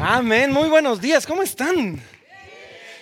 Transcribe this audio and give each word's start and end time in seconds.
Amén, 0.00 0.52
muy 0.52 0.68
buenos 0.68 1.00
días, 1.00 1.26
¿cómo 1.26 1.42
están? 1.42 2.00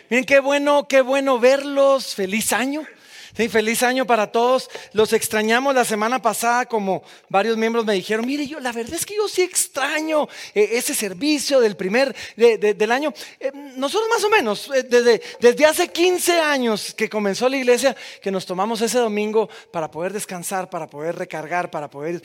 Miren, 0.08 0.24
qué 0.24 0.40
bueno, 0.40 0.88
qué 0.88 1.02
bueno 1.02 1.38
verlos, 1.38 2.14
feliz 2.14 2.54
año. 2.54 2.86
Sí, 3.36 3.50
feliz 3.50 3.82
año 3.82 4.06
para 4.06 4.32
todos. 4.32 4.70
Los 4.94 5.12
extrañamos 5.12 5.74
la 5.74 5.84
semana 5.84 6.22
pasada, 6.22 6.64
como 6.64 7.02
varios 7.28 7.58
miembros 7.58 7.84
me 7.84 7.92
dijeron, 7.92 8.26
mire, 8.26 8.46
yo 8.46 8.60
la 8.60 8.72
verdad 8.72 8.94
es 8.94 9.04
que 9.04 9.14
yo 9.14 9.28
sí 9.28 9.42
extraño 9.42 10.26
eh, 10.54 10.70
ese 10.72 10.94
servicio 10.94 11.60
del 11.60 11.76
primer 11.76 12.16
del 12.36 12.90
año. 12.90 13.12
Eh, 13.38 13.52
nosotros 13.76 14.08
más 14.08 14.24
o 14.24 14.30
menos, 14.30 14.70
eh, 14.74 14.84
desde, 14.84 15.20
desde 15.38 15.66
hace 15.66 15.88
15 15.88 16.40
años 16.40 16.94
que 16.94 17.10
comenzó 17.10 17.46
la 17.50 17.58
iglesia, 17.58 17.94
que 18.22 18.30
nos 18.30 18.46
tomamos 18.46 18.80
ese 18.80 18.98
domingo 19.00 19.50
para 19.70 19.90
poder 19.90 20.14
descansar, 20.14 20.70
para 20.70 20.86
poder 20.86 21.16
recargar, 21.16 21.70
para 21.70 21.90
poder 21.90 22.22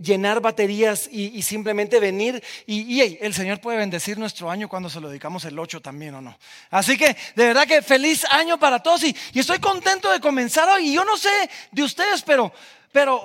llenar 0.00 0.40
baterías 0.40 1.06
y, 1.12 1.42
simplemente 1.42 2.00
venir. 2.00 2.42
Y, 2.66 2.98
el 3.20 3.34
Señor 3.34 3.60
puede 3.60 3.76
bendecir 3.76 4.16
nuestro 4.16 4.50
año 4.50 4.70
cuando 4.70 4.88
se 4.88 5.00
lo 5.00 5.10
dedicamos 5.10 5.44
el 5.44 5.58
8 5.58 5.82
también 5.82 6.14
o 6.14 6.22
no. 6.22 6.38
Así 6.70 6.96
que 6.96 7.14
de 7.34 7.46
verdad 7.46 7.66
que 7.66 7.82
feliz 7.82 8.24
año 8.30 8.58
para 8.58 8.82
todos 8.82 9.04
y, 9.04 9.14
y 9.34 9.40
estoy 9.40 9.58
contento 9.58 10.10
de 10.10 10.18
comenzar 10.18 10.45
y 10.80 10.94
yo 10.94 11.04
no 11.04 11.16
sé 11.16 11.50
de 11.72 11.82
ustedes, 11.82 12.22
pero, 12.22 12.52
pero 12.92 13.22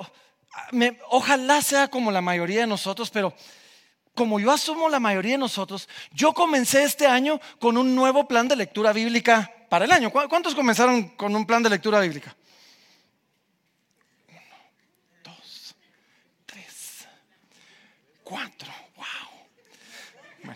ojalá 1.08 1.62
sea 1.62 1.88
como 1.88 2.10
la 2.10 2.20
mayoría 2.20 2.60
de 2.60 2.66
nosotros, 2.66 3.10
pero 3.10 3.34
como 4.14 4.38
yo 4.38 4.50
asumo 4.50 4.88
la 4.88 5.00
mayoría 5.00 5.32
de 5.32 5.38
nosotros, 5.38 5.88
yo 6.12 6.32
comencé 6.32 6.82
este 6.84 7.06
año 7.06 7.40
con 7.58 7.76
un 7.76 7.94
nuevo 7.94 8.28
plan 8.28 8.46
de 8.48 8.56
lectura 8.56 8.92
bíblica 8.92 9.50
para 9.70 9.86
el 9.86 9.92
año. 9.92 10.10
¿Cuántos 10.10 10.54
comenzaron 10.54 11.10
con 11.10 11.34
un 11.34 11.46
plan 11.46 11.62
de 11.62 11.70
lectura 11.70 12.00
bíblica? 12.00 12.36
Uno, 14.28 14.40
dos, 15.24 15.74
tres, 16.44 17.06
cuatro. 18.22 18.70
Wow. 18.96 20.54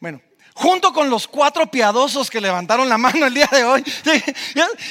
bueno 0.00 0.20
junto 0.54 0.92
con 0.92 1.10
los 1.10 1.26
cuatro 1.26 1.66
piadosos 1.68 2.30
que 2.30 2.40
levantaron 2.40 2.88
la 2.88 2.96
mano 2.96 3.26
el 3.26 3.34
día 3.34 3.48
de 3.50 3.64
hoy. 3.64 3.84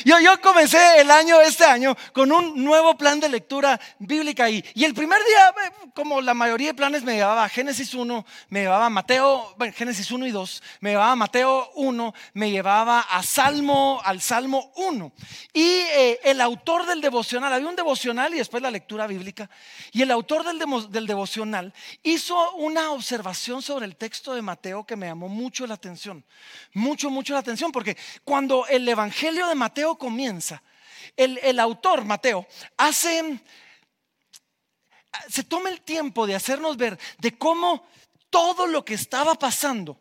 Yo, 0.04 0.42
comencé 0.42 1.00
el 1.00 1.10
año, 1.10 1.40
este 1.40 1.64
año, 1.64 1.96
con 2.12 2.32
un 2.32 2.64
nuevo 2.64 2.98
plan 2.98 3.20
de 3.20 3.30
lectura 3.30 3.80
bíblica 3.98 4.50
y, 4.50 4.64
y, 4.76 4.84
el 4.84 4.94
primer 4.94 5.20
día, 5.26 5.54
eh, 5.66 5.90
como 5.96 6.20
la 6.22 6.34
mayoría 6.34 6.70
de 6.70 6.74
planes, 6.74 7.04
me 7.04 7.16
llevaba 7.16 7.46
a 7.46 7.50
Génesis 7.50 7.94
1, 7.94 8.26
me 8.50 8.62
llevaba 8.62 8.88
a 8.88 8.90
Mateo, 8.90 9.56
bueno, 9.58 9.74
Génesis 9.76 10.12
1 10.12 10.28
y 10.28 10.32
2, 10.32 10.64
me 10.82 10.90
llevaba 10.92 11.14
a 11.14 11.16
Mateo 11.16 11.72
1, 11.76 12.14
me 12.34 12.52
llevaba 12.52 13.00
a 13.00 13.24
Salmo, 13.24 14.02
al 14.04 14.20
Salmo 14.20 14.72
1. 14.76 15.12
Y 15.54 15.62
eh, 15.62 16.20
el 16.24 16.42
autor 16.42 16.86
del 16.86 17.00
devocional, 17.00 17.54
había 17.54 17.70
un 17.70 17.76
devocional 17.76 18.34
y 18.34 18.38
después 18.38 18.62
la 18.62 18.72
lectura 18.72 19.08
bíblica, 19.08 19.50
y 19.94 20.02
el 20.02 20.12
autor 20.12 20.44
del, 20.44 20.60
del 20.92 21.08
devocional 21.08 21.74
hizo 22.04 22.52
una 22.56 22.92
observación 22.92 23.62
sobre 23.62 23.86
el 23.86 23.96
texto 23.96 24.36
de 24.36 24.42
Mateo 24.42 24.86
que 24.86 24.98
me 24.98 25.06
llamó 25.06 25.30
mucho 25.30 25.53
mucho 25.54 25.68
la 25.68 25.76
atención, 25.76 26.26
mucho, 26.74 27.12
mucho 27.12 27.34
la 27.34 27.40
atención, 27.42 27.72
porque 27.72 27.96
cuando 28.24 28.66
el 28.66 28.90
Evangelio 28.90 29.46
de 29.48 29.54
Mateo 29.54 29.96
comienza, 30.00 30.64
el, 31.16 31.38
el 31.44 31.60
autor, 31.60 32.04
Mateo, 32.06 32.48
hace, 32.76 33.40
se 35.30 35.44
toma 35.44 35.70
el 35.70 35.82
tiempo 35.82 36.26
de 36.26 36.34
hacernos 36.34 36.76
ver 36.76 36.98
de 37.20 37.38
cómo 37.38 37.86
todo 38.32 38.66
lo 38.66 38.84
que 38.84 38.96
estaba 38.96 39.36
pasando, 39.36 40.00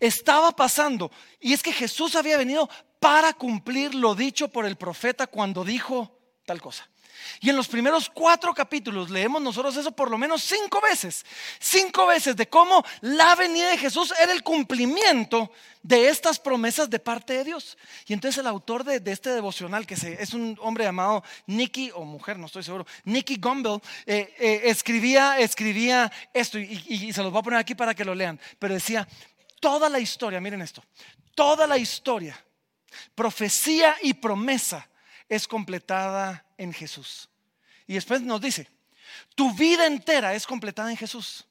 estaba 0.00 0.52
pasando. 0.52 1.10
Y 1.40 1.52
es 1.52 1.62
que 1.62 1.74
Jesús 1.74 2.16
había 2.16 2.38
venido 2.38 2.70
para 2.98 3.34
cumplir 3.34 3.94
lo 3.94 4.14
dicho 4.14 4.48
por 4.48 4.64
el 4.64 4.76
profeta 4.76 5.26
cuando 5.26 5.62
dijo 5.62 6.18
tal 6.46 6.62
cosa. 6.62 6.88
Y 7.40 7.50
en 7.50 7.56
los 7.56 7.68
primeros 7.68 8.10
cuatro 8.10 8.54
capítulos 8.54 9.10
leemos 9.10 9.42
nosotros 9.42 9.76
eso 9.76 9.92
por 9.92 10.10
lo 10.10 10.18
menos 10.18 10.42
cinco 10.42 10.80
veces. 10.80 11.24
Cinco 11.58 12.06
veces 12.06 12.36
de 12.36 12.48
cómo 12.48 12.84
la 13.00 13.34
venida 13.34 13.70
de 13.70 13.78
Jesús 13.78 14.12
era 14.20 14.32
el 14.32 14.42
cumplimiento 14.42 15.50
de 15.82 16.08
estas 16.08 16.40
promesas 16.40 16.90
de 16.90 16.98
parte 16.98 17.34
de 17.34 17.44
Dios. 17.44 17.78
Y 18.06 18.12
entonces 18.12 18.40
el 18.40 18.46
autor 18.46 18.82
de, 18.82 19.00
este 19.12 19.30
devocional, 19.30 19.86
que 19.86 19.94
es 19.94 20.34
un 20.34 20.58
hombre 20.60 20.84
llamado 20.84 21.22
Nicky, 21.46 21.92
o 21.94 22.04
mujer, 22.04 22.38
no 22.38 22.46
estoy 22.46 22.64
seguro, 22.64 22.86
Nicky 23.04 23.36
Gumbel, 23.36 23.80
eh, 24.04 24.34
eh, 24.38 24.60
escribía, 24.64 25.38
escribía 25.38 26.10
esto, 26.34 26.58
y, 26.58 26.82
y 26.88 27.12
se 27.12 27.22
los 27.22 27.30
voy 27.30 27.40
a 27.40 27.44
poner 27.44 27.60
aquí 27.60 27.76
para 27.76 27.94
que 27.94 28.04
lo 28.04 28.16
lean, 28.16 28.40
pero 28.58 28.74
decía, 28.74 29.06
toda 29.60 29.88
la 29.88 30.00
historia, 30.00 30.40
miren 30.40 30.62
esto, 30.62 30.82
toda 31.36 31.68
la 31.68 31.78
historia, 31.78 32.36
profecía 33.14 33.96
y 34.02 34.14
promesa 34.14 34.88
es 35.28 35.46
completada 35.46 36.44
en 36.56 36.72
Jesús. 36.72 37.28
Y 37.86 37.94
después 37.94 38.20
nos 38.22 38.40
dice, 38.40 38.68
tu 39.34 39.52
vida 39.54 39.86
entera 39.86 40.34
es 40.34 40.46
completada 40.46 40.90
en 40.90 40.96
Jesús. 40.96 41.44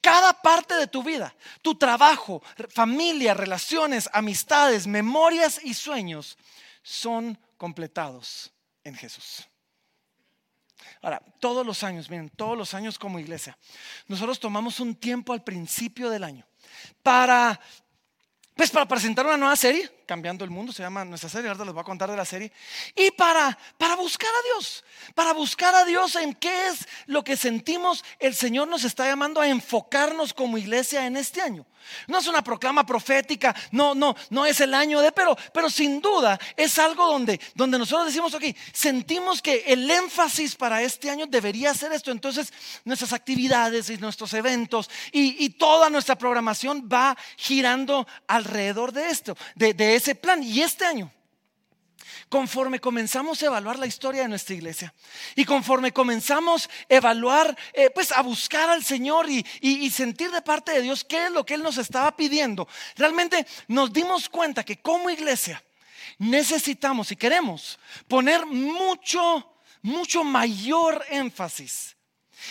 Cada 0.00 0.32
parte 0.32 0.74
de 0.74 0.86
tu 0.86 1.02
vida, 1.02 1.34
tu 1.60 1.74
trabajo, 1.74 2.42
familia, 2.70 3.34
relaciones, 3.34 4.08
amistades, 4.12 4.86
memorias 4.86 5.60
y 5.62 5.74
sueños 5.74 6.38
son 6.82 7.38
completados 7.58 8.52
en 8.84 8.94
Jesús. 8.94 9.46
Ahora, 11.02 11.20
todos 11.40 11.66
los 11.66 11.82
años, 11.82 12.08
miren, 12.08 12.30
todos 12.30 12.56
los 12.56 12.72
años 12.74 12.98
como 12.98 13.18
iglesia, 13.18 13.58
nosotros 14.06 14.40
tomamos 14.40 14.80
un 14.80 14.94
tiempo 14.94 15.32
al 15.32 15.44
principio 15.44 16.08
del 16.08 16.24
año 16.24 16.46
para 17.02 17.60
pues 18.56 18.70
para 18.70 18.88
presentar 18.88 19.26
una 19.26 19.36
nueva 19.36 19.54
serie, 19.54 19.90
Cambiando 20.06 20.44
el 20.44 20.50
Mundo, 20.50 20.72
se 20.72 20.82
llama 20.82 21.04
nuestra 21.04 21.28
serie, 21.28 21.50
ahora 21.50 21.64
les 21.64 21.74
voy 21.74 21.80
a 21.80 21.84
contar 21.84 22.10
de 22.10 22.16
la 22.16 22.24
serie. 22.24 22.52
Y 22.94 23.10
para, 23.10 23.58
para 23.76 23.96
buscar 23.96 24.30
a 24.30 24.54
Dios, 24.54 24.84
para 25.14 25.32
buscar 25.32 25.74
a 25.74 25.84
Dios 25.84 26.14
en 26.16 26.32
qué 26.34 26.68
es 26.68 26.86
lo 27.06 27.24
que 27.24 27.36
sentimos, 27.36 28.04
el 28.20 28.34
Señor 28.34 28.68
nos 28.68 28.84
está 28.84 29.06
llamando 29.06 29.40
a 29.40 29.48
enfocarnos 29.48 30.32
como 30.32 30.58
iglesia 30.58 31.06
en 31.06 31.16
este 31.16 31.42
año. 31.42 31.66
No 32.06 32.18
es 32.18 32.26
una 32.26 32.42
proclama 32.42 32.84
profética, 32.84 33.54
no, 33.70 33.94
no, 33.94 34.16
no 34.30 34.46
es 34.46 34.60
el 34.60 34.74
año 34.74 35.00
de, 35.00 35.12
pero, 35.12 35.36
pero 35.52 35.70
sin 35.70 36.00
duda 36.00 36.38
es 36.56 36.78
algo 36.78 37.06
donde, 37.06 37.40
donde 37.54 37.78
nosotros 37.78 38.06
decimos, 38.06 38.34
ok, 38.34 38.44
sentimos 38.72 39.42
que 39.42 39.64
el 39.66 39.90
énfasis 39.90 40.54
para 40.56 40.82
este 40.82 41.10
año 41.10 41.26
debería 41.26 41.74
ser 41.74 41.92
esto. 41.92 42.10
Entonces, 42.10 42.52
nuestras 42.84 43.12
actividades 43.12 43.90
y 43.90 43.96
nuestros 43.98 44.32
eventos 44.34 44.90
y, 45.12 45.46
toda 45.56 45.88
nuestra 45.88 46.18
programación 46.18 46.88
va 46.92 47.16
girando 47.36 48.06
alrededor 48.26 48.92
de 48.92 49.08
esto, 49.08 49.36
de 49.54 49.72
ese 49.96 50.14
plan. 50.14 50.42
Y 50.42 50.62
este 50.62 50.84
año 50.84 51.10
conforme 52.28 52.80
comenzamos 52.80 53.42
a 53.42 53.46
evaluar 53.46 53.78
la 53.78 53.86
historia 53.86 54.22
de 54.22 54.28
nuestra 54.28 54.54
iglesia 54.54 54.92
y 55.34 55.44
conforme 55.44 55.92
comenzamos 55.92 56.68
a 56.68 56.94
evaluar, 56.94 57.56
eh, 57.72 57.90
pues 57.90 58.12
a 58.12 58.20
buscar 58.22 58.68
al 58.68 58.84
Señor 58.84 59.30
y, 59.30 59.44
y 59.60 59.90
sentir 59.90 60.30
de 60.30 60.42
parte 60.42 60.72
de 60.72 60.82
Dios 60.82 61.04
qué 61.04 61.26
es 61.26 61.30
lo 61.30 61.44
que 61.46 61.54
Él 61.54 61.62
nos 61.62 61.78
estaba 61.78 62.16
pidiendo, 62.16 62.68
realmente 62.96 63.46
nos 63.68 63.92
dimos 63.92 64.28
cuenta 64.28 64.64
que 64.64 64.80
como 64.80 65.10
iglesia 65.10 65.62
necesitamos 66.18 67.12
y 67.12 67.16
queremos 67.16 67.78
poner 68.08 68.46
mucho, 68.46 69.52
mucho 69.82 70.24
mayor 70.24 71.04
énfasis 71.10 71.96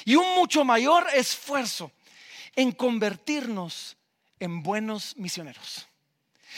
y 0.03 0.16
un 0.16 0.35
mucho 0.35 0.63
mayor 0.63 1.07
esfuerzo 1.13 1.91
en 2.55 2.72
convertirnos 2.72 3.97
en 4.39 4.63
buenos 4.63 5.16
misioneros 5.17 5.88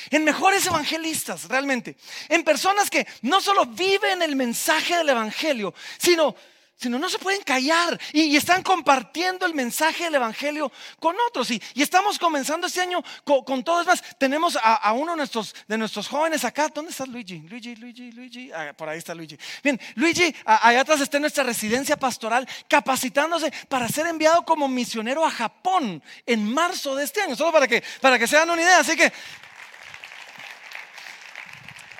en 0.09 0.23
mejores 0.23 0.65
evangelistas, 0.65 1.45
realmente, 1.45 1.97
en 2.29 2.43
personas 2.43 2.89
que 2.89 3.07
no 3.21 3.41
solo 3.41 3.65
viven 3.65 4.21
el 4.21 4.35
mensaje 4.35 4.97
del 4.97 5.09
Evangelio, 5.09 5.73
sino, 5.97 6.35
sino 6.77 6.99
no 6.99 7.09
se 7.09 7.17
pueden 7.17 7.41
callar 7.41 7.99
y, 8.13 8.35
están 8.37 8.61
compartiendo 8.61 9.45
el 9.45 9.55
mensaje 9.55 10.05
del 10.05 10.15
Evangelio 10.15 10.71
con 10.99 11.15
otros. 11.27 11.49
Y, 11.49 11.61
estamos 11.75 12.19
comenzando 12.19 12.67
este 12.67 12.81
año 12.81 13.03
con, 13.23 13.63
todo. 13.63 13.81
Es 13.81 13.87
más, 13.87 14.03
tenemos 14.19 14.57
a, 14.61 14.93
uno 14.93 15.13
de 15.13 15.17
nuestros, 15.17 15.55
de 15.67 15.77
nuestros 15.77 16.07
jóvenes 16.07 16.45
acá. 16.45 16.69
¿Dónde 16.69 16.91
está 16.91 17.05
Luigi? 17.05 17.39
Luigi, 17.39 17.75
Luigi, 17.75 18.11
Luigi. 18.11 18.51
Ah, 18.51 18.73
por 18.77 18.87
ahí 18.89 18.99
está 18.99 19.15
Luigi. 19.15 19.37
Bien, 19.63 19.79
Luigi, 19.95 20.33
allá 20.45 20.81
atrás 20.81 21.01
está 21.01 21.17
en 21.17 21.21
nuestra 21.21 21.43
residencia 21.43 21.97
pastoral 21.97 22.47
capacitándose 22.67 23.51
para 23.67 23.87
ser 23.87 24.05
enviado 24.05 24.45
como 24.45 24.67
misionero 24.67 25.25
a 25.25 25.31
Japón 25.31 26.03
en 26.25 26.53
marzo 26.53 26.95
de 26.95 27.05
este 27.05 27.21
año. 27.21 27.35
Solo 27.35 27.51
para 27.51 27.67
que, 27.67 27.83
para 28.01 28.19
que 28.19 28.27
se 28.27 28.35
dan 28.35 28.49
una 28.49 28.61
idea. 28.61 28.79
Así 28.79 28.95
que 28.95 29.11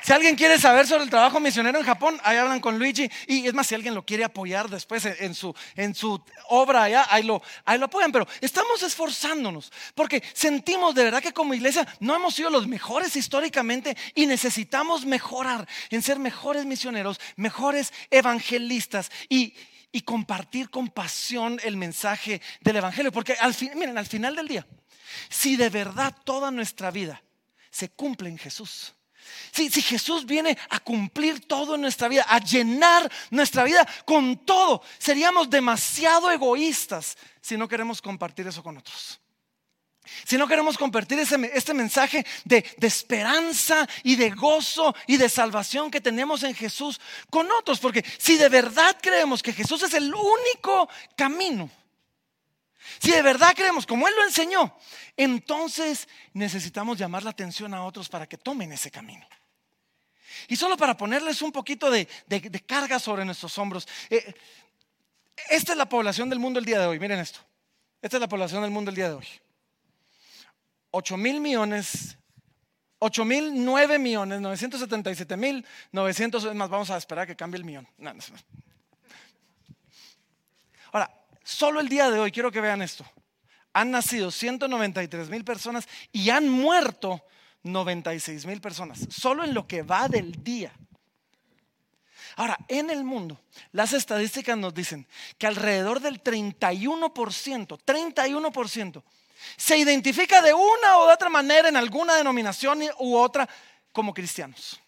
si 0.07 0.13
alguien 0.13 0.37
quiere 0.37 0.57
saber 0.57 0.87
sobre 0.87 1.03
el 1.03 1.09
trabajo 1.09 1.37
misionero 1.41 1.77
en 1.77 1.83
Japón, 1.83 2.17
ahí 2.23 2.37
hablan 2.37 2.61
con 2.61 2.79
Luigi. 2.79 3.11
Y 3.27 3.45
es 3.45 3.53
más, 3.53 3.67
si 3.67 3.75
alguien 3.75 3.93
lo 3.93 4.05
quiere 4.05 4.23
apoyar 4.23 4.69
después 4.69 5.03
en 5.03 5.35
su, 5.35 5.53
en 5.75 5.93
su 5.93 6.23
obra 6.47 6.83
allá, 6.83 7.05
ahí 7.09 7.23
lo, 7.23 7.43
ahí 7.65 7.77
lo 7.77 7.87
apoyan. 7.87 8.13
Pero 8.13 8.25
estamos 8.39 8.81
esforzándonos 8.83 9.69
porque 9.95 10.23
sentimos 10.31 10.95
de 10.95 11.03
verdad 11.03 11.21
que 11.21 11.33
como 11.33 11.53
iglesia 11.53 11.85
no 11.99 12.15
hemos 12.15 12.35
sido 12.35 12.49
los 12.49 12.69
mejores 12.69 13.17
históricamente 13.17 13.97
y 14.15 14.27
necesitamos 14.27 15.05
mejorar 15.05 15.67
en 15.89 16.01
ser 16.01 16.19
mejores 16.19 16.63
misioneros, 16.63 17.19
mejores 17.35 17.91
evangelistas 18.09 19.11
y, 19.27 19.55
y 19.91 20.03
compartir 20.03 20.69
con 20.69 20.87
pasión 20.87 21.59
el 21.65 21.75
mensaje 21.75 22.41
del 22.61 22.77
evangelio. 22.77 23.11
Porque 23.11 23.33
al 23.33 23.53
fin, 23.53 23.71
miren, 23.75 23.97
al 23.97 24.07
final 24.07 24.37
del 24.37 24.47
día, 24.47 24.65
si 25.27 25.57
de 25.57 25.69
verdad 25.69 26.15
toda 26.23 26.49
nuestra 26.49 26.91
vida 26.91 27.21
se 27.69 27.89
cumple 27.89 28.29
en 28.29 28.37
Jesús, 28.37 28.93
Si, 29.51 29.69
Jesús 29.69 30.25
viene 30.25 30.57
a 30.69 30.79
cumplir 30.79 31.47
todo 31.47 31.75
en 31.75 31.81
nuestra 31.81 32.07
vida, 32.07 32.25
a 32.27 32.39
llenar 32.39 33.11
nuestra 33.31 33.63
vida 33.63 33.87
con 34.05 34.37
todo, 34.45 34.81
seríamos 34.97 35.49
demasiado 35.49 36.31
egoístas 36.31 37.17
si 37.41 37.57
no 37.57 37.67
queremos 37.67 38.01
compartir 38.01 38.47
eso 38.47 38.61
con 38.61 38.77
otros. 38.77 39.19
Si 40.25 40.37
no 40.37 40.47
queremos 40.47 40.77
compartir 40.77 41.19
este 41.19 41.73
mensaje 41.73 42.25
de, 42.45 42.63
de, 42.77 42.87
esperanza 42.87 43.87
y 44.03 44.15
de 44.15 44.29
gozo 44.29 44.95
y 45.05 45.17
de 45.17 45.27
salvación 45.27 45.91
que 45.91 45.99
tenemos 45.99 46.43
en 46.43 46.55
Jesús 46.55 47.01
con 47.29 47.51
otros, 47.51 47.79
porque 47.79 48.05
si 48.17 48.37
de 48.37 48.47
verdad 48.47 48.95
creemos 49.01 49.43
que 49.43 49.51
Jesús 49.51 49.83
es 49.83 49.93
el 49.93 50.13
único 50.13 50.87
camino, 51.17 51.69
si 52.99 53.11
de 53.11 53.21
verdad 53.21 53.53
creemos 53.55 53.85
como 53.85 54.07
Él 54.07 54.13
lo 54.15 54.23
enseñó, 54.23 54.75
entonces 55.15 56.07
necesitamos 56.33 56.97
llamar 56.97 57.23
la 57.23 57.31
atención 57.31 57.73
a 57.73 57.83
otros 57.83 58.09
para 58.09 58.27
que 58.27 58.37
tomen 58.37 58.71
ese 58.71 58.91
camino. 58.91 59.27
Y 60.47 60.55
solo 60.55 60.77
para 60.77 60.95
ponerles 60.95 61.41
un 61.41 61.51
poquito 61.51 61.89
de, 61.89 62.07
carga 62.65 62.99
sobre 62.99 63.25
nuestros 63.25 63.57
hombros. 63.57 63.87
Eh, 64.09 64.33
esta 65.49 65.71
es 65.71 65.77
la 65.77 65.89
población 65.89 66.29
del 66.29 66.39
mundo 66.39 66.59
el 66.59 66.65
día 66.65 66.79
de 66.79 66.87
hoy. 66.87 66.99
Miren 66.99 67.19
esto. 67.19 67.39
Esta 68.01 68.17
es 68.17 68.21
la 68.21 68.29
población 68.29 68.61
del 68.61 68.71
mundo 68.71 68.89
el 68.89 68.95
día 68.95 69.09
de 69.09 69.15
hoy. 69.15 69.27
8 70.91 71.17
mil 71.17 71.39
millones, 71.39 72.17
8 72.99 73.25
mil 73.25 73.65
9 73.65 73.99
millones, 73.99 74.41
977 74.41 75.37
mil 75.37 75.65
900, 75.91 76.55
más 76.55 76.69
vamos 76.69 76.89
a 76.89 76.97
esperar 76.97 77.27
que 77.27 77.35
cambie 77.35 77.57
el 77.57 77.65
millón. 77.65 77.87
Ahora, 77.99 78.15
solo 81.47 81.79
el 81.79 81.87
día 81.87 82.11
de 82.11 82.19
hoy, 82.19 82.31
quiero 82.31 82.51
que 82.51 82.59
vean 82.59 82.81
esto, 82.81 83.05
han 83.71 83.91
nacido 83.91 84.31
193 84.31 85.29
mil 85.29 85.45
personas 85.45 85.87
y 86.11 86.29
han 86.29 86.49
muerto 86.49 87.23
96 87.63 88.45
mil 88.45 88.59
personas, 88.59 89.07
solo 89.09 89.43
en 89.43 89.53
lo 89.53 89.67
que 89.67 89.81
va 89.81 90.07
del 90.09 90.43
día. 90.43 90.73
Ahora, 92.35 92.57
en 92.67 92.89
el 92.89 93.03
mundo, 93.03 93.39
las 93.71 93.93
estadísticas 93.93 94.57
nos 94.57 94.73
dicen 94.73 95.07
que 95.37 95.47
alrededor 95.47 96.01
del 96.01 96.21
31%, 96.21 97.79
31%, 97.83 99.03
se 99.55 99.77
identifica 99.77 100.41
de 100.41 100.53
una 100.53 100.91
de 100.91 101.13
otra 101.13 101.29
manera 101.29 101.69
en 101.69 101.77
alguna 101.77 102.15
denominación 102.15 102.81
u 102.99 103.15
otra 103.15 103.47
como 103.91 104.13
cristianos. 104.13 104.79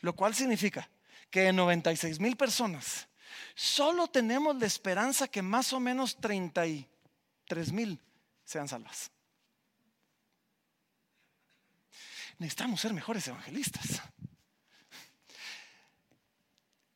Lo 0.00 0.14
cual 0.14 0.34
significa 0.34 0.88
que 1.30 1.40
de 1.42 1.52
96 1.52 2.20
mil 2.20 2.36
personas, 2.36 3.08
solo 3.54 4.08
tenemos 4.08 4.56
la 4.56 4.66
esperanza 4.66 5.28
que 5.28 5.42
más 5.42 5.72
o 5.72 5.80
menos 5.80 6.16
33 6.16 7.72
mil 7.72 8.00
sean 8.44 8.68
salvas. 8.68 9.10
Necesitamos 12.38 12.80
ser 12.80 12.92
mejores 12.92 13.26
evangelistas. 13.28 14.02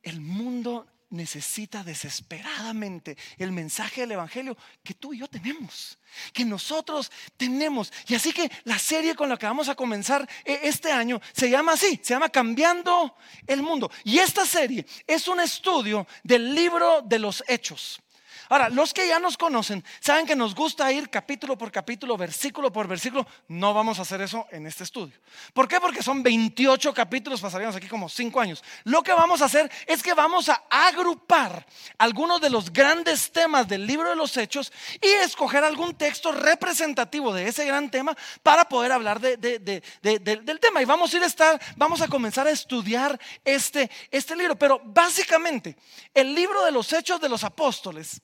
El 0.03 0.21
mundo 0.21 0.87
necesita 1.11 1.85
desesperadamente 1.85 3.17
el 3.39 3.53
mensaje 3.53 4.03
del 4.03 4.13
Evangelio 4.13 4.57
que 4.83 4.95
tú 4.95 5.15
y 5.15 5.19
yo 5.19 5.29
tenemos, 5.29 5.99
que 6.33 6.45
nosotros 6.45 7.11
tenemos. 7.37 7.93
Y 8.09 8.15
así 8.15 8.33
que 8.33 8.51
la 8.65 8.79
serie 8.79 9.15
con 9.15 9.29
la 9.29 9.37
que 9.37 9.47
vamos 9.47 9.69
a 9.69 9.75
comenzar 9.75 10.29
e, 10.45 10.61
este 10.65 10.91
año 10.91 11.21
se 11.33 11.49
llama 11.49 11.73
así, 11.73 12.01
se 12.03 12.15
llama 12.15 12.29
Cambiando 12.29 13.17
el 13.47 13.63
Mundo. 13.63 13.91
Y 14.05 14.19
esta 14.19 14.45
serie 14.45 14.87
es 15.07 15.29
un 15.29 15.41
estudio 15.41 16.07
del 16.23 16.55
libro 16.55 17.03
de 17.03 17.19
los 17.19 17.45
Hechos. 17.47 18.01
Ahora, 18.49 18.69
los 18.69 18.95
que 18.95 19.09
ya 19.09 19.19
nos 19.19 19.37
conocen 19.37 19.85
saben 20.01 20.27
que 20.27 20.37
nos 20.37 20.55
gusta 20.55 20.91
ir 20.93 21.11
capítulo 21.11 21.59
por 21.59 21.73
capítulo, 21.73 22.17
versículo 22.17 22.73
por 22.73 22.87
versículo. 22.87 23.27
No 23.49 23.75
vamos 23.75 23.99
a 23.99 24.03
hacer 24.03 24.21
eso 24.21 24.47
en 24.51 24.67
este 24.67 24.85
estudio. 24.85 25.17
¿Por 25.53 25.67
qué? 25.67 25.81
Porque 25.81 26.03
son 26.03 26.23
28 26.23 26.95
capítulos, 26.95 27.41
pasaríamos 27.41 27.77
aquí 27.77 27.89
como 27.89 28.09
5 28.09 28.41
años. 28.41 28.63
Lo 28.85 29.03
que 29.03 29.13
vamos 29.13 29.43
a 29.43 29.47
hacer 29.47 29.71
es 29.87 30.03
que 30.03 30.15
vamos 30.15 30.49
a 30.49 30.63
agrupar 30.71 31.67
algunos 31.99 32.41
de 32.41 32.51
los 32.51 32.73
grandes 32.73 33.33
temas 33.33 33.67
del 33.67 33.87
libro 33.87 34.11
de 34.11 34.17
los 34.17 34.37
Hechos 34.37 34.73
y 35.01 35.09
escoger 35.25 35.65
algún 35.65 35.95
texto 35.95 36.33
representativo 36.33 37.35
de 37.35 37.49
ese 37.49 37.65
gran 37.65 37.91
tema 37.91 38.17
para 38.43 38.69
poder 38.69 38.93
hablar 38.93 39.21
del 39.21 40.61
tema. 40.61 40.83
Y 40.83 40.85
vamos 40.85 41.13
a 41.13 41.17
ir 41.17 41.23
a 41.23 41.27
estar, 41.27 41.61
vamos 41.77 42.01
a 42.01 42.09
comenzar 42.09 42.47
a 42.47 42.51
estudiar 42.51 43.19
este, 43.45 43.91
este 44.11 44.37
libro. 44.37 44.57
Pero 44.57 44.81
básicamente, 44.85 45.77
el 46.15 46.35
libro 46.35 46.65
de 46.65 46.71
los 46.71 46.93
Hechos 46.93 47.21
de 47.21 47.29
los 47.29 47.43
Apóstoles 47.45 48.21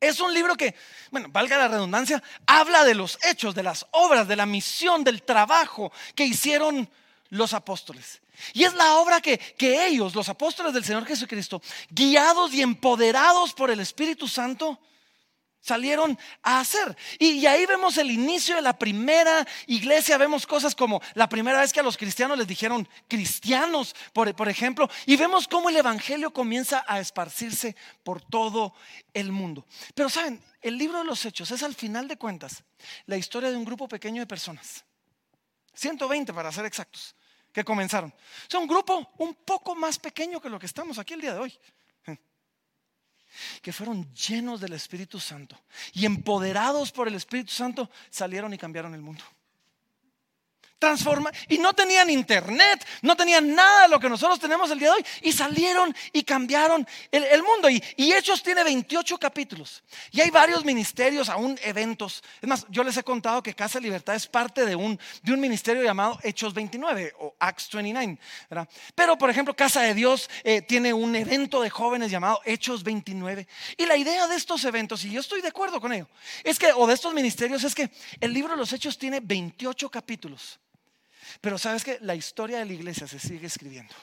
es 0.00 0.20
un 0.20 0.32
libro 0.34 0.56
que, 0.56 0.74
bueno, 1.10 1.28
valga 1.30 1.56
la 1.56 1.68
redundancia, 1.68 2.22
habla 2.46 2.84
de 2.84 2.94
los 2.94 3.18
hechos, 3.24 3.54
de 3.54 3.62
las 3.62 3.86
obras, 3.92 4.28
de 4.28 4.36
la 4.36 4.46
misión, 4.46 5.04
del 5.04 5.22
trabajo 5.22 5.92
que 6.14 6.24
hicieron 6.24 6.88
los 7.30 7.54
apóstoles. 7.54 8.20
Y 8.52 8.64
es 8.64 8.74
la 8.74 8.96
obra 8.96 9.20
que, 9.20 9.38
que 9.38 9.86
ellos, 9.86 10.14
los 10.14 10.28
apóstoles 10.28 10.74
del 10.74 10.84
Señor 10.84 11.06
Jesucristo, 11.06 11.62
guiados 11.90 12.52
y 12.52 12.60
empoderados 12.60 13.54
por 13.54 13.70
el 13.70 13.80
Espíritu 13.80 14.28
Santo, 14.28 14.78
salieron 15.66 16.16
a 16.42 16.60
hacer. 16.60 16.96
Y, 17.18 17.44
ahí 17.46 17.66
vemos 17.66 17.98
el 17.98 18.10
inicio 18.10 18.54
de 18.54 18.62
la 18.62 18.78
primera 18.78 19.46
iglesia, 19.66 20.16
vemos 20.16 20.46
cosas 20.46 20.74
como 20.74 21.02
la 21.14 21.28
primera 21.28 21.60
vez 21.60 21.72
que 21.72 21.80
a 21.80 21.82
los 21.82 21.96
cristianos 21.96 22.38
les 22.38 22.46
dijeron 22.46 22.88
cristianos, 23.08 23.94
por, 24.12 24.48
ejemplo, 24.48 24.88
y 25.06 25.16
vemos 25.16 25.48
cómo 25.48 25.68
el 25.68 25.76
Evangelio 25.76 26.32
comienza 26.32 26.84
a 26.86 27.00
esparcirse 27.00 27.74
por 28.04 28.22
todo 28.22 28.74
el 29.12 29.32
mundo. 29.32 29.66
Pero 29.94 30.08
saben, 30.08 30.40
el 30.60 30.78
libro 30.78 30.98
de 30.98 31.04
los 31.04 31.24
hechos 31.24 31.50
es 31.50 31.62
al 31.62 31.74
final 31.74 32.06
de 32.06 32.16
cuentas 32.16 32.62
la 33.06 33.16
historia 33.16 33.50
de 33.50 33.56
un 33.56 33.64
grupo 33.64 33.88
pequeño 33.88 34.22
de 34.22 34.26
personas, 34.26 34.84
120 35.74 36.32
para 36.32 36.52
ser 36.52 36.64
exactos, 36.64 37.16
que 37.52 37.64
comenzaron. 37.64 38.14
Sea, 38.48 38.60
un 38.60 38.68
grupo 38.68 39.12
un 39.18 39.34
poco 39.34 39.74
más 39.74 39.98
pequeño 39.98 40.40
que 40.40 40.48
lo 40.48 40.58
que 40.58 40.66
estamos 40.66 40.98
aquí 40.98 41.14
el 41.14 41.20
día 41.20 41.34
de 41.34 41.40
hoy 41.40 41.58
que 43.62 43.72
fueron 43.72 44.12
llenos 44.14 44.60
del 44.60 44.72
Espíritu 44.72 45.20
Santo 45.20 45.58
y 45.92 46.06
empoderados 46.06 46.92
por 46.92 47.08
el 47.08 47.14
Espíritu 47.14 47.52
Santo 47.52 47.90
salieron 48.10 48.52
y 48.54 48.58
cambiaron 48.58 48.94
el 48.94 49.02
mundo. 49.02 49.24
Transforma 50.78 51.30
y 51.48 51.58
no 51.58 51.72
tenían 51.72 52.10
internet, 52.10 52.86
no 53.02 53.16
tenían 53.16 53.54
nada 53.54 53.82
de 53.82 53.88
lo 53.88 53.98
que 53.98 54.10
nosotros 54.10 54.38
tenemos 54.38 54.70
el 54.70 54.78
día 54.78 54.88
de 54.88 54.96
hoy 54.96 55.06
y 55.22 55.32
salieron 55.32 55.94
y 56.12 56.22
cambiaron 56.22 56.86
el, 57.10 57.42
mundo. 57.42 57.70
Y, 57.70 57.82
Hechos 58.12 58.42
tiene 58.42 58.62
28 58.62 59.18
capítulos 59.18 59.82
y 60.10 60.20
hay 60.20 60.30
varios 60.30 60.64
ministerios, 60.64 61.28
aún 61.28 61.58
eventos. 61.62 62.22
Es 62.42 62.48
más, 62.48 62.66
yo 62.68 62.84
les 62.84 62.96
he 62.96 63.02
contado 63.02 63.42
que 63.42 63.54
Casa 63.54 63.80
Libertad 63.80 64.14
es 64.14 64.26
parte 64.26 64.66
de 64.66 64.76
un, 64.76 64.98
de 65.22 65.32
un 65.32 65.40
ministerio 65.40 65.82
llamado 65.82 66.18
Hechos 66.22 66.52
29 66.52 67.14
o 67.20 67.34
Acts 67.38 67.70
29. 67.72 68.18
Pero, 68.94 69.18
por 69.18 69.30
ejemplo, 69.30 69.54
Casa 69.56 69.82
de 69.82 69.94
Dios 69.94 70.28
eh, 70.44 70.62
tiene 70.62 70.92
un 70.92 71.14
evento 71.16 71.60
de 71.60 71.70
jóvenes 71.70 72.10
llamado 72.10 72.40
Hechos 72.44 72.84
29. 72.84 73.46
Y 73.76 73.86
la 73.86 73.96
idea 73.96 74.26
de 74.26 74.36
estos 74.36 74.64
eventos, 74.64 75.04
y 75.04 75.10
yo 75.10 75.20
estoy 75.20 75.40
de 75.40 75.48
acuerdo 75.48 75.80
con 75.80 75.92
ello, 75.92 76.08
es 76.44 76.58
que, 76.58 76.72
o 76.72 76.86
de 76.86 76.94
estos 76.94 77.14
ministerios, 77.14 77.64
es 77.64 77.74
que 77.74 77.90
el 78.20 78.32
libro 78.32 78.52
de 78.52 78.58
los 78.58 78.72
Hechos 78.72 78.98
tiene 78.98 79.20
28 79.20 79.90
capítulos. 79.90 80.58
Pero 81.40 81.58
sabes 81.58 81.84
que 81.84 81.98
la 82.00 82.14
historia 82.14 82.58
de 82.58 82.66
la 82.66 82.72
iglesia 82.72 83.06
se 83.06 83.18
sigue 83.18 83.46
escribiendo 83.46 83.94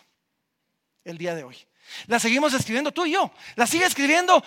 el 1.04 1.18
día 1.18 1.36
de 1.36 1.44
hoy. 1.44 1.58
La 2.08 2.20
seguimos 2.20 2.54
escribiendo 2.54 2.92
tú 2.92 3.06
y 3.06 3.12
yo. 3.12 3.32
La 3.56 3.68
sigue 3.68 3.86
escribiendo 3.86 4.44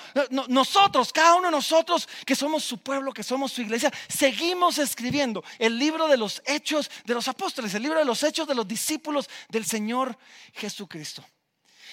nosotros, 0.49 1.13
cada 1.13 1.35
uno 1.35 1.47
de 1.47 1.53
nosotros 1.53 2.09
que 2.25 2.35
somos 2.35 2.65
su 2.65 2.79
pueblo, 2.79 3.13
que 3.13 3.23
somos 3.23 3.53
su 3.53 3.63
iglesia. 3.63 3.93
Seguimos 4.09 4.79
escribiendo 4.79 5.45
el 5.59 5.79
libro 5.79 6.09
de 6.09 6.17
los 6.17 6.43
hechos 6.47 6.91
de 7.05 7.15
los 7.15 7.29
apóstoles, 7.29 7.75
el 7.75 7.83
libro 7.83 7.99
de 7.99 8.05
los 8.05 8.23
hechos 8.23 8.49
de 8.49 8.55
los 8.55 8.67
discípulos 8.67 9.29
del 9.49 9.65
Señor 9.65 10.17
Jesucristo. 10.55 11.25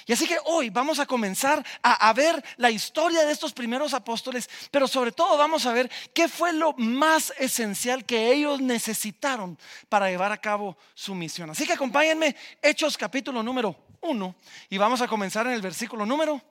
Y 0.06 0.14
así 0.14 0.28
que 0.28 0.38
hoy 0.46 0.70
vamos 0.70 1.00
a 1.00 1.06
comenzar 1.06 1.66
a, 1.82 2.14
ver 2.14 2.44
la 2.58 2.70
historia 2.70 3.26
de 3.26 3.32
estos 3.32 3.54
primeros 3.54 3.94
apóstoles, 3.94 4.50
pero 4.70 4.88
sobre 4.88 5.12
todo 5.12 5.38
vamos 5.38 5.66
a 5.66 5.74
ver 5.74 5.90
qué 6.14 6.28
fue 6.28 6.52
lo 6.52 6.74
más 6.74 7.34
esencial 7.38 8.06
que 8.06 8.34
ellos 8.34 8.60
necesitaron 8.60 9.58
para 9.88 10.10
llevar 10.10 10.32
a 10.32 10.38
cabo 10.38 10.78
su 10.94 11.16
misión. 11.16 11.50
Así 11.50 11.66
que 11.66 11.74
acompáñenme, 11.74 12.36
Hechos 12.62 12.98
capítulo 12.98 13.42
número 13.42 13.76
1, 14.02 14.36
y 14.70 14.78
vamos 14.78 15.02
a 15.02 15.08
comenzar 15.08 15.48
en 15.48 15.54
el 15.54 15.62
versículo 15.62 16.06
número 16.06 16.42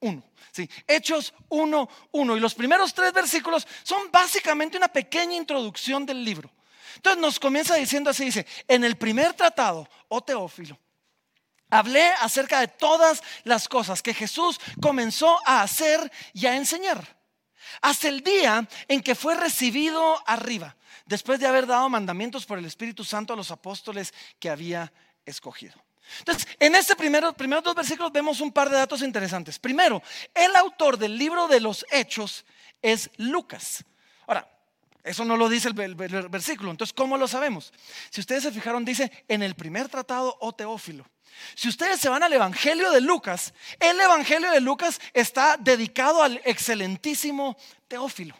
1. 0.00 0.22
Sí, 0.52 0.68
Hechos 0.86 1.34
1, 1.48 1.88
1. 2.12 2.36
Y 2.36 2.40
los 2.40 2.54
primeros 2.54 2.94
tres 2.94 3.12
versículos 3.12 3.66
son 3.82 4.10
básicamente 4.12 4.76
una 4.76 4.88
pequeña 4.88 5.34
introducción 5.34 6.06
del 6.06 6.24
libro. 6.24 6.50
Entonces 6.96 7.20
nos 7.20 7.38
comienza 7.38 7.74
diciendo 7.74 8.10
así, 8.10 8.26
dice, 8.26 8.46
en 8.68 8.84
el 8.84 8.96
primer 8.96 9.34
tratado, 9.34 9.88
oh 10.08 10.22
Teófilo, 10.22 10.78
Hablé 11.76 12.06
acerca 12.20 12.60
de 12.60 12.68
todas 12.68 13.22
las 13.44 13.68
cosas 13.68 14.02
que 14.02 14.14
Jesús 14.14 14.58
comenzó 14.80 15.38
a 15.44 15.62
hacer 15.62 16.10
y 16.32 16.46
a 16.46 16.56
enseñar. 16.56 17.16
Hasta 17.82 18.08
el 18.08 18.22
día 18.22 18.66
en 18.88 19.02
que 19.02 19.14
fue 19.14 19.34
recibido 19.34 20.22
arriba, 20.26 20.76
después 21.04 21.38
de 21.38 21.46
haber 21.46 21.66
dado 21.66 21.88
mandamientos 21.88 22.46
por 22.46 22.58
el 22.58 22.64
Espíritu 22.64 23.04
Santo 23.04 23.34
a 23.34 23.36
los 23.36 23.50
apóstoles 23.50 24.14
que 24.38 24.48
había 24.48 24.92
escogido. 25.24 25.74
Entonces, 26.20 26.46
en 26.60 26.74
este 26.74 26.96
primero, 26.96 27.32
primeros 27.32 27.64
dos 27.64 27.74
versículos 27.74 28.12
vemos 28.12 28.40
un 28.40 28.52
par 28.52 28.70
de 28.70 28.76
datos 28.76 29.02
interesantes. 29.02 29.58
Primero, 29.58 30.02
el 30.34 30.54
autor 30.56 30.96
del 30.96 31.18
libro 31.18 31.48
de 31.48 31.60
los 31.60 31.84
Hechos 31.90 32.44
es 32.80 33.10
Lucas. 33.16 33.84
Ahora, 34.26 34.48
Eso 35.02 35.24
no 35.24 35.36
lo 35.36 35.48
dice 35.48 35.68
el, 35.68 35.94
versículo. 35.94 36.70
Entonces, 36.70 36.92
¿cómo 36.92 37.16
lo 37.16 37.28
sabemos? 37.28 37.72
Si 38.10 38.20
ustedes 38.20 38.42
se 38.42 38.50
fijaron, 38.50 38.84
dice 38.84 39.10
en 39.28 39.42
el 39.42 39.54
primer 39.54 39.88
tratado 39.88 40.36
o 40.40 40.52
Teófilo. 40.52 41.06
Si 41.54 41.68
ustedes 41.68 42.00
se 42.00 42.08
van 42.08 42.22
al 42.22 42.32
Evangelio 42.32 42.90
de 42.90 43.00
Lucas, 43.00 43.54
el 43.80 44.00
Evangelio 44.00 44.50
de 44.50 44.60
Lucas 44.60 45.00
está 45.12 45.56
dedicado 45.56 46.22
al 46.22 46.40
excelentísimo 46.44 47.56
Teófilo. 47.88 48.34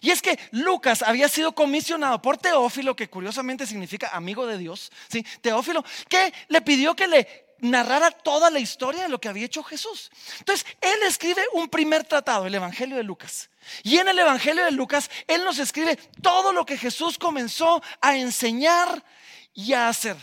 Y 0.00 0.10
es 0.10 0.22
que 0.22 0.38
Lucas 0.52 1.02
había 1.02 1.28
sido 1.28 1.52
comisionado 1.52 2.22
por 2.22 2.38
Teófilo, 2.38 2.94
que 2.94 3.10
curiosamente 3.10 3.66
significa 3.66 4.08
amigo 4.08 4.46
de 4.46 4.58
Dios, 4.58 4.92
¿sí? 5.08 5.24
Teófilo, 5.40 5.84
que 6.08 6.32
le 6.48 6.60
pidió 6.62 6.94
que 6.94 7.08
le 7.08 7.50
narrara 7.58 8.10
toda 8.10 8.50
la 8.50 8.58
historia 8.58 9.02
de 9.02 9.08
lo 9.08 9.20
que 9.20 9.28
había 9.28 9.46
hecho 9.46 9.62
Jesús. 9.62 10.10
Entonces, 10.38 10.66
él 10.80 10.98
escribe 11.06 11.42
un 11.52 11.68
primer 11.68 12.04
tratado, 12.04 12.46
el 12.46 12.54
Evangelio 12.54 12.96
de 12.96 13.02
Lucas. 13.02 13.50
Y 13.82 13.98
en 13.98 14.08
el 14.08 14.18
Evangelio 14.18 14.64
de 14.64 14.70
Lucas, 14.70 15.10
él 15.26 15.44
nos 15.44 15.58
escribe 15.58 15.96
todo 16.22 16.52
lo 16.52 16.64
que 16.64 16.78
Jesús 16.78 17.18
comenzó 17.18 17.82
a 18.00 18.16
enseñar 18.16 19.04
y 19.52 19.72
a 19.72 19.88
hacer. 19.88 20.16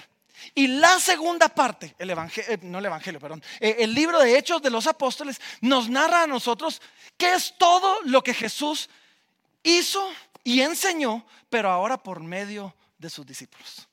Y 0.53 0.67
la 0.67 0.99
segunda 0.99 1.49
parte, 1.49 1.95
el 1.97 2.09
evangelio, 2.09 2.51
eh, 2.51 2.59
no 2.61 2.79
el 2.79 2.85
evangelio, 2.85 3.19
perdón, 3.19 3.43
eh, 3.59 3.77
el 3.79 3.93
libro 3.93 4.19
de 4.19 4.37
Hechos 4.37 4.61
de 4.61 4.69
los 4.69 4.87
Apóstoles 4.87 5.39
nos 5.61 5.89
narra 5.89 6.23
a 6.23 6.27
nosotros 6.27 6.81
qué 7.17 7.33
es 7.33 7.55
todo 7.57 8.01
lo 8.03 8.23
que 8.23 8.33
Jesús 8.33 8.89
hizo 9.63 10.09
y 10.43 10.61
enseñó, 10.61 11.25
pero 11.49 11.69
ahora 11.69 11.97
por 11.97 12.21
medio 12.21 12.75
de 12.97 13.09
sus 13.09 13.25
discípulos, 13.25 13.87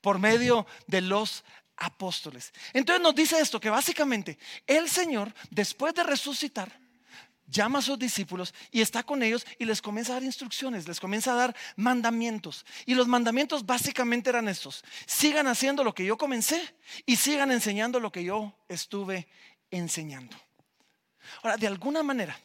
por 0.00 0.18
medio 0.18 0.66
de 0.86 1.02
los 1.02 1.44
apóstoles. 1.76 2.52
Entonces 2.72 3.02
nos 3.02 3.14
dice 3.14 3.38
esto, 3.38 3.60
que 3.60 3.70
básicamente 3.70 4.38
el 4.66 4.88
Señor, 4.88 5.32
después 5.50 5.94
de 5.94 6.02
resucitar, 6.02 6.79
llama 7.50 7.80
a 7.80 7.82
sus 7.82 7.98
discípulos 7.98 8.54
y 8.70 8.80
está 8.80 9.02
con 9.02 9.22
ellos 9.22 9.46
y 9.58 9.64
les 9.64 9.82
comienza 9.82 10.12
a 10.12 10.14
dar 10.16 10.22
instrucciones, 10.22 10.86
les 10.86 11.00
comienza 11.00 11.32
a 11.32 11.36
dar 11.36 11.56
mandamientos. 11.76 12.64
Y 12.86 12.94
los 12.94 13.08
mandamientos 13.08 13.66
básicamente 13.66 14.30
eran 14.30 14.48
estos. 14.48 14.84
Sigan 15.06 15.46
haciendo 15.46 15.84
lo 15.84 15.94
que 15.94 16.04
yo 16.04 16.16
comencé 16.16 16.62
y 17.06 17.16
sigan 17.16 17.50
enseñando 17.50 18.00
lo 18.00 18.12
que 18.12 18.24
yo 18.24 18.54
estuve 18.68 19.26
enseñando. 19.70 20.36
Ahora, 21.42 21.56
de 21.56 21.66
alguna 21.66 22.02
manera, 22.02 22.38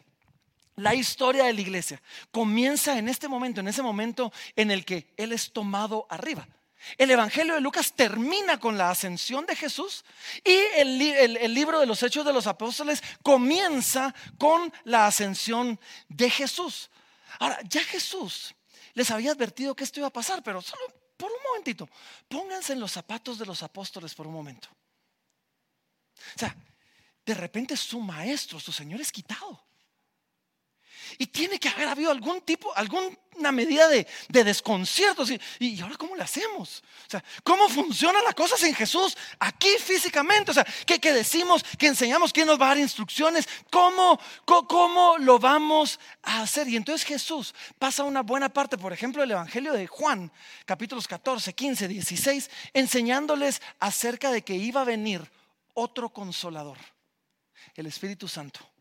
la 0.75 0.93
historia 0.93 1.45
de 1.45 1.53
la 1.53 1.61
iglesia 1.61 2.01
comienza 2.31 2.97
en 2.97 3.07
este 3.07 3.27
momento, 3.27 3.61
en 3.61 3.67
ese 3.67 3.81
momento 3.81 4.33
en 4.55 4.71
el 4.71 4.83
que 4.83 5.13
Él 5.15 5.31
es 5.31 5.51
tomado 5.53 6.05
arriba. 6.09 6.47
El 6.97 7.11
Evangelio 7.11 7.55
de 7.55 7.61
Lucas 7.61 7.93
termina 7.93 8.59
con 8.59 8.77
la 8.77 8.89
ascensión 8.89 9.45
de 9.45 9.55
Jesús 9.55 10.05
y 10.43 10.55
el, 10.75 11.53
libro 11.53 11.79
de 11.79 11.85
los 11.85 12.01
Hechos 12.03 12.25
de 12.25 12.33
los 12.33 12.47
Apóstoles 12.47 13.01
comienza 13.23 14.13
con 14.37 14.71
la 14.83 15.07
ascensión 15.07 15.79
de 16.07 16.29
Jesús. 16.29 16.89
Ahora, 17.39 17.59
ya 17.63 17.83
Jesús 17.83 18.53
les 18.93 19.11
había 19.11 19.31
advertido 19.31 19.75
que 19.75 19.83
esto 19.83 19.99
iba 19.99 20.07
a 20.07 20.13
pasar, 20.13 20.43
pero 20.43 20.61
solo 20.61 20.83
por 21.17 21.31
un 21.31 21.43
momentito, 21.49 21.89
pónganse 22.27 22.73
en 22.73 22.79
los 22.79 22.91
zapatos 22.91 23.37
de 23.39 23.45
los 23.45 23.63
apóstoles 23.63 24.13
por 24.13 24.27
un 24.27 24.33
momento. 24.33 24.67
O 26.35 26.39
sea, 26.39 26.55
de 27.25 27.33
repente 27.33 27.75
su 27.75 27.99
maestro, 27.99 28.59
su 28.59 28.71
Señor 28.71 29.01
es 29.01 29.11
quitado. 29.11 29.65
Y 31.17 31.27
tiene 31.27 31.59
que 31.59 31.69
haber 31.69 31.87
habido 31.87 32.11
algún 32.11 32.41
tipo, 32.41 32.75
alguna 32.75 33.51
medida 33.51 33.87
de, 33.87 34.05
desconcierto. 34.29 35.23
¿Y, 35.59 35.79
ahora 35.81 35.95
cómo 35.97 36.15
le 36.15 36.23
hacemos? 36.23 36.83
O 37.07 37.09
sea, 37.09 37.23
¿cómo 37.43 37.69
funcionan 37.69 38.23
las 38.23 38.35
cosas 38.35 38.61
en 38.63 38.75
Jesús 38.75 39.17
aquí 39.39 39.69
físicamente? 39.79 40.51
O 40.51 40.53
sea, 40.53 40.65
¿qué, 40.85 41.13
decimos? 41.13 41.63
¿Qué 41.77 41.87
enseñamos? 41.87 42.33
¿Quién 42.33 42.47
nos 42.47 42.59
va 42.59 42.65
a 42.65 42.69
dar 42.69 42.79
instrucciones? 42.79 43.47
¿Cómo, 43.71 44.19
¿Cómo 44.45 45.17
lo 45.17 45.39
vamos 45.39 45.99
a 46.23 46.41
hacer? 46.41 46.67
Y 46.67 46.75
entonces 46.75 47.07
Jesús 47.07 47.53
pasa 47.79 48.03
una 48.03 48.21
buena 48.21 48.49
parte, 48.49 48.77
por 48.77 48.91
ejemplo, 48.91 49.21
del 49.21 49.31
Evangelio 49.31 49.73
de 49.73 49.87
Juan, 49.87 50.31
capítulos 50.65 51.07
14, 51.07 51.53
15, 51.53 51.87
16, 51.87 52.49
enseñándoles 52.73 53.61
acerca 53.79 54.31
de 54.31 54.43
que 54.43 54.55
iba 54.55 54.81
a 54.81 54.85
venir 54.85 55.21
otro 55.73 56.09
consolador, 56.09 56.77
el 57.75 57.85
Espíritu 57.85 58.27
Santo 58.27 58.74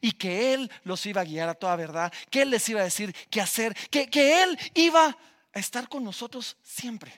y 0.00 0.12
que 0.12 0.54
Él 0.54 0.70
los 0.84 1.04
iba 1.06 1.20
a 1.20 1.24
guiar 1.24 1.48
a 1.48 1.54
toda 1.54 1.76
verdad, 1.76 2.12
que 2.30 2.42
Él 2.42 2.50
les 2.50 2.68
iba 2.68 2.80
a 2.80 2.84
decir 2.84 3.14
qué 3.30 3.40
hacer, 3.40 3.74
que, 3.90 4.08
que 4.08 4.42
Él 4.42 4.58
iba 4.74 5.16
a 5.52 5.58
estar 5.58 5.88
con 5.88 6.04
nosotros 6.04 6.56
siempre. 6.62 7.12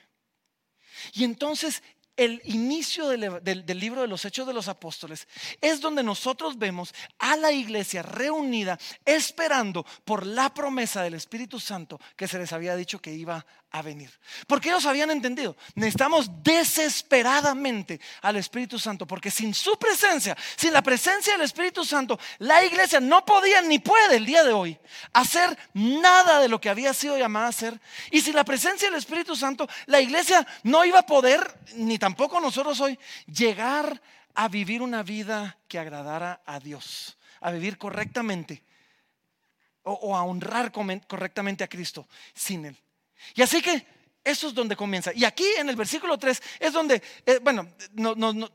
Y 1.13 1.25
entonces 1.25 1.83
el 2.17 2.43
inicio 2.45 3.09
del, 3.09 3.43
del, 3.43 3.79
libro 3.79 4.03
de 4.03 4.09
los 4.09 4.25
Hechos 4.27 4.47
de 4.47 4.53
los 4.53 4.69
Apóstoles 4.69 5.27
es 5.61 5.81
donde 5.81 6.03
nosotros 6.03 6.59
vemos 6.59 6.93
a 7.19 7.37
la 7.37 7.51
iglesia 7.51 8.03
reunida 8.03 8.79
esperando 9.07 9.87
por 10.05 10.27
la 10.27 10.53
promesa 10.53 11.03
del 11.03 11.15
Espíritu 11.15 11.59
Santo 11.59 11.99
que 12.17 12.29
se 12.29 12.39
les 12.39 12.53
había 12.53 12.77
dicho 12.77 13.01
que 13.01 13.15
iba 13.15 13.47
a 13.73 13.83
venir. 13.83 14.11
Porque 14.47 14.69
ellos 14.69 14.87
habían 14.87 15.11
entendido, 15.11 15.57
necesitamos 15.75 16.31
desesperadamente 16.43 18.01
al 18.23 18.37
Espíritu 18.37 18.79
Santo, 18.79 19.07
porque 19.07 19.31
sin 19.31 19.55
su 19.55 19.79
presencia, 19.79 20.37
sin 20.57 20.73
la 20.73 20.83
presencia 20.83 21.35
del 21.35 21.43
Espíritu 21.43 21.85
Santo, 21.85 22.19
la 22.39 22.65
iglesia 22.65 23.01
no 23.01 23.25
podía 23.25 23.63
ni 23.63 23.79
puede 23.79 24.17
el 24.17 24.27
día 24.27 24.43
de 24.43 24.53
hoy 24.53 24.79
hacer 25.13 25.57
nada 25.75 26.41
de 26.41 26.49
lo 26.49 26.61
que 26.61 26.69
había 26.71 26.93
sido 26.95 27.17
llamada 27.17 27.47
a 27.47 27.51
hacer. 27.51 27.81
Y 28.11 28.21
sin 28.21 28.35
la 28.35 28.45
presencia 28.45 28.89
del 28.89 28.99
Espíritu 28.99 29.37
Santo, 29.37 29.69
la 29.87 30.01
iglesia 30.01 30.47
no 30.65 30.85
iba 30.85 31.01
a 31.01 31.07
poder, 31.07 31.59
ni 31.75 31.99
tampoco 31.99 32.41
nosotros 32.41 32.81
hoy, 32.81 32.99
llegar 33.27 34.01
a 34.35 34.49
vivir 34.49 34.83
una 34.83 35.03
vida 35.03 35.59
que 35.69 35.79
agradara 35.79 36.43
a 36.45 36.59
Dios, 36.61 37.19
a 37.41 37.51
vivir 37.51 37.79
correctamente 37.79 38.65
o, 39.83 40.17
a 40.17 40.25
honrar 40.25 40.73
correctamente 40.73 41.65
a 41.65 41.69
Cristo 41.69 42.07
sin 42.35 42.67
Él. 42.67 42.77
Y 43.35 43.43
así 43.43 43.63
que 43.63 43.87
eso 44.23 44.49
es 44.49 44.55
donde 44.55 44.77
comienza. 44.77 45.13
Y 45.15 45.25
aquí 45.25 45.47
en 45.59 45.69
el 45.69 45.77
versículo 45.77 46.19
3 46.19 46.43
es 46.61 46.73
donde, 46.73 47.03
eh, 47.25 47.39
bueno, 47.43 47.69
no, 47.93 48.15
no, 48.15 48.33
no, 48.33 48.51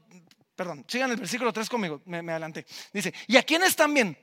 perdón, 0.56 0.86
sigan 0.88 1.12
el 1.12 1.18
versículo 1.18 1.52
3 1.52 1.70
conmigo, 1.70 2.02
me, 2.06 2.22
me 2.22 2.32
adelanté. 2.32 2.66
Dice, 2.94 3.14
y 3.28 3.38
a 3.38 3.44
quienes 3.44 3.76
también, 3.76 4.18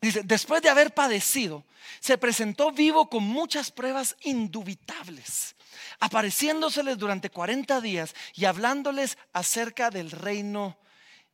dice, 0.00 0.22
después 0.24 0.62
de 0.62 0.68
haber 0.68 0.94
padecido, 0.94 1.64
se 2.00 2.16
presentó 2.16 2.70
vivo 2.70 3.10
con 3.10 3.24
muchas 3.24 3.72
pruebas 3.72 4.16
indubitables, 4.22 5.56
apareciéndoseles 6.00 6.96
durante 6.96 7.30
40 7.30 7.80
días 7.80 8.14
y 8.34 8.44
hablándoles 8.44 9.18
acerca 9.32 9.90
del 9.90 10.10
reino 10.10 10.78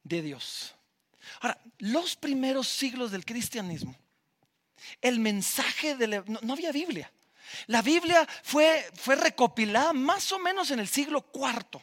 de 0.03 0.23
Dios. 0.23 0.75
Ahora, 1.41 1.61
los 1.79 2.17
primeros 2.17 2.69
siglos 2.69 3.11
del 3.11 3.25
cristianismo, 3.25 3.95
el 5.01 5.19
mensaje 5.19 5.97
de 5.97 6.23
no 6.27 6.53
había 6.53 6.73
Biblia. 6.73 7.11
La 7.67 7.83
Biblia 7.83 8.27
fue, 8.43 8.91
fue 8.95 9.17
recopilada 9.17 9.93
más 9.93 10.31
o 10.33 10.39
menos 10.39 10.71
en 10.71 10.81
el 10.81 10.89
siglo 10.89 11.27
IV, 11.33 11.81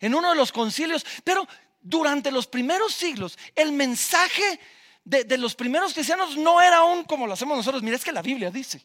en 0.00 0.14
uno 0.14 0.30
de 0.30 0.36
los 0.36 0.52
concilios, 0.52 1.04
pero 1.22 1.46
durante 1.80 2.30
los 2.30 2.46
primeros 2.46 2.94
siglos 2.94 3.38
el 3.54 3.72
mensaje 3.72 4.60
de, 5.04 5.38
los 5.38 5.54
primeros 5.54 5.92
cristianos 5.92 6.36
no 6.36 6.60
era 6.60 6.78
aún 6.78 7.04
como 7.04 7.26
lo 7.26 7.34
hacemos 7.34 7.56
nosotros. 7.56 7.82
Mira, 7.82 7.96
es 7.96 8.04
que 8.04 8.12
la 8.12 8.22
Biblia 8.22 8.50
dice. 8.50 8.82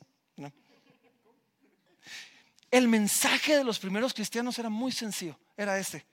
El 2.72 2.88
mensaje 2.88 3.58
de 3.58 3.64
los 3.64 3.80
primeros 3.80 4.14
cristianos 4.14 4.60
era 4.60 4.70
muy 4.70 4.92
sencillo. 4.92 5.40
Era 5.58 5.80
este. 5.80 6.06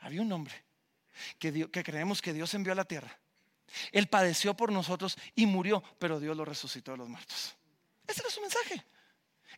Había 0.00 0.20
un 0.20 0.30
hombre 0.32 0.54
que, 1.38 1.70
que 1.70 1.82
creemos 1.82 2.20
que 2.20 2.34
Dios 2.34 2.52
envió 2.52 2.72
a 2.72 2.76
la 2.76 2.84
tierra. 2.84 3.18
Él 3.92 4.06
padeció 4.06 4.54
por 4.54 4.70
nosotros 4.70 5.16
y 5.34 5.46
murió, 5.46 5.82
pero 5.98 6.20
Dios 6.20 6.36
lo 6.36 6.44
resucitó 6.44 6.92
de 6.92 6.98
los 6.98 7.08
muertos. 7.08 7.57
Ese 8.08 8.22
era 8.22 8.30
su 8.30 8.40
mensaje. 8.40 8.84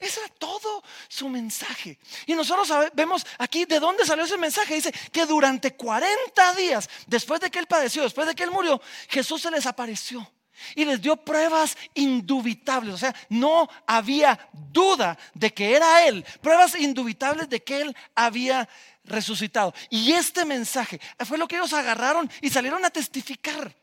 Ese 0.01 0.21
era 0.21 0.29
todo 0.31 0.83
su 1.09 1.29
mensaje. 1.29 1.99
Y 2.27 2.35
nosotros 2.35 2.69
vemos 2.95 3.25
aquí 3.39 3.65
de 3.65 3.79
dónde 3.79 4.05
salió 4.05 4.25
ese 4.25 4.39
mensaje. 4.39 4.75
Dice 4.75 4.93
que 5.13 5.27
durante 5.27 5.75
40 5.77 6.55
días, 6.55 6.89
después 7.07 7.41
de 7.41 7.51
que 7.51 7.59
él 7.59 7.67
padeció, 7.67 8.03
después 8.03 8.27
de 8.27 8.35
que 8.35 8.43
él 8.43 8.51
murió, 8.51 8.81
Jesús 9.09 9.43
se 9.43 9.51
les 9.51 9.67
apareció 9.67 10.31
y 10.75 10.85
les 10.85 11.01
dio 11.01 11.17
pruebas 11.17 11.77
indubitables. 11.95 12.95
O 12.95 12.99
sea, 12.99 13.15
no 13.29 13.69
había 13.87 14.49
duda 14.53 15.19
de 15.35 15.53
que 15.53 15.77
era 15.77 16.07
él. 16.07 16.25
Pruebas 16.41 16.75
indubitables 16.77 17.49
de 17.49 17.63
que 17.63 17.83
él 17.83 17.97
había 18.15 18.69
resucitado. 19.05 19.75
Y 19.91 20.13
este 20.13 20.45
mensaje 20.45 21.01
fue 21.27 21.39
lo 21.39 21.47
que 21.47 21.57
ellos 21.57 21.73
agarraron 21.73 22.31
y 22.41 22.51
salieron 22.51 22.85
a 22.85 22.91
testificar. 22.91 23.75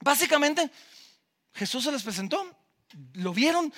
Básicamente, 0.00 0.70
Jesús 1.54 1.84
se 1.84 1.92
les 1.92 2.02
presentó 2.02 2.65
lo 3.14 3.32
vieron, 3.32 3.72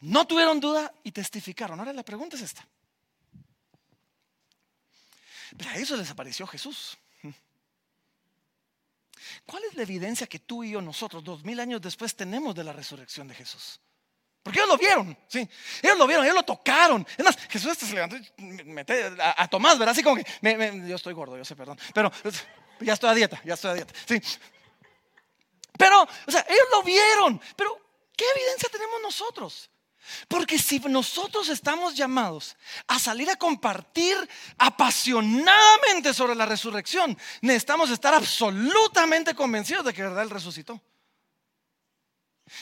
no 0.00 0.26
tuvieron 0.26 0.60
duda 0.60 0.92
y 1.02 1.12
testificaron. 1.12 1.78
Ahora 1.78 1.92
la 1.92 2.02
pregunta 2.02 2.36
es 2.36 2.42
esta. 2.42 2.66
Pero 5.56 5.70
a 5.70 5.76
eso 5.76 5.96
les 5.96 6.10
apareció 6.10 6.46
Jesús. 6.46 6.96
¿Cuál 9.46 9.64
es 9.64 9.74
la 9.74 9.82
evidencia 9.82 10.26
que 10.26 10.38
tú 10.38 10.64
y 10.64 10.70
yo, 10.72 10.80
nosotros, 10.80 11.22
dos 11.22 11.44
mil 11.44 11.60
años 11.60 11.80
después, 11.80 12.16
tenemos 12.16 12.54
de 12.54 12.64
la 12.64 12.72
resurrección 12.72 13.28
de 13.28 13.34
Jesús? 13.34 13.80
Porque 14.42 14.58
ellos 14.58 14.70
lo 14.70 14.78
vieron, 14.78 15.16
sí. 15.28 15.48
Ellos 15.82 15.98
lo 15.98 16.06
vieron, 16.06 16.24
ellos 16.24 16.34
lo 16.34 16.42
tocaron. 16.42 17.06
Es 17.16 17.24
más, 17.24 17.36
Jesús 17.48 17.78
se 17.78 17.94
levantó 17.94 18.16
y 18.16 18.26
a, 19.20 19.46
Tomás, 19.46 19.78
¿verdad? 19.78 19.92
Así 19.92 20.02
como 20.02 20.16
que, 20.16 20.84
yo 20.88 20.96
estoy 20.96 21.14
gordo, 21.14 21.36
yo 21.36 21.44
sé, 21.44 21.54
perdón. 21.54 21.78
Pero 21.94 22.10
ya 22.80 22.94
estoy 22.94 23.10
a 23.10 23.14
dieta, 23.14 23.40
ya 23.44 23.54
estoy 23.54 23.70
a 23.70 23.74
dieta, 23.74 23.94
sí. 24.04 24.20
Pero, 25.78 26.02
o 26.02 26.30
sea, 26.30 26.44
ellos 26.48 26.66
lo 26.72 26.82
vieron. 26.82 27.40
Pero 27.54 27.78
¿Qué 28.22 28.40
evidencia 28.40 28.68
tenemos 28.68 29.02
nosotros? 29.02 29.68
Porque 30.28 30.56
si 30.56 30.78
nosotros 30.78 31.48
estamos 31.48 31.96
llamados 31.96 32.56
a 32.86 33.00
salir 33.00 33.28
a 33.28 33.34
compartir 33.34 34.16
apasionadamente 34.58 36.14
sobre 36.14 36.36
la 36.36 36.46
resurrección, 36.46 37.18
necesitamos 37.40 37.90
estar 37.90 38.14
absolutamente 38.14 39.34
convencidos 39.34 39.86
de 39.86 39.92
que 39.92 40.02
verdad 40.02 40.22
Él 40.22 40.30
resucitó. 40.30 40.80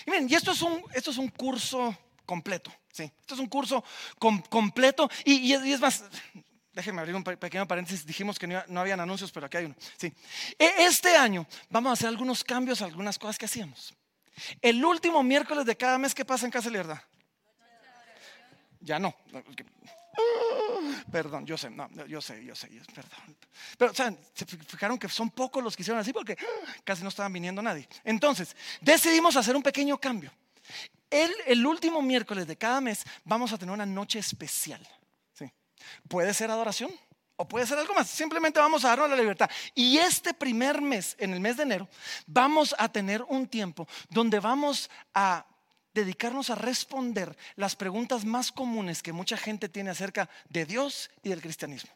Y 0.07 0.11
miren, 0.11 0.31
y 0.31 0.35
esto 0.35 0.53
es 0.53 0.63
un, 0.63 0.83
esto 0.95 1.11
es 1.11 1.19
un 1.19 1.29
curso 1.29 1.95
completo, 2.25 2.73
¿sí? 2.91 3.13
Esto 3.21 3.35
es 3.35 3.41
un 3.41 3.49
curso 3.49 3.85
completo 4.49 5.11
y, 5.27 5.53
es 5.53 5.81
más, 5.81 6.05
déjenme 6.73 7.03
abrir 7.03 7.17
un 7.17 7.25
pequeño 7.25 7.69
paréntesis, 7.69 8.07
dijimos 8.07 8.39
que 8.39 8.47
no, 8.47 8.63
no 8.67 8.81
habían 8.81 9.01
anuncios, 9.01 9.31
pero 9.31 9.45
aquí 9.45 9.59
hay 9.59 9.67
uno, 9.67 9.77
¿sí? 9.99 10.11
E, 10.59 10.87
este 10.87 11.15
año 11.19 11.47
vamos 11.69 11.91
a 11.91 11.93
hacer 11.93 12.09
algunos 12.09 12.43
cambios, 12.45 12.81
algunas 12.81 13.19
cosas 13.19 13.37
que 13.37 13.45
hacíamos. 13.45 13.95
El 14.61 14.85
último 14.85 15.23
miércoles 15.23 15.65
de 15.65 15.77
cada 15.77 15.99
mes, 15.99 16.15
¿qué 16.15 16.25
pasa 16.25 16.47
en 16.47 16.53
Casa 16.53 16.71
Libertad? 16.71 17.01
Ya 18.81 18.99
no. 18.99 19.15
Perdón, 21.11 21.47
yo 21.47 21.57
sé, 21.57 21.71
no, 21.71 21.89
yo 22.07 22.21
sé, 22.21 22.45
yo 22.45 22.55
sé, 22.55 22.69
perdón. 22.95 23.37
Pero, 23.79 23.95
¿saben? 23.95 24.19
Se 24.35 24.45
fijaron 24.47 24.99
que 24.99 25.09
son 25.09 25.31
pocos 25.31 25.63
los 25.63 25.77
que 25.77 25.83
hicieron 25.83 26.01
así 26.01 26.13
porque 26.13 26.37
casi 26.85 27.03
no 27.03 27.09
estaban 27.09 27.33
viniendo 27.33 27.63
nadie. 27.63 27.89
Entonces, 28.05 28.57
decidimos 28.81 29.37
hacer 29.37 29.57
un 29.57 29.63
pequeño 29.63 29.99
cambio. 29.99 30.33
El, 31.09 31.33
el 31.47 31.67
último 31.67 32.01
miércoles 32.03 32.47
de 32.47 32.57
cada 32.57 32.81
mes 32.81 33.05
vamos 33.25 33.53
a 33.53 33.59
tener 33.59 33.73
una 33.75 33.87
noche 33.87 34.19
especial. 34.19 34.87
¿sí? 35.33 35.51
Puede 36.09 36.33
ser 36.35 36.51
adoración 36.51 36.91
o 37.41 37.49
puede 37.49 37.67
ser 37.67 37.79
algo 37.79 37.95
más. 37.95 38.09
Simplemente 38.09 38.61
vamos 38.61 38.85
a 38.85 38.89
darnos 38.89 39.09
la 39.09 39.17
libertad. 39.17 39.51
Y 39.75 39.97
este 39.97 40.35
primer 40.35 40.83
mes, 40.83 41.17
en 41.19 41.33
el 41.33 41.41
mes 41.41 41.57
de 41.57 41.63
enero, 41.63 41.89
vamos 42.27 42.75
a 42.79 42.91
tener 42.91 43.23
un 43.29 43.49
tiempo 43.49 43.89
donde 44.11 44.41
vamos 44.41 44.91
a 45.15 45.47
dedicarnos 45.95 46.51
a 46.51 46.55
responder 46.55 47.35
las 47.57 47.77
preguntas 47.77 48.27
más 48.27 48.53
comunes 48.53 49.03
que 49.03 49.15
mucha 49.15 49.39
gente 49.39 49.71
tiene 49.71 49.89
acerca 49.89 50.29
de 50.51 50.67
Dios 50.67 51.11
y 51.23 51.31
del 51.31 51.41
cristianismo. 51.41 51.91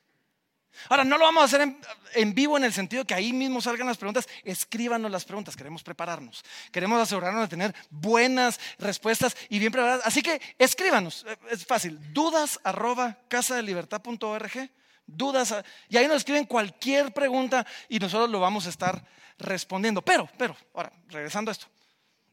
Ahora, 0.88 1.04
no 1.04 1.18
lo 1.18 1.26
vamos 1.26 1.42
a 1.42 1.44
hacer 1.44 1.76
en, 2.14 2.34
vivo 2.34 2.56
en 2.56 2.64
el 2.64 2.72
sentido 2.72 3.04
que 3.04 3.14
ahí 3.14 3.34
mismo 3.34 3.60
salgan 3.60 3.86
las 3.86 3.98
preguntas, 3.98 4.26
escríbanos 4.44 5.10
las 5.10 5.26
preguntas, 5.26 5.56
queremos 5.56 5.82
prepararnos, 5.82 6.42
queremos 6.72 7.00
asegurarnos 7.00 7.42
de 7.42 7.48
tener 7.48 7.74
buenas 7.90 8.58
respuestas 8.78 9.36
y 9.50 9.58
bien 9.58 9.70
preparadas. 9.70 10.06
Así 10.06 10.22
que 10.22 10.40
escríbanos, 10.58 11.26
es 11.50 11.66
fácil, 11.66 12.00
dudas 12.14 12.58
arroba 12.64 13.18
casadelibertad.org, 13.28 14.70
dudas, 15.06 15.54
y 15.88 15.96
ahí 15.96 16.06
nos 16.06 16.18
escriben 16.18 16.46
cualquier 16.46 17.12
pregunta 17.12 17.66
y 17.88 17.98
nosotros 17.98 18.30
lo 18.30 18.40
vamos 18.40 18.66
a 18.66 18.70
estar 18.70 19.04
respondiendo. 19.38 20.02
Pero, 20.02 20.28
pero, 20.38 20.56
ahora, 20.74 20.92
regresando 21.08 21.50
a 21.50 21.52
esto, 21.52 21.66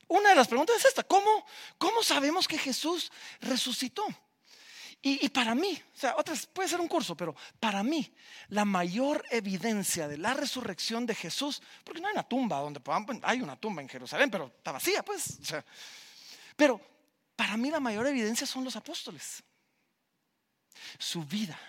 una 0.08 0.30
de 0.30 0.36
las 0.36 0.48
preguntas 0.48 0.76
es 0.78 0.86
esta, 0.86 1.04
¿cómo, 1.04 1.46
cómo 1.78 2.04
sabemos 2.04 2.48
que 2.48 2.58
Jesús 2.58 3.12
resucitó? 3.40 4.06
Y, 5.04 5.30
para 5.30 5.56
mí, 5.56 5.82
o 5.96 5.98
sea, 5.98 6.16
otras 6.16 6.46
puede 6.46 6.70
ser 6.70 6.80
un 6.80 6.88
curso, 6.88 7.18
pero 7.18 7.36
para 7.60 7.82
mí 7.82 8.14
la 8.50 8.66
mayor 8.66 9.26
evidencia 9.32 10.08
de 10.08 10.20
la 10.20 10.36
resurrección 10.36 11.08
de 11.08 11.16
Jesús, 11.16 11.60
porque 11.84 12.00
no 12.00 12.08
hay 12.08 12.14
una 12.14 12.22
tumba 12.22 12.60
donde 12.60 12.80
podamos, 12.80 13.18
hay 13.24 13.42
una 13.42 13.56
tumba 13.56 13.82
en 13.82 13.90
Jerusalén, 13.90 14.30
pero 14.30 14.54
está 14.56 14.72
vacía, 14.72 15.02
pues. 15.02 15.40
Pero 16.56 16.80
para 17.36 17.58
mí 17.58 17.72
la 17.72 17.80
mayor 17.80 18.06
evidencia 18.06 18.46
son 18.46 18.64
los 18.64 18.76
apóstoles. 18.76 19.44
Su 21.00 21.26
vida, 21.26 21.60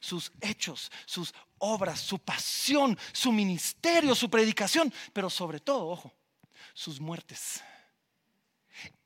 sus 0.00 0.32
hechos, 0.40 0.90
sus 1.06 1.34
obras, 1.58 2.00
su 2.00 2.18
pasión, 2.18 2.98
su 3.12 3.32
ministerio, 3.32 4.14
su 4.14 4.30
predicación, 4.30 4.92
pero 5.12 5.30
sobre 5.30 5.60
todo, 5.60 5.88
ojo, 5.88 6.12
sus 6.74 7.00
muertes. 7.00 7.62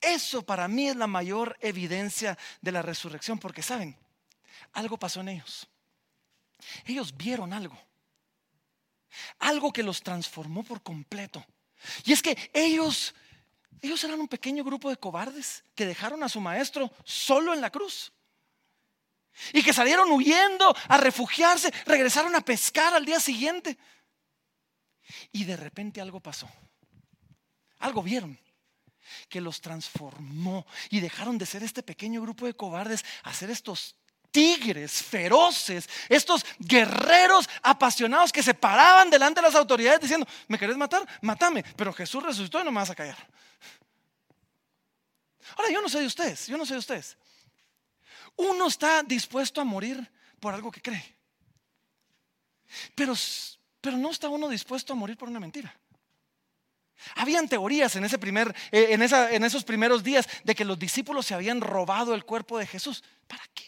Eso 0.01 0.43
para 0.43 0.69
mí 0.69 0.89
es 0.89 0.97
la 0.97 1.07
mayor 1.07 1.57
evidencia 1.61 2.37
de 2.61 2.73
la 2.73 2.83
resurrección, 2.83 3.39
porque 3.39 3.63
saben, 3.63 3.97
algo 4.73 4.99
pasó 4.99 5.21
en 5.21 5.31
ellos. 5.31 5.69
Ellos 6.85 7.17
vieron 7.17 7.53
algo. 7.53 7.79
Algo 9.39 9.73
que 9.73 9.83
los 9.83 10.03
transformó 10.03 10.63
por 10.65 10.83
completo. 10.83 11.45
Y 12.05 12.13
es 12.13 12.23
que 12.23 12.51
ellos, 12.53 13.15
ellos 13.81 14.03
eran 14.05 14.21
un 14.21 14.29
pequeño 14.29 14.65
grupo 14.65 14.89
de 14.91 14.97
cobardes 14.97 15.65
que 15.75 15.87
dejaron 15.87 16.23
a 16.23 16.29
su 16.29 16.41
maestro 16.41 16.91
solo 17.05 17.53
en 17.53 17.61
la 17.61 17.71
cruz. 17.71 18.13
Y 19.53 19.63
que 19.63 19.73
salieron 19.73 20.11
huyendo 20.11 20.75
a 20.89 20.97
refugiarse, 20.99 21.73
regresaron 21.87 22.35
a 22.35 22.41
pescar 22.41 22.95
al 22.95 23.05
día 23.05 23.21
siguiente. 23.21 23.79
Y 25.33 25.45
de 25.45 25.57
repente 25.57 26.01
algo 26.01 26.21
pasó. 26.21 26.49
Algo 27.79 28.03
vieron 28.03 28.39
que 29.29 29.41
los 29.41 29.61
transformó 29.61 30.67
y 30.91 31.01
dejaron 31.01 31.39
de 31.39 31.47
ser 31.47 31.63
este 31.63 31.83
pequeño 31.83 32.23
grupo 32.23 32.47
de 32.47 32.55
cobardes 32.55 33.05
a 33.25 33.35
ser 33.35 33.51
estos 33.51 33.97
tigres 34.31 35.03
feroces, 35.03 35.89
estos 36.09 36.45
guerreros 36.59 37.49
apasionados 37.63 38.33
que 38.33 38.43
se 38.43 38.55
paraban 38.55 39.11
delante 39.11 39.41
de 39.41 39.47
las 39.47 39.55
autoridades 39.55 40.01
diciendo, 40.01 40.27
¿me 40.49 40.59
querés 40.59 40.77
matar? 40.77 41.07
Mátame, 41.21 41.63
pero 41.77 41.93
Jesús 41.93 42.23
resucitó 42.23 42.61
y 42.61 42.65
no 42.65 42.73
me 42.73 42.81
vas 42.81 42.91
a 42.91 42.95
callar. 42.95 43.29
Ahora, 45.57 45.71
yo 45.71 45.83
no 45.83 45.89
sé 45.89 46.01
de 46.01 46.07
ustedes, 46.07 46.47
yo 46.47 46.57
no 46.57 46.65
sé 46.65 46.75
de 46.75 46.79
ustedes. 46.79 47.17
Uno 48.37 48.67
está 48.67 49.03
dispuesto 49.03 49.61
a 49.61 49.65
morir 49.65 50.11
por 50.41 50.55
algo 50.55 50.71
que 50.71 50.83
cree, 50.83 51.17
pero, 52.95 53.15
pero 53.81 53.97
no 53.97 54.11
está 54.11 54.29
uno 54.29 54.49
dispuesto 54.49 54.93
a 54.93 54.97
morir 54.97 55.17
por 55.17 55.29
una 55.29 55.41
mentira. 55.41 55.75
Habían 57.17 57.49
teorías 57.49 57.97
en, 57.97 58.05
ese 58.05 58.19
primer, 58.19 58.55
eh, 58.71 58.89
en, 58.91 59.03
en 59.03 59.45
esos 59.45 59.65
primeros 59.65 60.03
días 60.03 60.29
de 60.45 60.55
que 60.55 60.65
los 60.65 60.79
discípulos 60.79 61.27
se 61.27 61.35
habían 61.35 61.61
robado 61.61 62.15
el 62.15 62.25
cuerpo 62.25 62.59
de 62.59 62.67
Jesús. 62.67 63.03
¿Para 63.27 63.43
qué? 63.55 63.65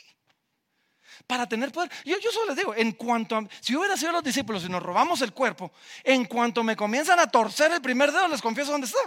Para 1.27 1.48
tener 1.48 1.72
poder. 1.72 1.90
Yo, 2.05 2.18
yo 2.18 2.31
solo 2.31 2.48
les 2.48 2.57
digo, 2.57 2.74
en 2.74 2.92
cuanto 2.92 3.37
a, 3.37 3.44
si 3.61 3.74
hubiera 3.74 3.96
sido 3.96 4.12
los 4.12 4.22
discípulos 4.22 4.64
y 4.64 4.68
nos 4.68 4.83
robamos 4.83 5.20
el 5.22 5.33
cuerpo, 5.33 5.72
en 6.03 6.27
cuanto 6.27 6.62
me 6.62 6.77
comienzan 6.77 7.18
a 7.18 7.27
torcer 7.27 7.72
el 7.72 7.81
primer 7.81 8.12
dedo, 8.12 8.29
les 8.29 8.42
confieso 8.42 8.72
dónde 8.72 8.87
está. 8.87 8.98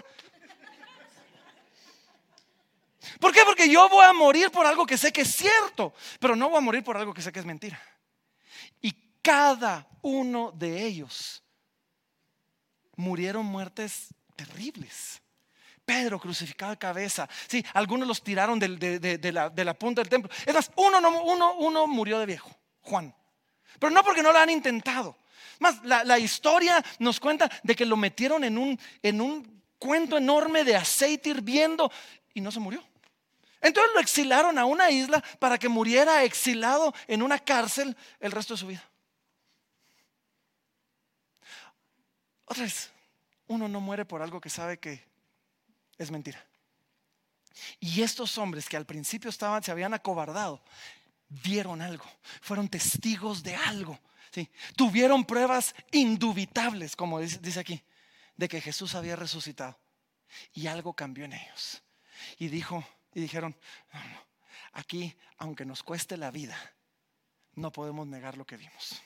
¿Por 3.20 3.34
qué? 3.34 3.42
Porque 3.46 3.70
yo 3.70 3.88
voy 3.90 4.06
a 4.06 4.14
morir 4.14 4.52
por 4.52 4.66
algo 4.66 4.86
que 4.86 4.98
sé 4.98 5.12
que 5.12 5.22
es 5.22 5.36
cierto, 5.36 5.94
pero 6.20 6.36
no 6.36 6.50
voy 6.50 6.58
a 6.58 6.62
morir 6.62 6.84
por 6.84 6.98
algo 6.98 7.14
que 7.14 7.22
sé 7.22 7.32
que 7.32 7.40
es 7.40 7.46
mentira. 7.46 7.82
Y 8.82 8.94
cada 9.22 9.88
uno 10.02 10.52
de 10.52 10.86
ellos 10.86 11.44
murieron 12.96 13.46
muertes 13.46 14.08
terribles. 14.36 15.22
Pedro 15.86 16.20
crucificado 16.20 16.72
de 16.72 16.78
cabeza. 16.78 17.30
Sí, 17.48 17.64
algunos 17.74 18.08
los 18.08 18.22
tiraron 18.22 18.60
de, 18.60 19.32
la, 19.32 19.74
punta 19.74 20.02
del 20.02 20.10
templo. 20.10 20.30
Es 20.46 20.54
más, 20.54 20.72
uno, 20.76 21.00
uno, 21.24 21.54
uno 21.54 21.88
murió 21.88 22.20
de 22.20 22.26
viejo, 22.26 22.54
Juan. 22.82 23.16
Pero 23.80 23.92
no 23.92 24.04
porque 24.04 24.22
no 24.22 24.32
lo 24.32 24.40
han 24.40 24.50
intentado. 24.50 25.18
Más, 25.60 25.82
la, 25.84 26.20
historia 26.20 26.84
nos 27.00 27.20
cuenta 27.20 27.50
de 27.64 27.76
que 27.76 27.86
lo 27.86 27.96
metieron 27.96 28.44
en 28.44 28.58
un, 28.58 28.80
en 29.02 29.22
un 29.22 29.64
cuento 29.80 30.18
enorme 30.18 30.64
de 30.64 30.76
aceite 30.76 31.30
hirviendo 31.30 31.92
y 32.34 32.42
no 32.42 32.52
se 32.52 32.60
murió. 32.60 32.84
Entonces 33.62 33.92
lo 33.94 34.00
exilaron 34.00 34.58
a 34.58 34.66
una 34.66 34.90
isla 34.92 35.24
para 35.40 35.58
que 35.58 35.70
muriera 35.70 36.24
exilado 36.24 36.94
en 37.08 37.22
una 37.22 37.40
cárcel 37.40 37.96
el 38.20 38.32
resto 38.32 38.54
de 38.54 38.60
su 38.60 38.68
vida. 38.68 38.84
Otra 42.46 42.64
vez, 42.64 42.92
uno 43.48 43.68
no 43.68 43.82
muere 43.82 44.06
por 44.06 44.22
algo 44.22 44.40
que 44.40 44.50
sabe 44.50 44.78
que 44.78 45.04
es 45.98 46.12
mentira. 46.12 46.46
Y 47.80 48.02
estos 48.02 48.38
hombres 48.38 48.70
que 48.70 48.78
al 48.78 48.86
principio 48.86 49.30
estaban, 49.30 49.64
se 49.64 49.72
habían 49.72 49.94
acobardado, 49.94 50.62
vieron 51.28 51.82
algo, 51.82 52.06
fueron 52.42 52.70
testigos 52.70 53.44
de 53.44 53.56
algo. 53.56 54.00
¿sí? 54.32 54.50
Tuvieron 54.76 55.26
pruebas 55.26 55.74
indubitables, 55.92 56.96
como 56.96 57.20
dice, 57.20 57.60
aquí, 57.60 57.84
de 58.36 58.48
que 58.48 58.62
Jesús 58.62 58.96
había 58.96 59.16
resucitado. 59.16 59.78
Y 60.54 60.68
algo 60.68 60.94
cambió 60.94 61.26
en 61.26 61.34
ellos. 61.34 61.82
Y 62.38 62.48
dijo, 62.48 62.86
y 63.18 63.22
dijeron, 63.22 63.58
aquí, 64.74 65.18
aunque 65.40 65.66
nos 65.66 65.82
cueste 65.82 66.18
la 66.18 66.30
vida, 66.30 66.56
no 67.56 67.72
podemos 67.72 68.06
negar 68.06 68.38
lo 68.38 68.46
que 68.46 68.58
vimos. 68.58 69.02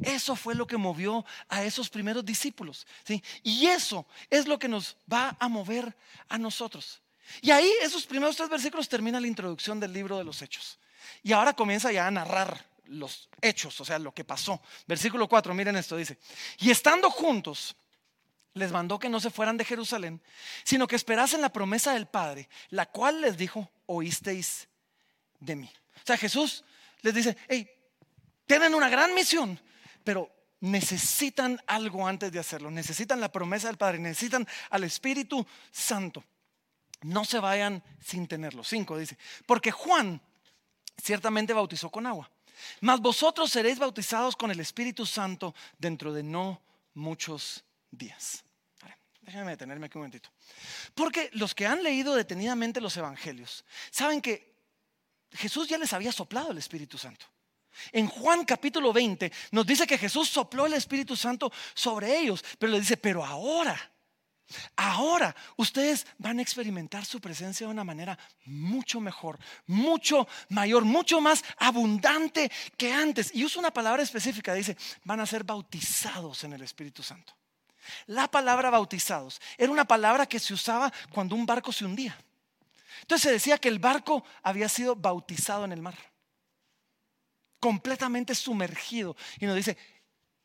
Eso 0.00 0.36
fue 0.36 0.54
lo 0.54 0.68
que 0.68 0.76
movió 0.76 1.24
a 1.48 1.64
esos 1.64 1.90
primeros 1.90 2.24
discípulos. 2.24 2.86
¿sí? 3.02 3.20
Y 3.42 3.66
eso 3.66 4.06
es 4.30 4.46
lo 4.46 4.56
que 4.56 4.68
nos 4.68 4.96
va 5.12 5.36
a 5.40 5.48
mover 5.48 5.96
a 6.28 6.38
nosotros. 6.38 7.02
Y 7.42 7.50
ahí 7.50 7.68
esos 7.82 8.06
primeros 8.06 8.36
tres 8.36 8.48
versículos 8.48 8.88
termina 8.88 9.20
la 9.20 9.26
introducción 9.26 9.80
del 9.80 9.92
libro 9.92 10.16
de 10.16 10.22
los 10.22 10.42
hechos. 10.42 10.78
Y 11.24 11.32
ahora 11.32 11.54
comienza 11.54 11.90
ya 11.90 12.06
a 12.06 12.10
narrar 12.12 12.64
los 12.84 13.28
hechos, 13.42 13.80
o 13.80 13.84
sea, 13.84 13.98
lo 13.98 14.14
que 14.14 14.22
pasó. 14.22 14.62
Versículo 14.86 15.28
4, 15.28 15.52
miren 15.54 15.74
esto, 15.74 15.96
dice, 15.96 16.20
y 16.58 16.70
estando 16.70 17.10
juntos, 17.10 17.74
les 18.54 18.72
mandó 18.72 18.98
que 18.98 19.08
no 19.08 19.20
se 19.20 19.30
fueran 19.30 19.56
de 19.56 19.64
Jerusalén, 19.64 20.22
sino 20.62 20.86
que 20.86 20.96
esperasen 20.96 21.40
la 21.40 21.52
promesa 21.52 21.92
del 21.92 22.06
Padre, 22.06 22.48
la 22.70 22.86
cual 22.86 23.20
les 23.20 23.36
dijo, 23.36 23.70
oísteis 23.86 24.68
de 25.40 25.56
mí. 25.56 25.70
O 25.96 26.06
sea, 26.06 26.16
Jesús 26.16 26.64
les 27.02 27.14
dice, 27.14 27.36
hey, 27.48 27.68
tienen 28.46 28.74
una 28.74 28.88
gran 28.88 29.12
misión, 29.14 29.60
pero 30.04 30.30
necesitan 30.60 31.60
algo 31.66 32.06
antes 32.06 32.32
de 32.32 32.38
hacerlo. 32.38 32.70
Necesitan 32.70 33.20
la 33.20 33.30
promesa 33.30 33.66
del 33.66 33.76
Padre, 33.76 33.98
necesitan 33.98 34.46
al 34.70 34.84
Espíritu 34.84 35.46
Santo. 35.70 36.24
no 37.02 37.24
se 37.26 37.38
vayan 37.38 37.82
sin 38.00 38.26
tenerlo. 38.26 38.64
Cinco 38.64 38.96
dice, 38.96 39.18
porque 39.44 39.70
Juan 39.70 40.22
ciertamente 40.96 41.52
bautizó 41.52 41.90
con 41.90 42.06
agua, 42.06 42.30
mas 42.80 43.00
vosotros 43.00 43.50
seréis 43.50 43.78
bautizados 43.78 44.36
con 44.36 44.50
el 44.50 44.60
Espíritu 44.60 45.04
Santo 45.04 45.54
dentro 45.78 46.14
de 46.14 46.22
no 46.22 46.62
muchos 46.94 47.62
días. 47.96 48.44
déjenme 49.20 49.52
detenerme 49.52 49.86
aquí 49.86 49.96
un 49.96 50.02
momentito. 50.02 50.30
Porque 50.94 51.30
los 51.32 51.54
que 51.54 51.66
han 51.66 51.82
leído 51.82 52.14
detenidamente 52.14 52.80
los 52.80 52.96
evangelios 52.96 53.64
saben 53.90 54.20
que 54.20 54.54
Jesús 55.32 55.68
ya 55.68 55.78
les 55.78 55.92
había 55.92 56.12
soplado 56.12 56.52
el 56.52 56.58
Espíritu 56.58 56.98
Santo. 56.98 57.26
En 57.92 58.06
Juan 58.06 58.44
capítulo 58.44 58.92
20 58.92 59.32
nos 59.52 59.66
dice 59.66 59.86
que 59.86 59.98
Jesús 59.98 60.28
sopló 60.28 60.66
el 60.66 60.74
Espíritu 60.74 61.16
Santo 61.16 61.52
sobre 61.74 62.18
ellos, 62.18 62.44
pero 62.58 62.72
le 62.72 62.80
dice, 62.80 62.96
pero 62.96 63.24
ahora, 63.24 63.78
ahora 64.76 65.34
ustedes 65.56 66.06
van 66.18 66.38
a 66.38 66.42
experimentar 66.42 67.04
su 67.04 67.20
presencia 67.20 67.66
de 67.66 67.72
una 67.72 67.84
manera 67.84 68.18
mucho 68.44 69.00
mejor, 69.00 69.38
mucho 69.66 70.28
mayor, 70.50 70.84
mucho 70.84 71.20
más 71.20 71.42
abundante 71.58 72.50
que 72.76 72.92
antes. 72.92 73.34
Y 73.34 73.44
usa 73.44 73.60
una 73.60 73.72
palabra 73.72 74.02
específica, 74.02 74.54
dice, 74.54 74.76
van 75.04 75.20
a 75.20 75.26
ser 75.26 75.44
bautizados 75.44 76.44
en 76.44 76.52
el 76.52 76.62
Espíritu 76.62 77.02
Santo. 77.02 77.34
La 78.06 78.30
palabra 78.30 78.70
bautizados 78.70 79.40
era 79.58 79.72
una 79.72 79.84
palabra 79.84 80.26
que 80.26 80.38
se 80.38 80.54
usaba 80.54 80.92
cuando 81.12 81.34
un 81.34 81.46
barco 81.46 81.72
se 81.72 81.84
hundía. 81.84 82.16
Entonces 83.00 83.22
se 83.22 83.32
decía 83.32 83.58
que 83.58 83.68
el 83.68 83.78
barco 83.78 84.24
había 84.42 84.68
sido 84.68 84.96
bautizado 84.96 85.64
en 85.64 85.72
el 85.72 85.82
mar, 85.82 85.96
completamente 87.60 88.34
sumergido. 88.34 89.16
Y 89.40 89.46
nos 89.46 89.56
dice, 89.56 89.76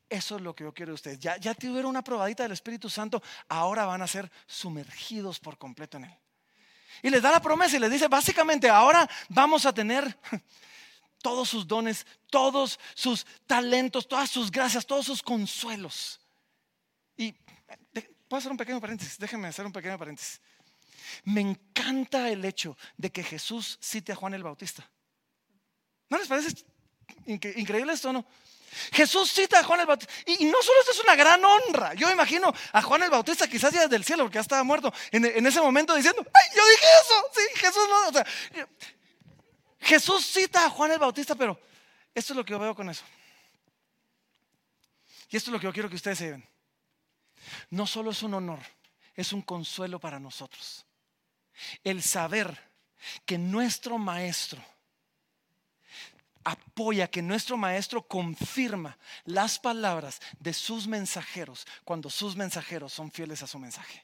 eso 0.09 0.35
es 0.37 0.41
lo 0.41 0.55
que 0.55 0.63
yo 0.63 0.73
quiero 0.73 0.91
de 0.91 0.95
ustedes. 0.95 1.19
Ya, 1.19 1.37
ya 1.37 1.53
tuvieron 1.53 1.91
una 1.91 2.03
probadita 2.03 2.43
del 2.43 2.51
Espíritu 2.51 2.89
Santo, 2.89 3.21
ahora 3.47 3.85
van 3.85 4.01
a 4.01 4.07
ser 4.07 4.31
sumergidos 4.47 5.39
por 5.39 5.57
completo 5.57 5.97
en 5.97 6.05
él. 6.05 6.17
Y 7.01 7.09
les 7.09 7.21
da 7.21 7.31
la 7.31 7.41
promesa 7.41 7.77
y 7.77 7.79
les 7.79 7.91
dice, 7.91 8.07
básicamente, 8.07 8.69
ahora 8.69 9.07
vamos 9.29 9.65
a 9.65 9.73
tener 9.73 10.17
todos 11.21 11.47
sus 11.47 11.67
dones, 11.67 12.05
todos 12.29 12.79
sus 12.95 13.25
talentos, 13.45 14.07
todas 14.07 14.29
sus 14.29 14.51
gracias, 14.51 14.85
todos 14.85 15.05
sus 15.05 15.21
consuelos. 15.21 16.18
Y 17.19 17.35
puedo 18.29 18.39
hacer 18.39 18.49
un 18.49 18.57
pequeño 18.57 18.79
paréntesis, 18.79 19.17
déjenme 19.19 19.49
hacer 19.49 19.65
un 19.65 19.73
pequeño 19.73 19.97
paréntesis. 19.97 20.39
Me 21.25 21.41
encanta 21.41 22.29
el 22.29 22.45
hecho 22.45 22.77
de 22.95 23.11
que 23.11 23.23
Jesús 23.23 23.77
cite 23.81 24.13
a 24.13 24.15
Juan 24.15 24.33
el 24.35 24.43
Bautista. 24.43 24.89
¿No 26.07 26.17
les 26.17 26.29
parece 26.29 26.63
increíble 27.25 27.91
esto 27.91 28.13
no? 28.13 28.25
Jesús 28.93 29.33
cita 29.33 29.59
a 29.59 29.63
Juan 29.65 29.81
el 29.81 29.85
Bautista. 29.85 30.13
Y, 30.27 30.45
no 30.45 30.61
solo 30.61 30.79
esto 30.79 30.93
es 30.93 31.03
una 31.03 31.17
gran 31.17 31.43
honra. 31.43 31.93
Yo 31.93 32.09
imagino 32.09 32.53
a 32.71 32.81
Juan 32.81 33.03
el 33.03 33.09
Bautista 33.09 33.49
quizás 33.49 33.73
ya 33.73 33.81
desde 33.81 33.97
el 33.97 34.05
cielo, 34.05 34.23
porque 34.23 34.35
ya 34.35 34.41
estaba 34.41 34.63
muerto, 34.63 34.93
en, 35.11 35.45
ese 35.45 35.59
momento 35.59 35.93
diciendo, 35.95 36.25
¡ay, 36.33 36.55
yo 36.55 36.61
dije 36.69 36.85
eso! 37.01 37.23
Sí, 37.33 37.59
Jesús 37.59 37.89
no. 37.89 38.07
O 38.07 38.13
sea, 38.13 38.25
Jesús 39.81 40.25
cita 40.25 40.67
a 40.67 40.69
Juan 40.69 40.93
el 40.93 40.99
Bautista, 40.99 41.35
pero 41.35 41.59
esto 42.15 42.31
es 42.31 42.37
lo 42.37 42.45
que 42.45 42.51
yo 42.51 42.59
veo 42.59 42.73
con 42.73 42.89
eso. 42.89 43.03
Y 45.29 45.35
esto 45.35 45.49
es 45.49 45.53
lo 45.53 45.59
que 45.59 45.65
yo 45.65 45.73
quiero 45.73 45.89
que 45.89 45.95
ustedes 45.95 46.17
se 46.17 46.25
lleven. 46.25 46.58
No 47.69 47.87
solo 47.87 48.11
es 48.11 48.23
un 48.23 48.33
honor, 48.33 48.59
es 49.15 49.33
un 49.33 49.41
consuelo 49.41 49.99
para 49.99 50.19
nosotros 50.19 50.85
el 51.83 52.01
saber 52.01 52.57
que 53.25 53.37
nuestro 53.37 53.97
maestro 53.97 54.63
apoya, 56.43 57.09
que 57.09 57.21
nuestro 57.21 57.57
maestro 57.57 58.01
confirma 58.07 58.97
las 59.25 59.59
palabras 59.59 60.19
de 60.39 60.53
sus 60.53 60.87
mensajeros 60.87 61.67
cuando 61.83 62.09
sus 62.09 62.35
mensajeros 62.35 62.93
son 62.93 63.11
fieles 63.11 63.43
a 63.43 63.47
su 63.47 63.59
mensaje. 63.59 64.03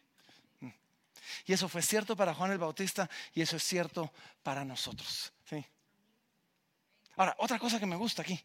Y 1.47 1.53
eso 1.53 1.67
fue 1.67 1.81
cierto 1.81 2.15
para 2.15 2.33
Juan 2.33 2.51
el 2.51 2.57
Bautista 2.57 3.09
y 3.33 3.41
eso 3.41 3.57
es 3.57 3.63
cierto 3.63 4.11
para 4.43 4.63
nosotros. 4.63 5.31
Ahora, 7.17 7.35
otra 7.39 7.57
cosa 7.57 7.79
que 7.79 7.85
me 7.85 7.95
gusta 7.95 8.21
aquí. 8.21 8.39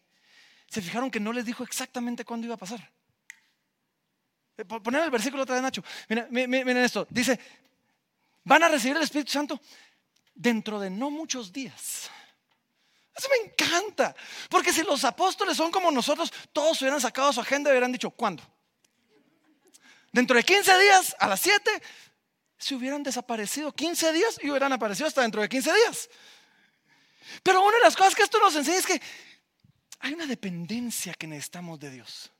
Se 0.67 0.81
fijaron 0.81 1.11
que 1.11 1.19
no 1.19 1.33
les 1.33 1.43
dijo 1.43 1.63
exactamente 1.63 2.23
cuándo 2.23 2.45
iba 2.45 2.55
a 2.55 2.59
pasar. 2.59 2.89
Eh, 4.61 4.65
poner 4.65 5.03
el 5.03 5.09
versículo 5.09 5.43
otra 5.43 5.55
vez, 5.55 5.63
Nacho. 5.63 5.83
miren 6.29 6.77
esto. 6.77 7.07
Dice, 7.09 7.39
van 8.43 8.63
a 8.63 8.69
recibir 8.69 8.95
el 8.95 9.03
Espíritu 9.03 9.31
Santo 9.31 9.59
dentro 10.35 10.79
de 10.79 10.89
no 10.89 11.09
muchos 11.09 11.51
días. 11.51 12.09
Eso 13.15 13.27
me 13.29 13.51
encanta. 13.51 14.15
Porque 14.49 14.71
si 14.71 14.83
los 14.83 15.03
apóstoles 15.03 15.57
son 15.57 15.71
como 15.71 15.91
nosotros, 15.91 16.31
todos 16.53 16.79
hubieran 16.81 17.01
sacado 17.01 17.33
su 17.33 17.41
agenda 17.41 17.69
y 17.69 17.73
hubieran 17.73 17.91
dicho, 17.91 18.11
¿cuándo? 18.11 18.43
Dentro 20.11 20.35
de 20.35 20.43
15 20.43 20.79
días, 20.79 21.15
a 21.19 21.27
las 21.27 21.41
7, 21.41 21.71
se 22.57 22.75
hubieran 22.75 23.01
desaparecido 23.01 23.73
15 23.73 24.13
días 24.13 24.39
y 24.41 24.49
hubieran 24.49 24.71
aparecido 24.73 25.07
hasta 25.07 25.21
dentro 25.21 25.41
de 25.41 25.49
15 25.49 25.73
días. 25.73 26.09
Pero 27.43 27.63
una 27.63 27.77
de 27.77 27.83
las 27.83 27.95
cosas 27.95 28.13
que 28.13 28.23
esto 28.23 28.39
nos 28.39 28.55
enseña 28.55 28.77
es 28.77 28.85
que 28.85 29.01
hay 29.99 30.13
una 30.13 30.27
dependencia 30.27 31.13
que 31.13 31.27
necesitamos 31.27 31.79
de 31.79 31.91
Dios. 31.91 32.31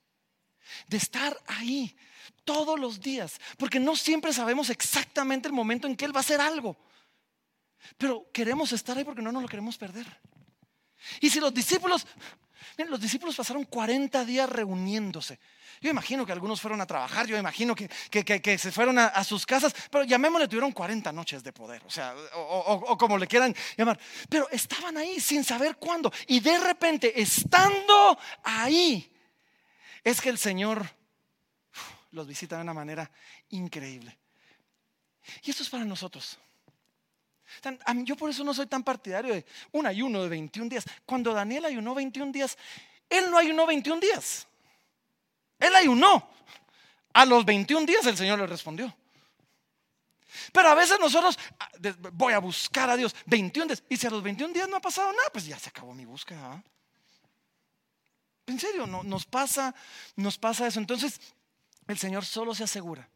De 0.87 0.97
estar 0.97 1.37
ahí, 1.47 1.95
todos 2.43 2.79
los 2.79 2.99
días, 2.99 3.39
porque 3.57 3.79
no 3.79 3.95
siempre 3.95 4.33
sabemos 4.33 4.69
exactamente 4.69 5.47
el 5.47 5.53
momento 5.53 5.87
en 5.87 5.95
que 5.95 6.05
Él 6.05 6.15
va 6.15 6.19
a 6.19 6.21
hacer 6.21 6.41
algo. 6.41 6.77
Pero 7.97 8.29
queremos 8.31 8.71
estar 8.71 8.97
ahí 8.97 9.03
porque 9.03 9.21
no 9.21 9.31
nos 9.31 9.41
lo 9.41 9.49
queremos 9.49 9.77
perder. 9.77 10.05
Y 11.19 11.29
si 11.29 11.39
los 11.39 11.53
discípulos, 11.53 12.05
miren, 12.77 12.91
los 12.91 13.01
discípulos 13.01 13.35
pasaron 13.35 13.63
40 13.63 14.23
días 14.25 14.49
reuniéndose. 14.49 15.39
Yo 15.81 15.89
imagino 15.89 16.25
que 16.27 16.31
algunos 16.31 16.61
fueron 16.61 16.79
a 16.79 16.85
trabajar, 16.85 17.25
yo 17.25 17.35
imagino 17.35 17.73
que, 17.73 17.89
se 18.59 18.71
fueron 18.71 18.99
a, 18.99 19.23
sus 19.23 19.47
casas, 19.47 19.73
pero 19.89 20.03
llamémosle, 20.03 20.47
tuvieron 20.47 20.71
40 20.71 21.11
noches 21.11 21.43
de 21.43 21.51
poder, 21.51 21.81
o 21.87 21.89
sea, 21.89 22.13
o 22.35 22.95
como 22.99 23.17
le 23.17 23.25
quieran 23.25 23.55
llamar. 23.75 23.99
Pero 24.29 24.47
estaban 24.51 24.97
ahí 24.97 25.19
sin 25.19 25.43
saber 25.43 25.77
cuándo. 25.77 26.13
Y 26.27 26.39
de 26.39 26.59
repente, 26.59 27.19
estando 27.19 28.15
ahí, 28.43 29.10
es 30.03 30.21
que 30.21 30.29
el 30.29 30.37
Señor 30.37 30.85
los 32.11 32.27
visita 32.27 32.57
de 32.57 32.63
una 32.63 32.73
manera 32.73 33.09
increíble. 33.49 34.17
Y 35.43 35.51
esto 35.51 35.63
es 35.63 35.69
para 35.69 35.85
nosotros. 35.85 36.37
Yo 38.03 38.15
por 38.15 38.29
eso 38.29 38.43
no 38.43 38.53
soy 38.53 38.67
tan 38.67 38.83
partidario 38.83 39.33
de 39.33 39.45
un 39.71 39.85
ayuno 39.85 40.23
de 40.23 40.29
21 40.29 40.69
días. 40.69 40.85
Cuando 41.05 41.33
Daniel 41.33 41.65
ayunó 41.65 41.93
21 41.93 42.31
días, 42.31 42.57
él 43.09 43.29
no 43.29 43.37
ayunó 43.37 43.65
21 43.65 43.99
días. 43.99 44.47
Él 45.59 45.75
ayunó. 45.75 46.29
A 47.13 47.25
los 47.25 47.43
21 47.43 47.85
días 47.85 48.05
el 48.05 48.17
Señor 48.17 48.39
le 48.39 48.47
respondió. 48.47 48.95
Pero 50.53 50.69
a 50.69 50.75
veces 50.75 50.97
nosotros 50.97 51.37
ah, 51.59 51.69
voy 52.13 52.33
a 52.33 52.39
buscar 52.39 52.89
a 52.89 52.95
Dios 52.95 53.13
21 53.25 53.67
días. 53.67 53.83
Y 53.89 53.97
si 53.97 54.07
a 54.07 54.09
los 54.09 54.23
21 54.23 54.53
días 54.53 54.69
no 54.69 54.77
ha 54.77 54.81
pasado 54.81 55.11
nada, 55.11 55.29
pues 55.31 55.45
ya 55.45 55.59
se 55.59 55.69
acabó 55.69 55.93
mi 55.93 56.05
búsqueda. 56.05 56.53
¿ah? 56.53 56.63
En 58.51 58.59
serio, 58.59 58.85
no, 58.85 59.01
nos 59.03 59.25
pasa, 59.25 59.73
nos 60.15 60.37
pasa 60.37 60.67
eso. 60.67 60.79
Entonces, 60.79 61.19
el 61.87 61.97
Señor 61.97 62.25
solo 62.25 62.53
se 62.53 62.65
asegura 62.65 63.09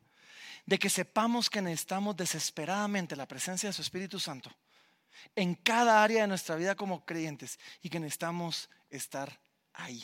de 0.65 0.80
que 0.80 0.89
sepamos 0.89 1.50
que 1.50 1.62
necesitamos 1.62 2.15
desesperadamente 2.15 3.15
la 3.15 3.28
presencia 3.28 3.69
de 3.69 3.74
su 3.74 3.82
Espíritu 3.82 4.19
Santo 4.19 4.50
en 5.36 5.56
cada 5.56 6.04
área 6.04 6.21
de 6.21 6.28
nuestra 6.28 6.56
vida 6.56 6.76
como 6.76 7.06
creyentes 7.06 7.60
y 7.82 7.89
que 7.89 8.00
necesitamos 8.00 8.69
estar 8.89 9.39
ahí. 9.74 10.04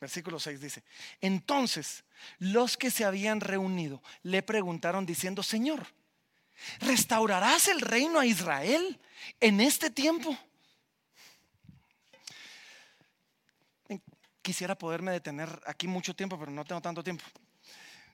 Versículo 0.00 0.40
6 0.40 0.60
dice, 0.60 0.82
entonces 1.20 2.04
los 2.38 2.78
que 2.78 2.90
se 2.90 3.04
habían 3.04 3.40
reunido 3.40 4.02
le 4.22 4.42
preguntaron 4.42 5.04
diciendo, 5.04 5.42
Señor, 5.42 5.86
¿restaurarás 6.80 7.68
el 7.68 7.82
reino 7.82 8.18
a 8.18 8.24
Israel 8.24 8.98
en 9.40 9.60
este 9.60 9.90
tiempo? 9.90 10.36
Quisiera 14.42 14.76
poderme 14.76 15.12
detener 15.12 15.48
aquí 15.66 15.86
mucho 15.86 16.14
tiempo, 16.14 16.38
pero 16.38 16.50
no 16.50 16.64
tengo 16.64 16.80
tanto 16.80 17.02
tiempo. 17.02 17.24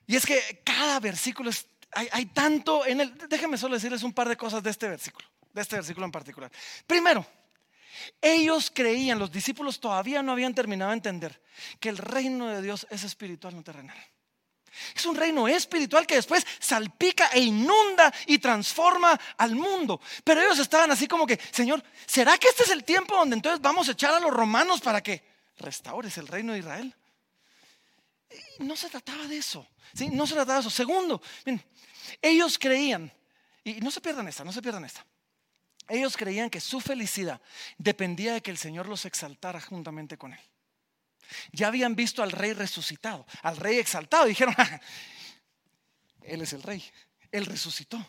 Y 0.05 0.15
es 0.15 0.25
que 0.25 0.61
cada 0.63 0.99
versículo 0.99 1.49
es, 1.49 1.67
hay, 1.91 2.25
tanto 2.27 2.85
en 2.85 3.01
el, 3.01 3.17
déjenme 3.29 3.57
solo 3.57 3.75
decirles 3.75 4.03
un 4.03 4.13
par 4.13 4.29
de 4.29 4.37
cosas 4.37 4.63
de 4.63 4.69
este 4.69 4.87
versículo, 4.87 5.27
de 5.53 5.61
este 5.61 5.75
versículo 5.75 6.05
en 6.05 6.11
particular. 6.11 6.51
Primero, 6.85 7.25
ellos 8.21 8.71
creían, 8.73 9.19
los 9.19 9.31
discípulos 9.31 9.79
todavía 9.79 10.21
no 10.21 10.31
habían 10.31 10.53
terminado 10.53 10.91
de 10.91 10.97
entender 10.97 11.41
que 11.79 11.89
el 11.89 11.97
reino 11.97 12.47
de 12.47 12.61
Dios 12.61 12.87
es 12.89 13.03
espiritual, 13.03 13.55
no 13.55 13.63
terrenal. 13.63 13.97
Es 14.95 15.05
un 15.05 15.15
reino 15.15 15.47
espiritual 15.47 16.05
que 16.05 16.15
después 16.15 16.45
salpica 16.59 17.27
e 17.33 17.39
inunda 17.39 18.13
y 18.27 18.37
transforma 18.37 19.19
al 19.37 19.55
mundo. 19.55 19.99
Pero 20.23 20.41
ellos 20.41 20.59
estaban 20.59 20.91
así 20.91 21.07
como 21.07 21.25
que, 21.25 21.39
Señor, 21.51 21.83
¿será 22.05 22.37
que 22.37 22.47
este 22.47 22.63
es 22.63 22.69
el 22.69 22.83
tiempo 22.83 23.15
donde 23.15 23.35
entonces 23.35 23.59
vamos 23.59 23.89
a 23.89 23.93
echar 23.93 24.13
a 24.13 24.19
los 24.19 24.31
romanos 24.31 24.81
para 24.81 25.01
que 25.01 25.36
restaures 25.57 26.17
el 26.17 26.27
reino 26.27 26.53
de 26.53 26.59
Israel. 26.59 26.95
No 28.59 28.75
se 28.75 28.89
trataba 28.89 29.27
de 29.27 29.37
eso. 29.37 29.67
¿sí? 29.93 30.09
No 30.09 30.27
se 30.27 30.33
trataba 30.33 30.55
de 30.55 30.61
eso. 30.61 30.69
Segundo, 30.69 31.21
ellos 32.21 32.57
creían, 32.57 33.11
y 33.63 33.75
no 33.75 33.91
se 33.91 34.01
pierdan 34.01 34.27
esta, 34.27 34.43
no 34.43 34.51
se 34.51 34.61
pierdan 34.61 34.85
esta. 34.85 35.05
Ellos 35.87 36.17
creían 36.17 36.49
que 36.49 36.59
su 36.59 36.81
felicidad 36.81 37.41
dependía 37.77 38.33
de 38.33 38.41
que 38.41 38.51
el 38.51 38.57
Señor 38.57 38.87
los 38.87 39.05
exaltara 39.05 39.61
juntamente 39.61 40.17
con 40.17 40.33
Él. 40.33 40.39
Ya 41.51 41.67
habían 41.67 41.95
visto 41.95 42.23
al 42.23 42.31
rey 42.31 42.53
resucitado, 42.53 43.25
al 43.41 43.57
rey 43.57 43.77
exaltado, 43.77 44.25
dijeron, 44.25 44.55
Él 46.21 46.41
es 46.41 46.53
el 46.53 46.63
rey, 46.63 46.83
Él 47.31 47.45
resucitó. 47.45 48.05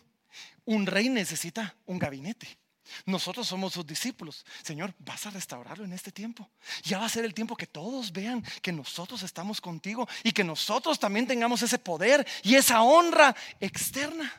Un 0.65 0.85
rey 0.85 1.09
necesita 1.09 1.75
un 1.85 1.97
gabinete. 1.99 2.59
Nosotros 3.05 3.47
somos 3.47 3.73
sus 3.73 3.85
discípulos. 3.85 4.45
Señor, 4.63 4.93
vas 4.99 5.25
a 5.25 5.29
restaurarlo 5.29 5.85
en 5.85 5.93
este 5.93 6.11
tiempo. 6.11 6.49
Ya 6.83 6.99
va 6.99 7.05
a 7.05 7.09
ser 7.09 7.25
el 7.25 7.33
tiempo 7.33 7.55
que 7.55 7.67
todos 7.67 8.11
vean 8.11 8.43
que 8.61 8.71
nosotros 8.71 9.23
estamos 9.23 9.61
contigo 9.61 10.07
y 10.23 10.31
que 10.31 10.43
nosotros 10.43 10.99
también 10.99 11.27
tengamos 11.27 11.61
ese 11.61 11.79
poder 11.79 12.25
y 12.43 12.55
esa 12.55 12.81
honra 12.81 13.35
externa. 13.59 14.31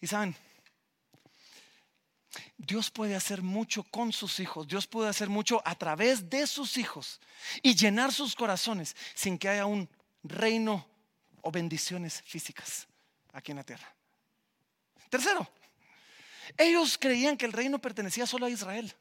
Y 0.00 0.06
saben, 0.06 0.36
Dios 2.56 2.90
puede 2.90 3.14
hacer 3.14 3.42
mucho 3.42 3.82
con 3.84 4.12
sus 4.12 4.40
hijos, 4.40 4.66
Dios 4.68 4.86
puede 4.86 5.08
hacer 5.08 5.28
mucho 5.28 5.62
a 5.64 5.74
través 5.74 6.28
de 6.30 6.46
sus 6.46 6.76
hijos 6.76 7.20
y 7.62 7.74
llenar 7.74 8.12
sus 8.12 8.34
corazones 8.34 8.96
sin 9.14 9.38
que 9.38 9.48
haya 9.48 9.66
un 9.66 9.88
reino 10.22 10.86
o 11.42 11.50
bendiciones 11.50 12.22
físicas 12.22 12.86
aquí 13.32 13.52
en 13.52 13.58
la 13.58 13.64
tierra. 13.64 13.94
Tercero, 15.10 15.48
ellos 16.56 16.98
creían 16.98 17.36
que 17.36 17.46
el 17.46 17.52
reino 17.52 17.78
pertenecía 17.78 18.26
solo 18.26 18.46
a 18.46 18.50
Israel. 18.50 18.92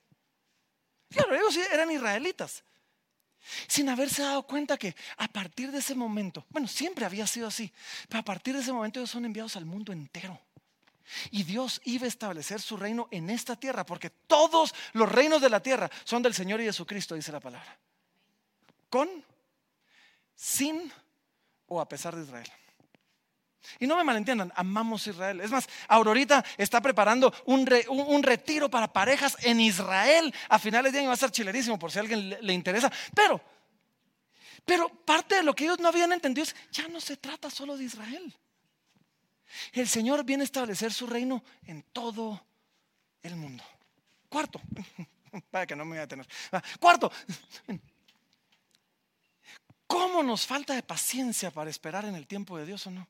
Claro, 1.10 1.36
ellos 1.36 1.58
eran 1.72 1.92
israelitas. 1.92 2.64
Sin 3.68 3.90
haberse 3.90 4.22
dado 4.22 4.44
cuenta 4.44 4.78
que 4.78 4.96
a 5.18 5.28
partir 5.28 5.72
de 5.72 5.80
ese 5.80 5.96
momento, 5.96 6.46
bueno, 6.50 6.68
siempre 6.68 7.06
había 7.06 7.28
sido 7.28 7.48
así, 7.48 7.72
pero 8.08 8.22
a 8.22 8.26
partir 8.26 8.56
de 8.56 8.62
ese 8.62 8.72
momento 8.72 9.00
ellos 9.00 9.12
son 9.12 9.26
enviados 9.26 9.56
al 9.56 9.66
mundo 9.66 9.92
entero. 9.92 10.40
Y 11.32 11.44
Dios 11.44 11.82
iba 11.84 12.06
a 12.06 12.08
establecer 12.08 12.62
su 12.62 12.78
reino 12.78 13.10
en 13.12 13.30
esta 13.30 13.56
tierra, 13.58 13.86
porque 13.86 14.10
todos 14.10 14.74
los 14.94 15.12
reinos 15.12 15.42
de 15.42 15.50
la 15.50 15.62
tierra 15.62 15.92
son 16.06 16.24
del 16.24 16.34
Señor 16.34 16.62
y 16.62 16.66
de 16.66 16.74
su 16.74 16.86
Cristo, 16.86 17.16
dice 17.16 17.32
la 17.32 17.42
palabra. 17.42 17.78
Con, 18.90 19.10
sin 20.36 20.92
o 21.68 21.82
a 21.82 21.88
pesar 21.88 22.16
de 22.16 22.24
Israel. 22.24 22.52
Y 23.80 23.88
no 23.88 23.96
me 23.96 24.04
malentiendan, 24.04 24.52
amamos 24.56 25.08
Israel. 25.08 25.42
Es 25.42 25.52
más, 25.52 25.68
Aurorita 25.88 26.44
está 26.58 26.82
preparando 26.82 27.34
un, 27.46 27.66
retiro 28.24 28.70
para 28.70 28.92
parejas 28.92 29.38
en 29.42 29.60
Israel. 29.60 30.34
A 30.50 30.60
finales 30.60 30.94
de 30.94 31.00
año 31.00 31.08
va 31.10 31.14
a 31.14 31.18
ser 31.18 31.32
chilerísimo 31.32 31.80
por 31.80 31.92
si 31.92 32.00
a 32.00 32.02
alguien 32.02 32.30
le, 32.30 32.42
le 32.42 32.54
interesa. 32.54 32.92
Pero, 33.16 33.42
pero 34.66 34.90
parte 34.90 35.36
de 35.36 35.44
lo 35.44 35.54
que 35.54 35.66
ellos 35.66 35.80
no 35.80 35.88
habían 35.90 36.14
entendido 36.14 36.44
es, 36.44 36.56
ya 36.72 36.88
no 36.88 37.00
se 37.00 37.18
trata 37.18 37.50
solo 37.50 37.78
de 37.78 37.86
Israel. 37.86 38.36
El 39.72 39.88
Señor 39.88 40.24
viene 40.24 40.44
a 40.44 40.46
establecer 40.46 40.92
su 40.94 41.08
reino 41.08 41.44
en 41.66 41.84
todo 41.84 42.46
el 43.22 43.36
mundo. 43.36 43.64
Cuarto, 44.30 44.62
para 45.52 45.66
que 45.66 45.76
no 45.76 45.86
me 45.86 45.92
voy 45.92 46.00
a 46.00 46.08
tener. 46.08 46.28
Cuarto, 46.80 47.12
¿cómo 49.88 50.24
nos 50.24 50.46
falta 50.46 50.74
de 50.74 50.84
paciencia 50.84 51.52
para 51.52 51.70
esperar 51.70 52.06
en 52.06 52.16
el 52.16 52.28
tiempo 52.28 52.58
de 52.58 52.66
Dios 52.66 52.88
o 52.88 52.92
no? 52.92 53.08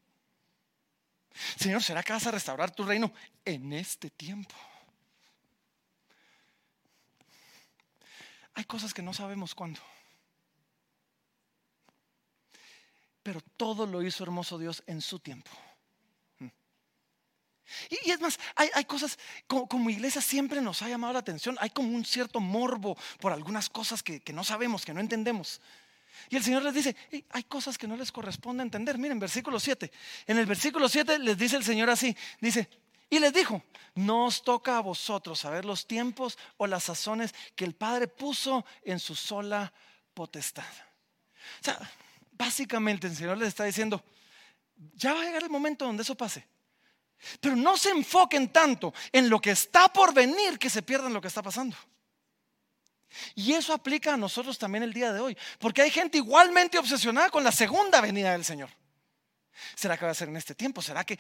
Señor, 1.58 1.82
¿será 1.82 2.04
que 2.04 2.14
vas 2.14 2.28
a 2.28 2.32
restaurar 2.32 2.72
tu 2.72 2.84
reino 2.84 3.12
en 3.44 3.74
este 3.74 4.10
tiempo? 4.10 4.56
Hay 8.56 8.66
cosas 8.66 8.94
que 8.94 9.02
no 9.02 9.14
sabemos 9.14 9.56
cuándo. 9.56 9.80
Pero 13.24 13.42
todo 13.58 13.86
lo 13.86 14.04
hizo 14.04 14.24
hermoso 14.24 14.58
Dios 14.58 14.84
en 14.86 15.02
su 15.02 15.20
tiempo. 15.20 15.50
Y, 17.90 18.12
es 18.12 18.20
más, 18.20 18.40
hay, 18.56 18.86
cosas, 18.86 19.18
como, 19.48 19.90
iglesia 19.90 20.22
siempre 20.22 20.62
nos 20.62 20.82
ha 20.82 20.90
llamado 20.90 21.14
la 21.14 21.20
atención, 21.20 21.58
hay 21.60 21.70
como 21.70 21.90
un 21.90 22.06
cierto 22.06 22.40
morbo 22.40 22.98
por 23.20 23.32
algunas 23.32 23.70
cosas 23.70 24.04
que, 24.04 24.22
no 24.34 24.44
sabemos, 24.44 24.86
que 24.86 24.94
no 24.94 25.00
entendemos. 25.00 25.62
Y 26.30 26.36
el 26.36 26.44
Señor 26.44 26.64
les 26.64 26.74
dice, 26.74 26.96
hay 27.30 27.44
cosas 27.44 27.78
que 27.78 27.88
no 27.88 27.96
les 27.96 28.12
corresponde 28.12 28.64
entender. 28.64 28.98
Miren, 28.98 29.20
versículo 29.20 29.60
7. 29.60 29.92
En 30.28 30.38
el 30.38 30.46
versículo 30.46 30.88
7 30.90 31.20
les 31.20 31.38
dice 31.38 31.56
el 31.56 31.64
Señor 31.64 31.90
así, 31.90 32.16
dice, 32.40 32.70
y 33.10 33.20
les 33.20 33.34
dijo, 33.34 33.64
no 33.96 34.26
os 34.26 34.44
toca 34.44 34.78
a 34.78 34.82
vosotros 34.82 35.40
saber 35.40 35.66
los 35.66 35.86
tiempos 35.86 36.38
o 36.58 36.66
las 36.68 36.86
sazones 36.86 37.34
que 37.56 37.66
el 37.66 37.76
Padre 37.76 38.08
puso 38.08 38.66
en 38.84 39.00
su 39.00 39.16
sola 39.16 39.72
potestad. 40.14 40.64
O 41.62 41.64
sea, 41.64 41.92
básicamente 42.32 43.08
el 43.08 43.16
Señor 43.16 43.38
les 43.38 43.50
está 43.50 43.66
diciendo, 43.66 44.04
ya 44.96 45.14
va 45.14 45.22
a 45.22 45.26
llegar 45.26 45.44
el 45.44 45.50
momento 45.50 45.86
donde 45.86 46.04
eso 46.04 46.16
pase. 46.16 46.48
Pero 47.40 47.56
no 47.56 47.78
se 47.78 47.92
enfoquen 47.92 48.52
tanto 48.52 48.94
en 49.12 49.30
lo 49.30 49.40
que 49.40 49.52
está 49.52 49.92
por 49.92 50.14
venir 50.14 50.60
que 50.60 50.70
se 50.70 50.82
pierdan 50.82 51.14
lo 51.14 51.22
que 51.22 51.28
está 51.28 51.42
pasando. 51.42 51.78
Y 53.36 53.54
eso 53.54 53.74
aplica 53.74 54.14
a 54.14 54.18
nosotros 54.18 54.58
también 54.58 54.84
el 54.84 54.94
día 54.94 55.14
de 55.14 55.20
hoy, 55.20 55.38
porque 55.60 55.82
hay 55.82 55.92
gente 55.92 56.18
igualmente 56.18 56.78
obsesionada 56.78 57.30
con 57.30 57.44
la 57.44 57.52
segunda 57.52 58.02
venida 58.02 58.32
del 58.32 58.46
Señor. 58.46 58.70
¿Será 59.76 59.98
que 59.98 60.06
va 60.06 60.12
a 60.12 60.16
ser 60.16 60.30
en 60.30 60.38
este 60.38 60.56
tiempo? 60.56 60.82
¿Será 60.82 61.04
que... 61.04 61.18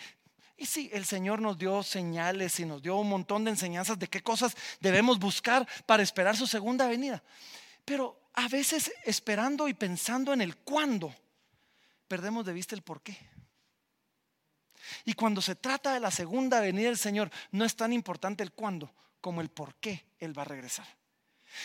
Y 0.55 0.65
sí, 0.65 0.89
el 0.93 1.05
Señor 1.05 1.41
nos 1.41 1.57
dio 1.57 1.81
señales 1.81 2.59
y 2.59 2.65
nos 2.65 2.81
dio 2.81 2.95
un 2.97 3.09
montón 3.09 3.43
de 3.43 3.51
enseñanzas 3.51 3.97
de 3.97 4.07
qué 4.07 4.21
cosas 4.21 4.55
debemos 4.79 5.19
buscar 5.19 5.67
para 5.85 6.03
esperar 6.03 6.37
su 6.37 6.45
segunda 6.45 6.87
venida. 6.87 7.23
Pero 7.85 8.21
a 8.33 8.47
veces 8.47 8.91
esperando 9.03 9.67
y 9.67 9.73
pensando 9.73 10.31
en 10.31 10.41
el 10.41 10.57
cuándo, 10.57 11.13
perdemos 12.07 12.45
de 12.45 12.53
vista 12.53 12.75
el 12.75 12.81
por 12.81 13.01
qué. 13.01 13.17
Y 15.05 15.13
cuando 15.13 15.41
se 15.41 15.55
trata 15.55 15.93
de 15.93 15.99
la 15.99 16.11
segunda 16.11 16.59
venida 16.59 16.87
del 16.87 16.97
Señor, 16.97 17.31
no 17.51 17.65
es 17.65 17.75
tan 17.75 17.93
importante 17.93 18.43
el 18.43 18.51
cuándo 18.51 18.93
como 19.21 19.41
el 19.41 19.49
por 19.49 19.75
qué 19.75 20.05
Él 20.19 20.37
va 20.37 20.43
a 20.43 20.45
regresar. 20.45 20.87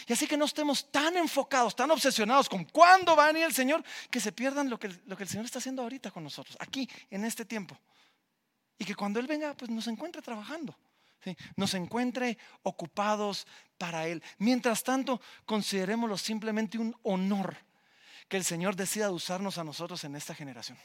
Y 0.07 0.12
así 0.12 0.27
que 0.27 0.37
no 0.37 0.44
estemos 0.44 0.90
tan 0.90 1.16
enfocados, 1.16 1.74
tan 1.74 1.90
obsesionados 1.90 2.48
con 2.48 2.64
cuándo 2.64 3.16
va 3.16 3.24
a 3.24 3.27
venir 3.29 3.44
el 3.44 3.55
Señor, 3.55 3.83
que 4.11 4.20
se 4.20 4.33
pierdan 4.33 4.68
lo 4.68 4.79
que, 4.79 4.88
lo 5.07 5.16
que 5.16 5.22
el 5.22 5.29
Señor 5.29 5.44
está 5.44 5.59
haciendo 5.59 5.83
ahorita 5.83 6.11
con 6.11 6.24
nosotros, 6.24 6.57
aquí, 6.61 6.88
en 7.11 7.24
este 7.24 7.44
tiempo. 7.44 7.79
Y 8.79 8.85
que 8.85 8.94
cuando 8.94 9.18
Él 9.20 9.27
venga, 9.27 9.55
pues 9.55 9.70
nos 9.70 9.87
encuentre 9.87 10.22
trabajando, 10.22 10.77
nos 11.57 11.74
encuentre 11.74 12.38
ocupados 12.62 13.46
para 13.77 14.07
Él. 14.07 14.22
Mientras 14.38 14.83
tanto, 14.83 15.20
considerémoslo 15.46 16.16
simplemente 16.16 16.79
un 16.79 16.96
honor 17.03 17.57
que 18.29 18.37
el 18.37 18.44
Señor 18.44 18.77
decida 18.77 19.11
usarnos 19.11 19.59
a 19.59 19.64
nosotros 19.64 20.05
en 20.05 20.14
esta 20.14 20.35
generación 20.35 20.79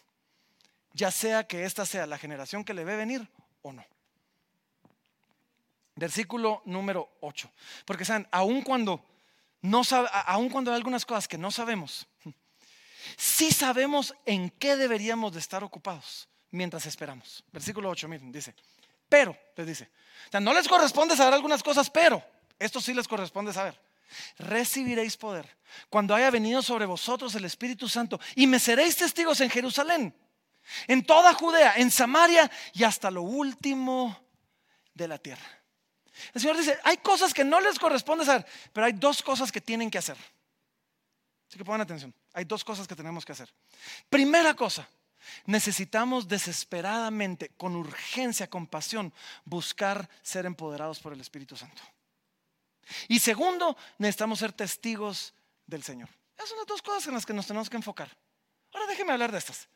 ya 0.93 1.11
sea 1.11 1.45
que 1.45 1.65
esta 1.65 1.85
sea 1.85 2.05
la 2.05 2.17
generación 2.17 2.63
que 2.63 2.73
le 2.73 2.83
ve 2.83 2.95
venir 2.95 3.27
o 3.61 3.73
no. 3.73 3.85
Versículo 5.95 6.61
número 6.65 7.17
8. 7.21 7.51
Porque 7.85 8.05
saben, 8.05 8.27
aun 8.31 8.61
cuando, 8.61 9.03
no 9.61 9.81
aun 10.25 10.49
cuando 10.49 10.71
hay 10.71 10.77
algunas 10.77 11.05
cosas 11.05 11.27
que 11.27 11.37
no 11.37 11.51
sabemos, 11.51 12.07
sí 13.17 13.51
sabemos 13.51 14.13
en 14.25 14.49
qué 14.49 14.75
deberíamos 14.75 15.33
de 15.33 15.39
estar 15.39 15.63
ocupados 15.63 16.27
mientras 16.51 16.85
esperamos. 16.85 17.43
Versículo 17.51 17.89
8, 17.89 18.07
miren, 18.07 18.31
dice, 18.31 18.55
pero, 19.07 19.37
les 19.55 19.67
dice, 19.67 19.89
o 20.27 20.31
sea, 20.31 20.39
no 20.39 20.53
les 20.53 20.67
corresponde 20.67 21.15
saber 21.15 21.33
algunas 21.33 21.61
cosas, 21.61 21.89
pero, 21.89 22.23
esto 22.57 22.81
sí 22.81 22.93
les 22.93 23.07
corresponde 23.07 23.53
saber. 23.53 23.79
Recibiréis 24.37 25.17
poder 25.17 25.57
cuando 25.89 26.13
haya 26.13 26.29
venido 26.29 26.61
sobre 26.61 26.85
vosotros 26.85 27.33
el 27.33 27.45
Espíritu 27.45 27.89
Santo 27.89 28.19
y 28.35 28.45
me 28.45 28.59
seréis 28.59 28.95
testigos 28.95 29.41
en 29.41 29.49
Jerusalén 29.49 30.15
en 30.87 31.05
toda 31.05 31.33
Judea, 31.33 31.73
en 31.77 31.91
Samaria 31.91 32.49
y 32.73 32.83
hasta 32.83 33.11
lo 33.11 33.23
último 33.23 34.17
de 34.93 35.07
la 35.07 35.17
tierra. 35.17 35.62
El 36.33 36.41
Señor 36.41 36.57
dice, 36.57 36.77
hay 36.83 36.97
cosas 36.97 37.33
que 37.33 37.43
no 37.43 37.59
les 37.59 37.79
corresponde 37.79 38.23
hacer, 38.23 38.45
pero 38.71 38.85
hay 38.85 38.93
dos 38.93 39.21
cosas 39.21 39.51
que 39.51 39.61
tienen 39.61 39.89
que 39.89 39.97
hacer. 39.97 40.17
Así 41.47 41.57
que 41.57 41.65
pongan 41.65 41.81
atención, 41.81 42.13
hay 42.33 42.45
dos 42.45 42.63
cosas 42.63 42.87
que 42.87 42.95
tenemos 42.95 43.25
que 43.25 43.31
hacer. 43.31 43.53
Primera 44.09 44.55
cosa, 44.55 44.87
necesitamos 45.45 46.27
desesperadamente, 46.27 47.49
con 47.57 47.75
urgencia, 47.75 48.49
con 48.49 48.67
pasión, 48.67 49.13
buscar 49.45 50.09
ser 50.21 50.45
empoderados 50.45 50.99
por 50.99 51.13
el 51.13 51.21
Espíritu 51.21 51.55
Santo. 51.55 51.81
Y 53.07 53.19
segundo, 53.19 53.77
necesitamos 53.97 54.39
ser 54.39 54.53
testigos 54.53 55.33
del 55.65 55.83
Señor. 55.83 56.09
Esas 56.35 56.49
son 56.49 56.57
las 56.57 56.67
dos 56.67 56.81
cosas 56.81 57.07
en 57.07 57.13
las 57.13 57.25
que 57.25 57.33
nos 57.33 57.47
tenemos 57.47 57.69
que 57.69 57.77
enfocar. 57.77 58.09
Ahora 58.73 58.87
déjenme 58.87 59.13
hablar 59.13 59.31
de 59.31 59.37
estas. 59.37 59.67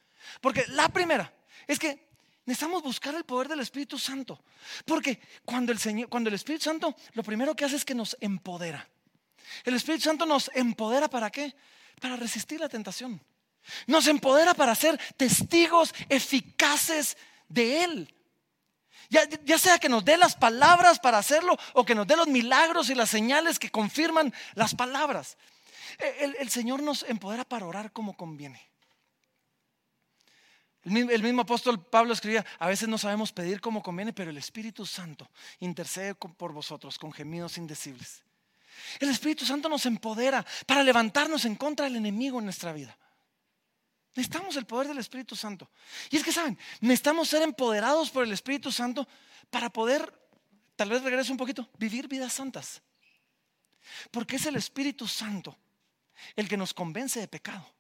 Porque 0.42 0.66
la 0.70 0.90
primera 0.90 1.32
es 1.68 1.80
que 1.80 2.07
necesitamos 2.48 2.82
buscar 2.82 3.14
el 3.14 3.26
poder 3.26 3.50
del 3.50 3.60
Espíritu 3.60 4.00
Santo. 4.00 4.42
Porque 4.86 5.20
cuando 5.46 5.72
el, 5.72 5.80
Señor, 5.80 6.10
cuando 6.10 6.30
el 6.30 6.36
Espíritu 6.36 6.64
Santo 6.64 6.96
lo 7.14 7.22
primero 7.22 7.56
que 7.56 7.66
hace 7.66 7.76
es 7.76 7.86
que 7.86 7.94
nos 7.94 8.18
empodera. 8.22 8.88
El 9.64 9.76
Espíritu 9.76 10.06
Santo 10.06 10.26
nos 10.26 10.50
empodera 10.56 11.10
para 11.10 11.30
qué? 11.30 11.54
Para 12.02 12.16
resistir 12.16 12.60
la 12.60 12.70
tentación. 12.70 13.22
Nos 13.86 14.08
empodera 14.08 14.54
para 14.54 14.74
ser 14.76 14.98
testigos 15.18 15.94
eficaces 16.08 17.18
de 17.50 17.84
Él. 17.84 18.14
Ya, 19.10 19.58
sea 19.58 19.78
que 19.78 19.90
nos 19.90 20.04
dé 20.04 20.18
las 20.18 20.36
palabras 20.36 21.00
para 21.00 21.18
hacerlo 21.18 21.58
o 21.74 21.86
que 21.86 21.96
nos 21.96 22.08
dé 22.08 22.16
los 22.16 22.28
milagros 22.28 22.90
y 22.90 22.96
las 22.96 23.10
señales 23.10 23.60
que 23.60 23.70
confirman 23.70 24.34
las 24.56 24.74
palabras. 24.74 25.38
el 26.20 26.50
Señor 26.50 26.82
nos 26.82 27.04
empodera 27.04 27.44
para 27.44 27.66
orar 27.66 27.92
como 27.92 28.16
conviene. 28.16 28.68
El 30.88 31.22
mismo 31.22 31.42
apóstol 31.42 31.84
Pablo 31.84 32.14
escribía, 32.14 32.46
a 32.60 32.68
veces 32.68 32.88
no 32.88 32.98
sabemos 32.98 33.34
pedir 33.34 33.60
como 33.60 33.84
conviene, 33.84 34.14
pero 34.14 34.30
el 34.30 34.38
Espíritu 34.38 34.86
Santo 34.86 35.30
intercede 35.60 36.16
por 36.16 36.54
vosotros 36.54 36.98
con 36.98 37.12
gemidos 37.12 37.58
indecibles. 37.58 38.24
El 39.00 39.10
Espíritu 39.10 39.46
Santo 39.46 39.68
nos 39.68 39.86
empodera 39.86 40.46
para 40.66 40.84
levantarnos 40.84 41.44
en 41.44 41.56
contra 41.56 41.86
del 41.86 41.98
enemigo 41.98 42.40
en 42.40 42.46
nuestra 42.46 42.72
vida. 42.72 42.98
Necesitamos 44.16 44.56
el 44.56 44.66
poder 44.66 44.88
del 44.88 45.00
Espíritu 45.00 45.36
Santo. 45.36 45.70
Y 46.10 46.16
es 46.16 46.24
que, 46.24 46.32
¿saben? 46.32 46.58
Necesitamos 46.80 47.28
ser 47.28 47.42
empoderados 47.42 48.10
por 48.10 48.24
el 48.24 48.32
Espíritu 48.32 48.72
Santo 48.72 49.08
para 49.50 49.70
poder, 49.70 50.12
tal 50.78 50.90
vez 50.90 51.04
regrese 51.04 51.34
un 51.34 51.38
poquito, 51.38 51.70
vivir 51.78 52.08
vidas 52.08 52.32
santas. 52.32 52.82
Porque 54.10 54.38
es 54.38 54.46
el 54.46 54.56
Espíritu 54.56 55.06
Santo 55.06 55.58
el 56.38 56.48
que 56.48 56.58
nos 56.58 56.74
convence 56.74 57.20
de 57.20 57.28
pecado. 57.28 57.77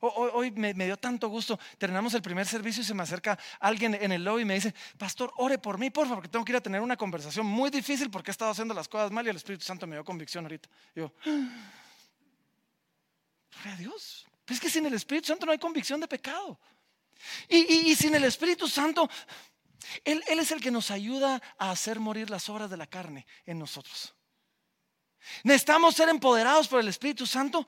Hoy, 0.00 0.50
me, 0.52 0.72
dio 0.72 0.96
tanto 0.96 1.28
gusto. 1.28 1.58
Terminamos 1.78 2.14
el 2.14 2.22
primer 2.22 2.46
servicio 2.46 2.82
y 2.82 2.86
se 2.86 2.94
me 2.94 3.02
acerca 3.02 3.38
alguien 3.60 3.94
en 3.94 4.12
el 4.12 4.24
lobby 4.24 4.42
y 4.42 4.44
me 4.44 4.54
dice, 4.54 4.74
pastor, 4.98 5.32
ore 5.36 5.58
por 5.58 5.78
mí, 5.78 5.90
por 5.90 6.04
favor, 6.06 6.18
porque 6.18 6.30
tengo 6.30 6.44
que 6.44 6.52
ir 6.52 6.56
a 6.56 6.60
tener 6.60 6.80
una 6.80 6.96
conversación 6.96 7.46
muy 7.46 7.70
difícil 7.70 8.10
porque 8.10 8.30
he 8.30 8.32
estado 8.32 8.50
haciendo 8.50 8.74
las 8.74 8.88
cosas 8.88 9.10
mal 9.10 9.26
y 9.26 9.30
el 9.30 9.36
Espíritu 9.36 9.64
Santo 9.64 9.86
me 9.86 9.96
dio 9.96 10.04
convicción 10.04 10.44
ahorita. 10.44 10.68
yo, 10.94 11.12
gloria 13.52 13.72
a 13.72 13.76
Dios. 13.76 14.26
es 14.48 14.60
que 14.60 14.70
sin 14.70 14.86
el 14.86 14.94
Espíritu 14.94 15.28
Santo 15.28 15.46
no 15.46 15.52
hay 15.52 15.58
convicción 15.58 16.00
de 16.00 16.08
pecado. 16.08 16.58
Y, 17.48 17.94
sin 17.94 18.14
el 18.14 18.24
Espíritu 18.24 18.68
Santo, 18.68 19.08
él, 20.04 20.22
él 20.26 20.38
es 20.40 20.50
el 20.50 20.60
que 20.60 20.70
nos 20.70 20.90
ayuda 20.90 21.40
a 21.58 21.70
hacer 21.70 22.00
morir 22.00 22.28
las 22.28 22.48
obras 22.48 22.70
de 22.70 22.76
la 22.76 22.86
carne 22.86 23.26
en 23.46 23.58
nosotros. 23.58 24.14
Necesitamos 25.42 25.94
ser 25.94 26.08
empoderados 26.08 26.68
por 26.68 26.80
el 26.80 26.88
Espíritu 26.88 27.26
Santo 27.26 27.66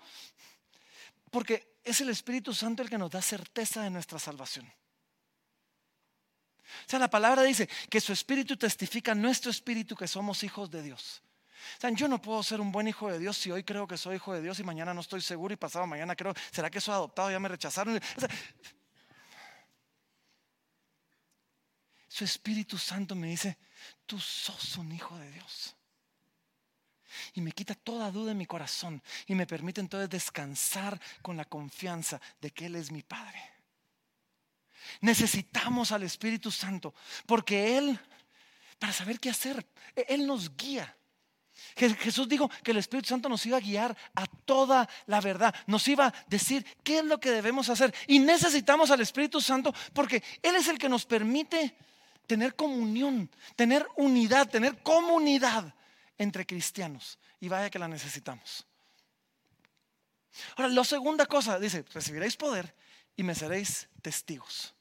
porque 1.30 1.75
es 1.86 2.00
el 2.00 2.10
Espíritu 2.10 2.52
Santo 2.52 2.82
el 2.82 2.90
que 2.90 2.98
nos 2.98 3.12
da 3.12 3.22
certeza 3.22 3.84
de 3.84 3.90
nuestra 3.90 4.18
salvación. 4.18 4.66
O 4.66 6.88
sea, 6.88 6.98
la 6.98 7.08
palabra 7.08 7.44
dice 7.44 7.68
que 7.88 8.00
su 8.00 8.12
espíritu 8.12 8.56
testifica 8.56 9.14
nuestro 9.14 9.52
espíritu 9.52 9.94
que 9.94 10.08
somos 10.08 10.42
hijos 10.42 10.68
de 10.68 10.82
Dios. 10.82 11.22
O 11.78 11.80
sea, 11.80 11.90
yo 11.90 12.08
no 12.08 12.20
puedo 12.20 12.42
ser 12.42 12.60
un 12.60 12.72
buen 12.72 12.88
hijo 12.88 13.08
de 13.08 13.20
Dios 13.20 13.36
si 13.36 13.52
hoy 13.52 13.62
creo 13.62 13.86
que 13.86 13.96
soy 13.96 14.16
hijo 14.16 14.34
de 14.34 14.42
Dios 14.42 14.58
y 14.58 14.64
mañana 14.64 14.92
no 14.92 15.00
estoy 15.00 15.20
seguro 15.20 15.54
y 15.54 15.56
pasado 15.56 15.86
mañana 15.86 16.16
creo, 16.16 16.34
¿será 16.50 16.70
que 16.70 16.80
soy 16.80 16.94
adoptado? 16.94 17.30
Ya 17.30 17.38
me 17.38 17.48
rechazaron. 17.48 18.00
su 22.08 22.24
Espíritu 22.24 22.78
Santo 22.78 23.14
me 23.14 23.28
dice, 23.28 23.58
tú 24.06 24.18
sos 24.18 24.76
un 24.76 24.90
hijo 24.90 25.16
de 25.18 25.30
Dios 25.30 25.76
y 27.34 27.40
me 27.40 27.52
quita 27.52 27.74
toda 27.74 28.10
duda 28.10 28.32
en 28.32 28.38
mi 28.38 28.46
corazón 28.46 29.02
y 29.26 29.34
me 29.34 29.46
permite 29.46 29.80
entonces 29.80 30.10
descansar 30.10 31.00
con 31.22 31.36
la 31.36 31.44
confianza 31.44 32.20
de 32.40 32.50
que 32.50 32.66
Él 32.66 32.76
es 32.76 32.90
mi 32.90 33.02
Padre. 33.02 33.40
Necesitamos 35.00 35.92
al 35.92 36.02
Espíritu 36.02 36.50
Santo 36.50 36.94
porque 37.26 37.76
Él, 37.78 37.98
para 38.78 38.92
saber 38.92 39.20
qué 39.20 39.30
hacer, 39.30 39.66
e-, 39.94 40.06
Él 40.08 40.26
nos 40.26 40.56
guía. 40.56 40.94
Jesús 41.74 42.28
dijo 42.28 42.50
que 42.62 42.70
el 42.70 42.76
Espíritu 42.76 43.08
Santo 43.08 43.28
nos 43.28 43.44
iba 43.46 43.56
a 43.56 43.60
guiar 43.60 43.96
a 44.14 44.26
toda 44.26 44.88
la 45.06 45.20
verdad, 45.20 45.54
nos 45.66 45.88
iba 45.88 46.06
a 46.06 46.14
decir 46.26 46.66
qué 46.82 46.98
es 46.98 47.04
lo 47.04 47.18
que 47.18 47.30
debemos 47.30 47.68
hacer. 47.68 47.94
Y 48.06 48.18
necesitamos 48.18 48.90
al 48.90 49.00
Espíritu 49.00 49.40
Santo 49.40 49.74
porque 49.92 50.22
Él 50.42 50.56
es 50.56 50.68
el 50.68 50.78
que 50.78 50.88
nos 50.88 51.06
permite 51.06 51.74
tener 52.26 52.54
comunión, 52.54 53.30
tener 53.54 53.86
unidad, 53.96 54.48
tener 54.48 54.82
comunidad 54.82 55.74
entre 56.18 56.46
cristianos. 56.46 57.18
Y 57.40 57.48
vaya 57.48 57.70
que 57.70 57.78
la 57.78 57.88
necesitamos. 57.88 58.66
Ahora, 60.56 60.68
la 60.68 60.84
segunda 60.84 61.26
cosa, 61.26 61.58
dice, 61.58 61.84
recibiréis 61.92 62.36
poder 62.36 62.74
y 63.16 63.22
me 63.22 63.34
seréis 63.34 63.88
testigos. 64.02 64.74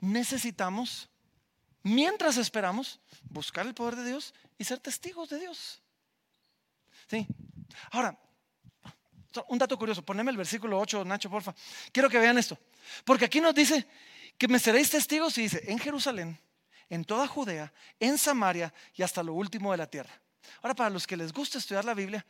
Necesitamos, 0.00 1.08
mientras 1.82 2.36
esperamos, 2.36 3.00
buscar 3.22 3.66
el 3.66 3.74
poder 3.74 3.96
de 3.96 4.04
Dios 4.06 4.34
y 4.58 4.64
ser 4.64 4.78
testigos 4.78 5.30
de 5.30 5.40
Dios. 5.40 5.80
¿Sí? 7.08 7.26
Ahora, 7.90 8.18
un 9.48 9.58
dato 9.58 9.76
curioso, 9.78 10.04
poneme 10.04 10.30
el 10.30 10.36
versículo 10.36 10.78
8, 10.78 11.04
Nacho, 11.04 11.30
porfa. 11.30 11.54
Quiero 11.92 12.08
que 12.08 12.18
vean 12.18 12.38
esto. 12.38 12.58
Porque 13.04 13.24
aquí 13.24 13.40
nos 13.40 13.54
dice 13.54 13.86
que 14.38 14.48
me 14.48 14.58
seréis 14.58 14.90
testigos 14.90 15.36
y 15.38 15.42
dice, 15.42 15.62
en 15.66 15.78
Jerusalén, 15.78 16.38
en 16.90 17.04
toda 17.04 17.26
Judea, 17.26 17.72
en 17.98 18.18
Samaria 18.18 18.72
y 18.94 19.02
hasta 19.02 19.22
lo 19.22 19.34
último 19.34 19.72
de 19.72 19.78
la 19.78 19.86
tierra. 19.86 20.12
Ahora, 20.62 20.74
para 20.74 20.90
los 20.90 21.06
que 21.06 21.16
les 21.16 21.32
gusta 21.32 21.58
estudiar 21.58 21.84
la 21.84 21.94
Biblia, 21.94 22.24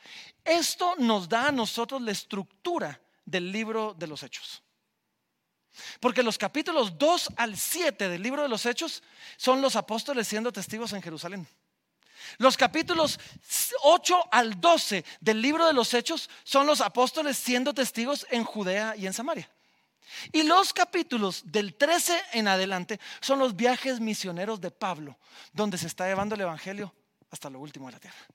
esto 0.44 0.94
nos 0.96 1.28
da 1.28 1.48
a 1.48 1.52
nosotros 1.52 2.00
la 2.00 2.12
estructura 2.12 3.00
del 3.24 3.50
libro 3.50 3.94
de 3.94 4.06
los 4.06 4.22
Hechos. 4.22 4.62
Porque 6.00 6.22
los 6.22 6.38
capítulos 6.38 6.96
2 6.98 7.28
al 7.36 7.56
7 7.56 8.08
del 8.08 8.22
libro 8.22 8.42
de 8.42 8.48
los 8.48 8.64
Hechos 8.66 9.02
son 9.36 9.60
los 9.60 9.76
apóstoles 9.76 10.28
siendo 10.28 10.52
testigos 10.52 10.92
en 10.92 11.02
Jerusalén. 11.02 11.48
Los 12.38 12.56
capítulos 12.56 13.18
8 13.82 14.28
al 14.30 14.60
12 14.60 15.04
del 15.20 15.42
libro 15.42 15.66
de 15.66 15.72
los 15.72 15.92
Hechos 15.94 16.30
son 16.42 16.66
los 16.66 16.80
apóstoles 16.80 17.36
siendo 17.36 17.74
testigos 17.74 18.26
en 18.30 18.44
Judea 18.44 18.94
y 18.96 19.06
en 19.06 19.12
Samaria. 19.12 19.50
Y 20.32 20.42
los 20.42 20.72
capítulos 20.72 21.42
del 21.44 21.74
13 21.74 22.20
en 22.32 22.48
adelante 22.48 23.00
son 23.20 23.38
los 23.38 23.56
viajes 23.56 24.00
misioneros 24.00 24.60
de 24.60 24.70
Pablo, 24.70 25.18
donde 25.52 25.78
se 25.78 25.86
está 25.86 26.06
llevando 26.06 26.34
el 26.34 26.42
Evangelio 26.42 26.94
hasta 27.30 27.50
lo 27.50 27.60
último 27.60 27.86
de 27.86 27.92
la 27.92 28.00
tierra. 28.00 28.26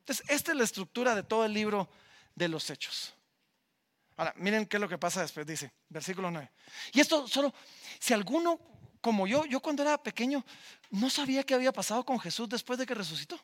Entonces, 0.00 0.24
esta 0.28 0.52
es 0.52 0.58
la 0.58 0.64
estructura 0.64 1.14
de 1.14 1.22
todo 1.22 1.44
el 1.44 1.52
libro 1.52 1.88
de 2.34 2.48
los 2.48 2.68
hechos. 2.70 3.14
Ahora, 4.16 4.34
miren 4.36 4.66
qué 4.66 4.76
es 4.76 4.80
lo 4.80 4.88
que 4.88 4.98
pasa 4.98 5.22
después, 5.22 5.46
dice, 5.46 5.72
versículo 5.88 6.30
9. 6.30 6.50
Y 6.92 7.00
esto 7.00 7.26
solo, 7.26 7.54
si 7.98 8.12
alguno 8.12 8.58
como 9.00 9.26
yo, 9.26 9.44
yo 9.46 9.60
cuando 9.60 9.82
era 9.82 10.02
pequeño, 10.02 10.44
no 10.90 11.08
sabía 11.08 11.42
qué 11.42 11.54
había 11.54 11.72
pasado 11.72 12.04
con 12.04 12.20
Jesús 12.20 12.48
después 12.48 12.78
de 12.78 12.86
que 12.86 12.94
resucitó. 12.94 13.40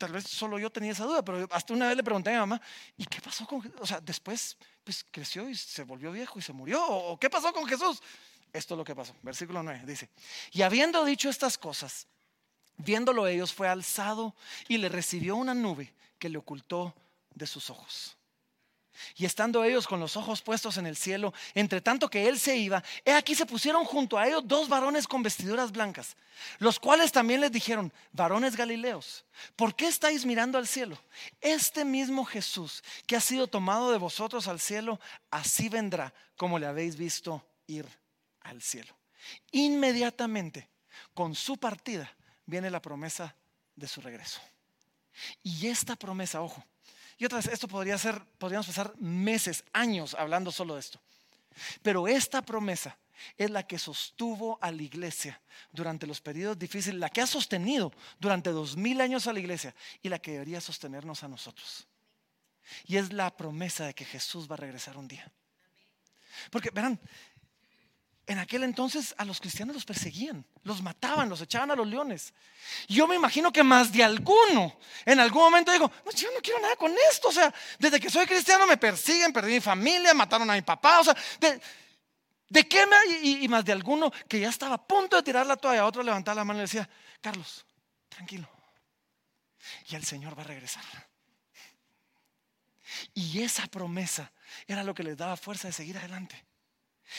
Tal 0.00 0.12
vez 0.12 0.24
solo 0.24 0.58
yo 0.58 0.70
tenía 0.70 0.92
esa 0.92 1.04
duda, 1.04 1.22
pero 1.22 1.46
hasta 1.50 1.74
una 1.74 1.88
vez 1.88 1.94
le 1.94 2.02
pregunté 2.02 2.30
a 2.30 2.32
mi 2.32 2.38
mamá, 2.38 2.62
¿y 2.96 3.04
qué 3.04 3.20
pasó 3.20 3.46
con 3.46 3.60
Jesús? 3.60 3.78
O 3.82 3.86
sea, 3.86 4.00
después 4.00 4.56
pues 4.82 5.04
creció 5.10 5.46
y 5.46 5.54
se 5.54 5.82
volvió 5.82 6.10
viejo 6.10 6.38
y 6.38 6.42
se 6.42 6.54
murió. 6.54 6.82
¿O 6.82 7.20
qué 7.20 7.28
pasó 7.28 7.52
con 7.52 7.66
Jesús? 7.66 8.00
Esto 8.50 8.72
es 8.72 8.78
lo 8.78 8.82
que 8.84 8.96
pasó. 8.96 9.14
Versículo 9.20 9.62
9 9.62 9.82
dice, 9.84 10.08
y 10.52 10.62
habiendo 10.62 11.04
dicho 11.04 11.28
estas 11.28 11.58
cosas, 11.58 12.06
viéndolo 12.78 13.26
ellos, 13.26 13.52
fue 13.52 13.68
alzado 13.68 14.34
y 14.68 14.78
le 14.78 14.88
recibió 14.88 15.36
una 15.36 15.52
nube 15.52 15.92
que 16.18 16.30
le 16.30 16.38
ocultó 16.38 16.94
de 17.34 17.46
sus 17.46 17.68
ojos. 17.68 18.16
Y 19.16 19.24
estando 19.24 19.64
ellos 19.64 19.86
con 19.86 20.00
los 20.00 20.16
ojos 20.16 20.42
puestos 20.42 20.76
en 20.76 20.86
el 20.86 20.96
cielo, 20.96 21.32
entre 21.54 21.80
tanto 21.80 22.10
que 22.10 22.28
él 22.28 22.38
se 22.38 22.56
iba, 22.56 22.82
he 23.04 23.12
aquí 23.12 23.34
se 23.34 23.46
pusieron 23.46 23.84
junto 23.84 24.18
a 24.18 24.26
ellos 24.26 24.46
dos 24.46 24.68
varones 24.68 25.06
con 25.06 25.22
vestiduras 25.22 25.72
blancas, 25.72 26.16
los 26.58 26.78
cuales 26.78 27.12
también 27.12 27.40
les 27.40 27.52
dijeron, 27.52 27.92
varones 28.12 28.56
galileos, 28.56 29.24
¿por 29.56 29.74
qué 29.74 29.88
estáis 29.88 30.26
mirando 30.26 30.58
al 30.58 30.66
cielo? 30.66 30.98
Este 31.40 31.84
mismo 31.84 32.24
Jesús 32.24 32.82
que 33.06 33.16
ha 33.16 33.20
sido 33.20 33.46
tomado 33.46 33.90
de 33.90 33.98
vosotros 33.98 34.48
al 34.48 34.60
cielo, 34.60 35.00
así 35.30 35.68
vendrá 35.68 36.12
como 36.36 36.58
le 36.58 36.66
habéis 36.66 36.96
visto 36.96 37.44
ir 37.66 37.86
al 38.40 38.62
cielo. 38.62 38.94
Inmediatamente, 39.52 40.68
con 41.14 41.34
su 41.34 41.56
partida, 41.56 42.10
viene 42.46 42.70
la 42.70 42.82
promesa 42.82 43.34
de 43.76 43.88
su 43.88 44.00
regreso. 44.00 44.40
Y 45.42 45.66
esta 45.66 45.96
promesa, 45.96 46.40
ojo, 46.40 46.64
y 47.20 47.26
otra 47.26 47.36
vez, 47.36 47.48
esto 47.48 47.68
podría 47.68 47.98
ser, 47.98 48.24
podríamos 48.38 48.66
pasar 48.66 48.94
meses, 48.98 49.62
años 49.74 50.16
hablando 50.18 50.50
solo 50.50 50.72
de 50.74 50.80
esto. 50.80 50.98
Pero 51.82 52.08
esta 52.08 52.40
promesa 52.40 52.96
es 53.36 53.50
la 53.50 53.66
que 53.66 53.78
sostuvo 53.78 54.58
a 54.62 54.70
la 54.70 54.82
iglesia 54.82 55.38
durante 55.70 56.06
los 56.06 56.22
periodos 56.22 56.58
difíciles, 56.58 56.98
la 56.98 57.10
que 57.10 57.20
ha 57.20 57.26
sostenido 57.26 57.92
durante 58.18 58.48
dos 58.48 58.74
mil 58.74 59.02
años 59.02 59.26
a 59.26 59.34
la 59.34 59.38
iglesia 59.38 59.74
y 60.00 60.08
la 60.08 60.18
que 60.18 60.32
debería 60.32 60.62
sostenernos 60.62 61.22
a 61.22 61.28
nosotros. 61.28 61.86
Y 62.86 62.96
es 62.96 63.12
la 63.12 63.36
promesa 63.36 63.84
de 63.84 63.92
que 63.92 64.06
Jesús 64.06 64.50
va 64.50 64.54
a 64.54 64.64
regresar 64.64 64.96
un 64.96 65.06
día. 65.06 65.30
Porque, 66.50 66.70
verán, 66.70 66.98
en 68.30 68.38
aquel 68.38 68.62
entonces 68.62 69.12
a 69.18 69.24
los 69.24 69.40
cristianos 69.40 69.74
los 69.74 69.84
perseguían, 69.84 70.46
los 70.62 70.80
mataban, 70.82 71.28
los 71.28 71.40
echaban 71.40 71.72
a 71.72 71.74
los 71.74 71.84
leones. 71.84 72.32
Yo 72.86 73.08
me 73.08 73.16
imagino 73.16 73.52
que 73.52 73.64
más 73.64 73.90
de 73.90 74.04
alguno 74.04 74.78
en 75.04 75.18
algún 75.18 75.42
momento 75.42 75.72
digo, 75.72 75.90
no, 76.06 76.12
yo 76.12 76.28
no 76.32 76.40
quiero 76.40 76.60
nada 76.60 76.76
con 76.76 76.94
esto. 77.10 77.26
O 77.26 77.32
sea, 77.32 77.52
desde 77.80 77.98
que 77.98 78.08
soy 78.08 78.26
cristiano 78.26 78.68
me 78.68 78.76
persiguen, 78.76 79.32
perdí 79.32 79.54
mi 79.54 79.60
familia, 79.60 80.14
mataron 80.14 80.48
a 80.48 80.54
mi 80.54 80.62
papá. 80.62 81.00
O 81.00 81.04
sea, 81.04 81.16
¿de, 81.40 82.68
qué 82.68 82.86
me.? 82.86 82.96
Y, 83.20 83.44
y, 83.44 83.48
más 83.48 83.64
de 83.64 83.72
alguno 83.72 84.12
que 84.28 84.38
ya 84.38 84.48
estaba 84.48 84.76
a 84.76 84.86
punto 84.86 85.16
de 85.16 85.24
tirar 85.24 85.44
la 85.44 85.56
toalla, 85.56 85.84
otro 85.84 86.04
levantaba 86.04 86.36
la 86.36 86.44
mano 86.44 86.58
y 86.58 86.62
le 86.62 86.66
decía, 86.66 86.88
Carlos, 87.20 87.66
tranquilo. 88.08 88.48
Y 89.88 89.96
el 89.96 90.04
Señor 90.04 90.38
va 90.38 90.42
a 90.42 90.46
regresar. 90.46 90.84
Y 93.12 93.42
esa 93.42 93.66
promesa 93.66 94.30
era 94.68 94.84
lo 94.84 94.94
que 94.94 95.02
les 95.02 95.16
daba 95.16 95.36
fuerza 95.36 95.66
de 95.66 95.72
seguir 95.72 95.98
adelante. 95.98 96.44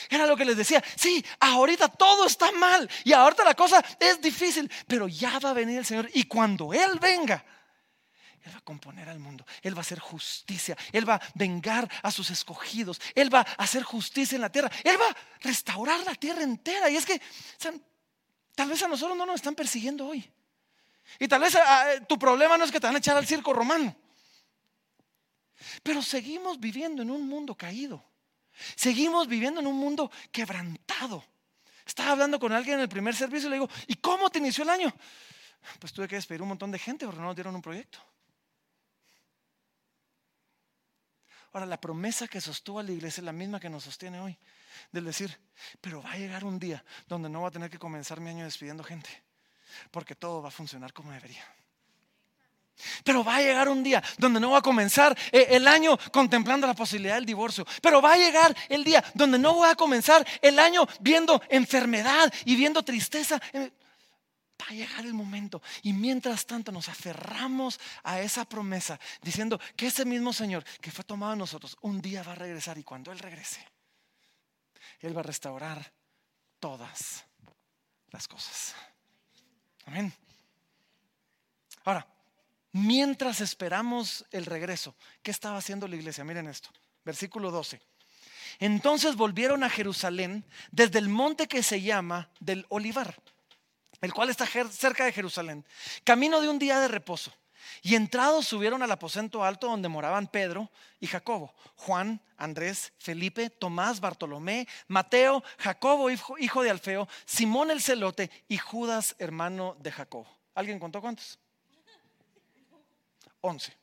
Era 0.09 0.25
lo 0.25 0.37
que 0.37 0.45
les 0.45 0.57
decía, 0.57 0.83
sí, 0.95 1.23
ahorita 1.39 1.89
todo 1.89 2.25
está 2.25 2.51
mal 2.51 2.89
y 3.03 3.13
ahorita 3.13 3.43
la 3.43 3.53
cosa 3.53 3.83
es 3.99 4.21
difícil, 4.21 4.71
pero 4.87 5.07
ya 5.07 5.39
va 5.39 5.51
a 5.51 5.53
venir 5.53 5.79
el 5.79 5.85
Señor 5.85 6.09
y 6.13 6.23
cuando 6.23 6.73
Él 6.73 6.99
venga, 6.99 7.43
Él 8.43 8.53
va 8.53 8.57
a 8.57 8.61
componer 8.61 9.09
al 9.09 9.19
mundo, 9.19 9.45
Él 9.61 9.75
va 9.75 9.79
a 9.79 9.81
hacer 9.81 9.99
justicia, 9.99 10.77
Él 10.91 11.07
va 11.07 11.15
a 11.15 11.21
vengar 11.35 11.89
a 12.03 12.11
sus 12.11 12.29
escogidos, 12.29 12.99
Él 13.15 13.33
va 13.33 13.41
a 13.41 13.63
hacer 13.63 13.83
justicia 13.83 14.35
en 14.35 14.41
la 14.41 14.51
tierra, 14.51 14.71
Él 14.83 14.99
va 14.99 15.07
a 15.07 15.17
restaurar 15.41 15.99
la 16.01 16.15
tierra 16.15 16.43
entera. 16.43 16.89
Y 16.89 16.95
es 16.95 17.05
que 17.05 17.21
tal 18.55 18.69
vez 18.69 18.81
a 18.83 18.87
nosotros 18.87 19.17
no 19.17 19.25
nos 19.25 19.35
están 19.35 19.55
persiguiendo 19.55 20.07
hoy. 20.07 20.29
Y 21.19 21.27
tal 21.27 21.41
vez 21.41 21.57
tu 22.07 22.17
problema 22.17 22.57
no 22.57 22.63
es 22.63 22.71
que 22.71 22.79
te 22.79 22.87
van 22.87 22.95
a 22.95 22.99
echar 22.99 23.17
al 23.17 23.27
circo 23.27 23.53
romano. 23.53 23.95
Pero 25.83 26.01
seguimos 26.01 26.59
viviendo 26.59 27.01
en 27.01 27.11
un 27.11 27.27
mundo 27.27 27.55
caído. 27.55 28.10
Seguimos 28.75 29.27
viviendo 29.27 29.59
en 29.59 29.67
un 29.67 29.77
mundo 29.77 30.11
quebrantado. 30.31 31.23
Estaba 31.85 32.11
hablando 32.11 32.39
con 32.39 32.51
alguien 32.51 32.75
en 32.75 32.81
el 32.81 32.89
primer 32.89 33.15
servicio 33.15 33.47
y 33.47 33.49
le 33.49 33.55
digo, 33.57 33.69
¿y 33.87 33.95
cómo 33.95 34.29
te 34.29 34.39
inició 34.39 34.63
el 34.63 34.69
año? 34.69 34.93
Pues 35.79 35.93
tuve 35.93 36.07
que 36.07 36.15
despedir 36.15 36.41
un 36.41 36.49
montón 36.49 36.71
de 36.71 36.79
gente 36.79 37.05
porque 37.05 37.19
no 37.19 37.27
nos 37.27 37.35
dieron 37.35 37.55
un 37.55 37.61
proyecto. 37.61 37.99
Ahora, 41.53 41.65
la 41.65 41.79
promesa 41.79 42.27
que 42.27 42.39
sostuvo 42.39 42.79
a 42.79 42.83
la 42.83 42.91
iglesia 42.91 43.21
es 43.21 43.25
la 43.25 43.33
misma 43.33 43.59
que 43.59 43.69
nos 43.69 43.83
sostiene 43.83 44.19
hoy. 44.19 44.37
Del 44.91 45.03
decir, 45.03 45.37
pero 45.81 46.01
va 46.01 46.13
a 46.13 46.17
llegar 46.17 46.45
un 46.45 46.57
día 46.57 46.83
donde 47.07 47.29
no 47.29 47.41
va 47.41 47.49
a 47.49 47.51
tener 47.51 47.69
que 47.69 47.77
comenzar 47.77 48.21
mi 48.21 48.29
año 48.29 48.45
despidiendo 48.45 48.83
gente. 48.83 49.09
Porque 49.91 50.15
todo 50.15 50.41
va 50.41 50.47
a 50.47 50.51
funcionar 50.51 50.93
como 50.93 51.11
debería. 51.11 51.43
Pero 53.03 53.23
va 53.23 53.37
a 53.37 53.41
llegar 53.41 53.69
un 53.69 53.83
día 53.83 54.03
donde 54.17 54.39
no 54.39 54.51
va 54.51 54.59
a 54.59 54.61
comenzar 54.61 55.17
eh, 55.31 55.47
el 55.51 55.67
año 55.67 55.97
contemplando 56.11 56.67
la 56.67 56.73
posibilidad 56.73 57.15
del 57.15 57.25
divorcio. 57.25 57.65
Pero 57.81 58.01
va 58.01 58.13
a 58.13 58.17
llegar 58.17 58.55
el 58.69 58.83
día 58.83 59.03
donde 59.13 59.37
no 59.37 59.53
voy 59.53 59.69
a 59.69 59.75
comenzar 59.75 60.25
el 60.41 60.59
año 60.59 60.87
viendo 60.99 61.41
enfermedad 61.49 62.33
y 62.45 62.55
viendo 62.55 62.83
tristeza. 62.83 63.41
Eh, 63.53 63.71
va 64.61 64.65
a 64.69 64.73
llegar 64.73 65.05
el 65.05 65.13
momento. 65.13 65.61
Y 65.83 65.93
mientras 65.93 66.45
tanto 66.45 66.71
nos 66.71 66.89
aferramos 66.89 67.79
a 68.03 68.21
esa 68.21 68.45
promesa 68.45 68.99
diciendo 69.21 69.59
que 69.75 69.87
ese 69.87 70.05
mismo 70.05 70.33
Señor 70.33 70.63
que 70.79 70.91
fue 70.91 71.03
tomado 71.03 71.33
a 71.33 71.35
nosotros 71.35 71.77
un 71.81 72.01
día 72.01 72.23
va 72.23 72.33
a 72.33 72.35
regresar 72.35 72.77
y 72.77 72.83
cuando 72.83 73.11
Él 73.11 73.19
regrese, 73.19 73.65
Él 74.99 75.15
va 75.15 75.21
a 75.21 75.23
restaurar 75.23 75.91
todas 76.59 77.25
las 78.11 78.27
cosas. 78.27 78.75
Amén. 79.85 80.13
Ahora, 81.83 82.05
mientras 82.71 83.41
esperamos 83.41 84.25
el 84.31 84.45
regreso, 84.45 84.95
¿qué 85.21 85.31
estaba 85.31 85.57
haciendo 85.57 85.87
la 85.87 85.95
iglesia? 85.95 86.23
Miren 86.23 86.47
esto, 86.47 86.69
versículo 87.03 87.51
12. 87.51 87.81
Entonces 88.59 89.15
volvieron 89.15 89.63
a 89.63 89.69
Jerusalén 89.69 90.45
desde 90.71 90.99
el 90.99 91.09
monte 91.09 91.47
que 91.47 91.63
se 91.63 91.81
llama 91.81 92.29
del 92.39 92.65
Olivar, 92.69 93.15
el 94.01 94.13
cual 94.13 94.29
está 94.29 94.45
cerca 94.45 95.05
de 95.05 95.11
Jerusalén, 95.11 95.65
camino 96.03 96.41
de 96.41 96.49
un 96.49 96.59
día 96.59 96.79
de 96.79 96.87
reposo. 96.87 97.33
Y 97.83 97.95
entrados 97.95 98.47
subieron 98.47 98.83
al 98.83 98.91
aposento 98.91 99.43
alto 99.43 99.67
donde 99.67 99.87
moraban 99.87 100.27
Pedro 100.27 100.71
y 100.99 101.07
Jacobo, 101.07 101.53
Juan, 101.75 102.21
Andrés, 102.37 102.93
Felipe, 102.97 103.49
Tomás, 103.49 103.99
Bartolomé, 103.99 104.67
Mateo, 104.87 105.43
Jacobo, 105.57 106.09
hijo 106.09 106.63
de 106.63 106.69
Alfeo, 106.69 107.07
Simón 107.25 107.71
el 107.71 107.81
celote 107.81 108.29
y 108.47 108.57
Judas, 108.57 109.15
hermano 109.19 109.77
de 109.79 109.91
Jacobo. 109.91 110.27
¿Alguien 110.53 110.79
contó 110.79 111.01
cuántos? 111.01 111.39
11. 113.41 113.77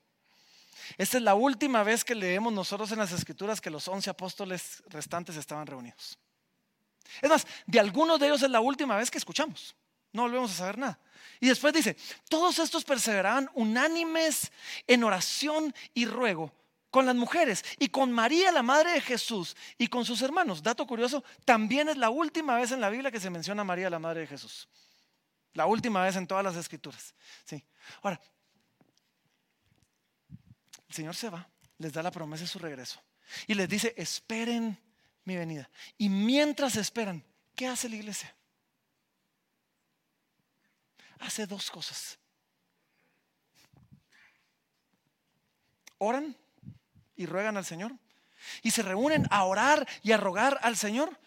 Esta 0.96 1.18
es 1.18 1.22
la 1.22 1.34
última 1.34 1.82
vez 1.82 2.04
que 2.04 2.14
leemos 2.14 2.52
nosotros 2.52 2.90
en 2.92 2.98
las 2.98 3.12
escrituras 3.12 3.60
que 3.60 3.70
los 3.70 3.86
once 3.88 4.08
apóstoles 4.08 4.82
restantes 4.88 5.36
estaban 5.36 5.66
reunidos. 5.66 6.18
Es 7.20 7.28
más, 7.28 7.46
de 7.66 7.80
algunos 7.80 8.18
de 8.18 8.26
ellos 8.26 8.42
es 8.42 8.50
la 8.50 8.60
última 8.60 8.96
vez 8.96 9.10
que 9.10 9.18
escuchamos. 9.18 9.74
No 10.12 10.22
volvemos 10.22 10.50
a 10.52 10.54
saber 10.54 10.78
nada. 10.78 10.98
Y 11.40 11.48
después 11.48 11.72
dice, 11.72 11.96
todos 12.28 12.58
estos 12.58 12.84
perseveraban 12.84 13.50
unánimes 13.54 14.50
en 14.86 15.04
oración 15.04 15.74
y 15.94 16.06
ruego 16.06 16.52
con 16.90 17.06
las 17.06 17.14
mujeres 17.14 17.64
y 17.78 17.88
con 17.88 18.10
María, 18.10 18.50
la 18.50 18.62
madre 18.62 18.92
de 18.92 19.00
Jesús, 19.00 19.56
y 19.76 19.88
con 19.88 20.04
sus 20.04 20.22
hermanos. 20.22 20.62
Dato 20.62 20.86
curioso, 20.86 21.22
también 21.44 21.88
es 21.88 21.96
la 21.96 22.10
última 22.10 22.56
vez 22.56 22.72
en 22.72 22.80
la 22.80 22.90
Biblia 22.90 23.10
que 23.10 23.20
se 23.20 23.30
menciona 23.30 23.62
a 23.62 23.64
María, 23.64 23.90
la 23.90 23.98
madre 23.98 24.20
de 24.20 24.26
Jesús. 24.26 24.68
La 25.52 25.66
última 25.66 26.02
vez 26.02 26.16
en 26.16 26.26
todas 26.26 26.44
las 26.44 26.56
escrituras. 26.56 27.14
Sí. 27.44 27.62
Ahora, 28.02 28.20
el 30.88 30.94
Señor 30.94 31.14
se 31.14 31.30
va, 31.30 31.48
les 31.78 31.92
da 31.92 32.02
la 32.02 32.10
promesa 32.10 32.44
de 32.44 32.48
su 32.48 32.58
regreso 32.58 33.00
y 33.46 33.54
les 33.54 33.68
dice, 33.68 33.94
esperen 33.96 34.78
mi 35.24 35.36
venida. 35.36 35.68
Y 35.98 36.08
mientras 36.08 36.76
esperan, 36.76 37.22
¿qué 37.54 37.66
hace 37.66 37.88
la 37.88 37.96
iglesia? 37.96 38.34
Hace 41.20 41.46
dos 41.46 41.70
cosas. 41.70 42.18
Oran 45.98 46.36
y 47.16 47.26
ruegan 47.26 47.56
al 47.56 47.64
Señor. 47.64 47.92
Y 48.62 48.70
se 48.70 48.82
reúnen 48.82 49.26
a 49.30 49.44
orar 49.44 49.86
y 50.02 50.12
a 50.12 50.16
rogar 50.16 50.58
al 50.62 50.76
Señor. 50.76 51.18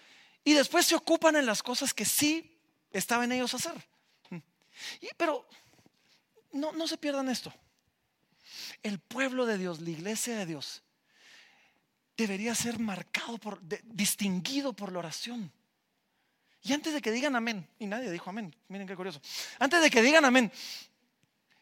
Y 0.43 0.53
después 0.53 0.87
se 0.87 0.95
ocupan 0.95 1.35
en 1.35 1.45
las 1.45 1.61
cosas 1.61 1.93
que 1.93 2.05
sí 2.05 2.57
estaban 2.91 3.31
ellos 3.31 3.53
hacer. 3.53 3.73
pero 5.17 5.47
no, 6.53 6.71
no 6.71 6.87
se 6.87 6.97
pierdan 6.97 7.29
esto 7.29 7.53
el 8.83 8.99
pueblo 8.99 9.45
de 9.45 9.57
Dios, 9.57 9.81
la 9.81 9.89
iglesia 9.89 10.37
de 10.37 10.45
Dios, 10.45 10.83
debería 12.17 12.53
ser 12.55 12.79
marcado 12.79 13.37
por, 13.37 13.59
distinguido 13.83 14.73
por 14.73 14.91
la 14.91 14.99
oración. 14.99 15.51
Y 16.63 16.73
antes 16.73 16.93
de 16.93 17.01
que 17.01 17.11
digan 17.11 17.35
amén, 17.35 17.67
y 17.79 17.87
nadie 17.87 18.11
dijo 18.11 18.29
amén, 18.29 18.55
miren 18.67 18.87
qué 18.87 18.95
curioso, 18.95 19.21
antes 19.57 19.81
de 19.81 19.89
que 19.89 20.01
digan 20.01 20.25
amén, 20.25 20.51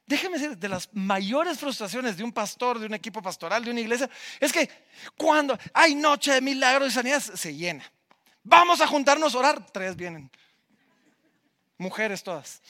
déjenme 0.06 0.38
decir, 0.38 0.58
de 0.58 0.68
las 0.68 0.90
mayores 0.94 1.60
frustraciones 1.60 2.18
de 2.18 2.24
un 2.24 2.32
pastor, 2.32 2.80
de 2.80 2.88
un 2.88 2.94
equipo 2.94 3.22
pastoral, 3.22 3.64
de 3.64 3.72
una 3.72 3.80
iglesia, 3.80 4.10
es 4.40 4.52
que 4.52 4.70
cuando 5.16 5.58
hay 5.74 5.96
noche 5.96 6.34
de 6.34 6.42
milagros 6.42 6.90
y 6.90 6.92
sanidad, 6.92 7.22
se 7.22 7.56
llena. 7.56 7.90
Vamos 8.44 8.82
a 8.82 8.88
juntarnos 8.88 9.36
a 9.36 9.38
orar, 9.38 9.72
tres 9.72 9.96
vienen. 9.96 10.30
Mujeres 11.78 12.24
todas. 12.24 12.62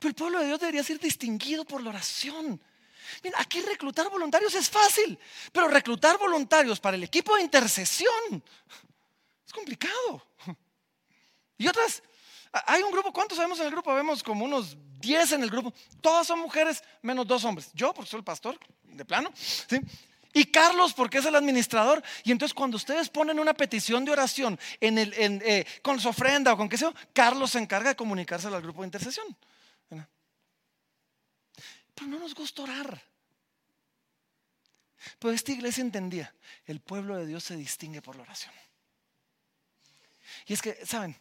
Pero 0.00 0.08
el 0.08 0.14
pueblo 0.14 0.40
de 0.40 0.46
Dios 0.46 0.60
debería 0.60 0.82
ser 0.82 0.98
distinguido 0.98 1.64
por 1.64 1.82
la 1.82 1.90
oración. 1.90 2.60
Aquí 3.36 3.60
reclutar 3.60 4.08
voluntarios 4.08 4.54
es 4.54 4.68
fácil, 4.70 5.18
pero 5.52 5.68
reclutar 5.68 6.18
voluntarios 6.18 6.80
para 6.80 6.96
el 6.96 7.04
equipo 7.04 7.36
de 7.36 7.42
intercesión 7.42 8.42
es 9.46 9.52
complicado. 9.52 10.26
Y 11.58 11.68
otras, 11.68 12.02
hay 12.52 12.82
un 12.82 12.90
grupo, 12.90 13.12
¿cuántos 13.12 13.36
sabemos 13.36 13.60
en 13.60 13.66
el 13.66 13.72
grupo? 13.72 13.94
Vemos 13.94 14.22
como 14.22 14.46
unos 14.46 14.76
10 15.00 15.32
en 15.32 15.42
el 15.42 15.50
grupo. 15.50 15.74
Todas 16.00 16.26
son 16.26 16.38
mujeres, 16.38 16.82
menos 17.02 17.26
dos 17.26 17.44
hombres. 17.44 17.70
Yo, 17.74 17.92
porque 17.92 18.10
soy 18.10 18.18
el 18.18 18.24
pastor, 18.24 18.58
de 18.84 19.04
plano. 19.04 19.30
Y 20.32 20.44
Carlos, 20.44 20.94
porque 20.94 21.18
es 21.18 21.26
el 21.26 21.34
administrador. 21.34 22.02
Y 22.24 22.32
entonces 22.32 22.54
cuando 22.54 22.76
ustedes 22.76 23.08
ponen 23.08 23.38
una 23.38 23.52
petición 23.52 24.04
de 24.04 24.12
oración 24.12 24.58
eh, 24.80 25.66
con 25.82 26.00
su 26.00 26.08
ofrenda 26.08 26.52
o 26.52 26.56
con 26.56 26.68
qué 26.68 26.78
sea, 26.78 26.94
Carlos 27.12 27.50
se 27.50 27.58
encarga 27.58 27.90
de 27.90 27.96
comunicarse 27.96 28.46
al 28.46 28.62
grupo 28.62 28.82
de 28.82 28.86
intercesión. 28.86 29.26
Pero 32.00 32.12
no 32.12 32.18
nos 32.18 32.34
gusta 32.34 32.62
orar. 32.62 33.02
Pero 35.18 35.34
esta 35.34 35.52
iglesia 35.52 35.82
entendía, 35.82 36.34
el 36.64 36.80
pueblo 36.80 37.14
de 37.16 37.26
Dios 37.26 37.44
se 37.44 37.56
distingue 37.56 38.00
por 38.00 38.16
la 38.16 38.22
oración. 38.22 38.54
Y 40.46 40.54
es 40.54 40.62
que, 40.62 40.86
¿saben? 40.86 41.14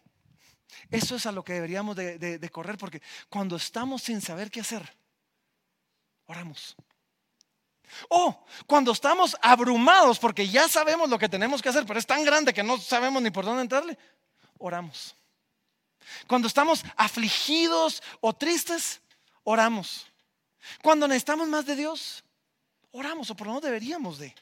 Eso 0.89 1.17
es 1.17 1.25
a 1.25 1.33
lo 1.33 1.43
que 1.43 1.51
deberíamos 1.51 1.97
de, 1.97 2.49
correr 2.49 2.77
porque 2.77 3.01
cuando 3.27 3.57
estamos 3.57 4.03
sin 4.03 4.21
saber 4.21 4.49
qué 4.49 4.61
hacer, 4.61 4.89
oramos. 6.27 6.77
O 8.07 8.45
cuando 8.65 8.93
estamos 8.93 9.35
abrumados 9.41 10.17
porque 10.17 10.47
ya 10.47 10.69
sabemos 10.69 11.09
lo 11.09 11.19
que 11.19 11.27
tenemos 11.27 11.61
que 11.61 11.67
hacer, 11.67 11.85
pero 11.85 11.99
es 11.99 12.07
tan 12.07 12.23
grande 12.23 12.53
que 12.53 12.63
no 12.63 12.77
sabemos 12.77 13.21
ni 13.21 13.31
por 13.31 13.43
dónde 13.43 13.63
entrarle, 13.63 13.97
oramos. 14.59 15.13
Cuando 16.25 16.47
estamos 16.47 16.85
afligidos 16.95 18.01
o 18.21 18.33
tristes, 18.33 19.01
oramos. 19.43 20.09
Cuando 20.81 21.07
necesitamos 21.07 21.47
más 21.47 21.65
de 21.65 21.75
Dios, 21.75 22.23
oramos, 22.91 23.29
o 23.29 23.35
por 23.35 23.47
lo 23.47 23.53
menos 23.53 23.63
deberíamos 23.63 24.19
de. 24.19 24.33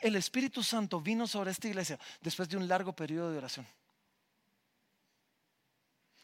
El 0.00 0.16
Espíritu 0.16 0.62
Santo 0.62 1.00
vino 1.00 1.26
sobre 1.26 1.52
esta 1.52 1.68
iglesia 1.68 1.98
después 2.20 2.48
de 2.48 2.56
un 2.56 2.66
largo 2.66 2.92
periodo 2.92 3.30
de 3.30 3.38
oración. 3.38 3.66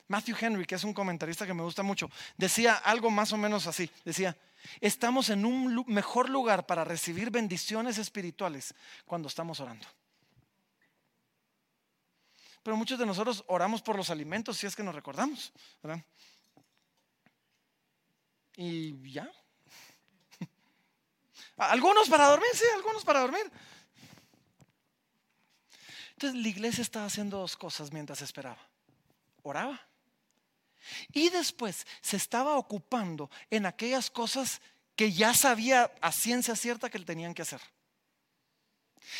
Matthew 0.08 0.36
Henry, 0.40 0.66
que 0.66 0.74
es 0.74 0.84
un 0.84 0.92
comentarista 0.92 1.46
que 1.46 1.54
me 1.54 1.62
gusta 1.62 1.82
mucho, 1.82 2.10
decía 2.36 2.74
algo 2.74 3.10
más 3.10 3.32
o 3.32 3.36
menos 3.36 3.66
así. 3.66 3.90
Decía, 4.04 4.36
estamos 4.80 5.30
en 5.30 5.44
un 5.44 5.84
mejor 5.86 6.28
lugar 6.28 6.66
para 6.66 6.84
recibir 6.84 7.30
bendiciones 7.30 7.98
espirituales 7.98 8.74
cuando 9.06 9.28
estamos 9.28 9.60
orando. 9.60 9.86
Pero 12.62 12.76
muchos 12.76 12.98
de 12.98 13.06
nosotros 13.06 13.44
oramos 13.46 13.82
por 13.82 13.96
los 13.96 14.10
alimentos 14.10 14.56
si 14.58 14.66
es 14.66 14.74
que 14.74 14.82
nos 14.82 14.94
recordamos. 14.94 15.52
¿verdad? 15.82 16.04
Y 18.56 19.12
ya. 19.12 19.30
Algunos 21.56 22.08
para 22.08 22.26
dormir, 22.26 22.50
sí, 22.54 22.64
algunos 22.74 23.04
para 23.04 23.20
dormir. 23.20 23.50
Entonces 26.12 26.40
la 26.40 26.48
iglesia 26.48 26.82
estaba 26.82 27.06
haciendo 27.06 27.38
dos 27.38 27.56
cosas 27.56 27.92
mientras 27.92 28.22
esperaba. 28.22 28.58
Oraba. 29.42 29.80
Y 31.12 31.30
después 31.30 31.86
se 32.00 32.16
estaba 32.16 32.56
ocupando 32.56 33.30
en 33.50 33.66
aquellas 33.66 34.10
cosas 34.10 34.60
que 34.96 35.12
ya 35.12 35.34
sabía 35.34 35.92
a 36.00 36.12
ciencia 36.12 36.54
cierta 36.54 36.88
que 36.88 36.98
le 36.98 37.04
tenían 37.04 37.34
que 37.34 37.42
hacer. 37.42 37.60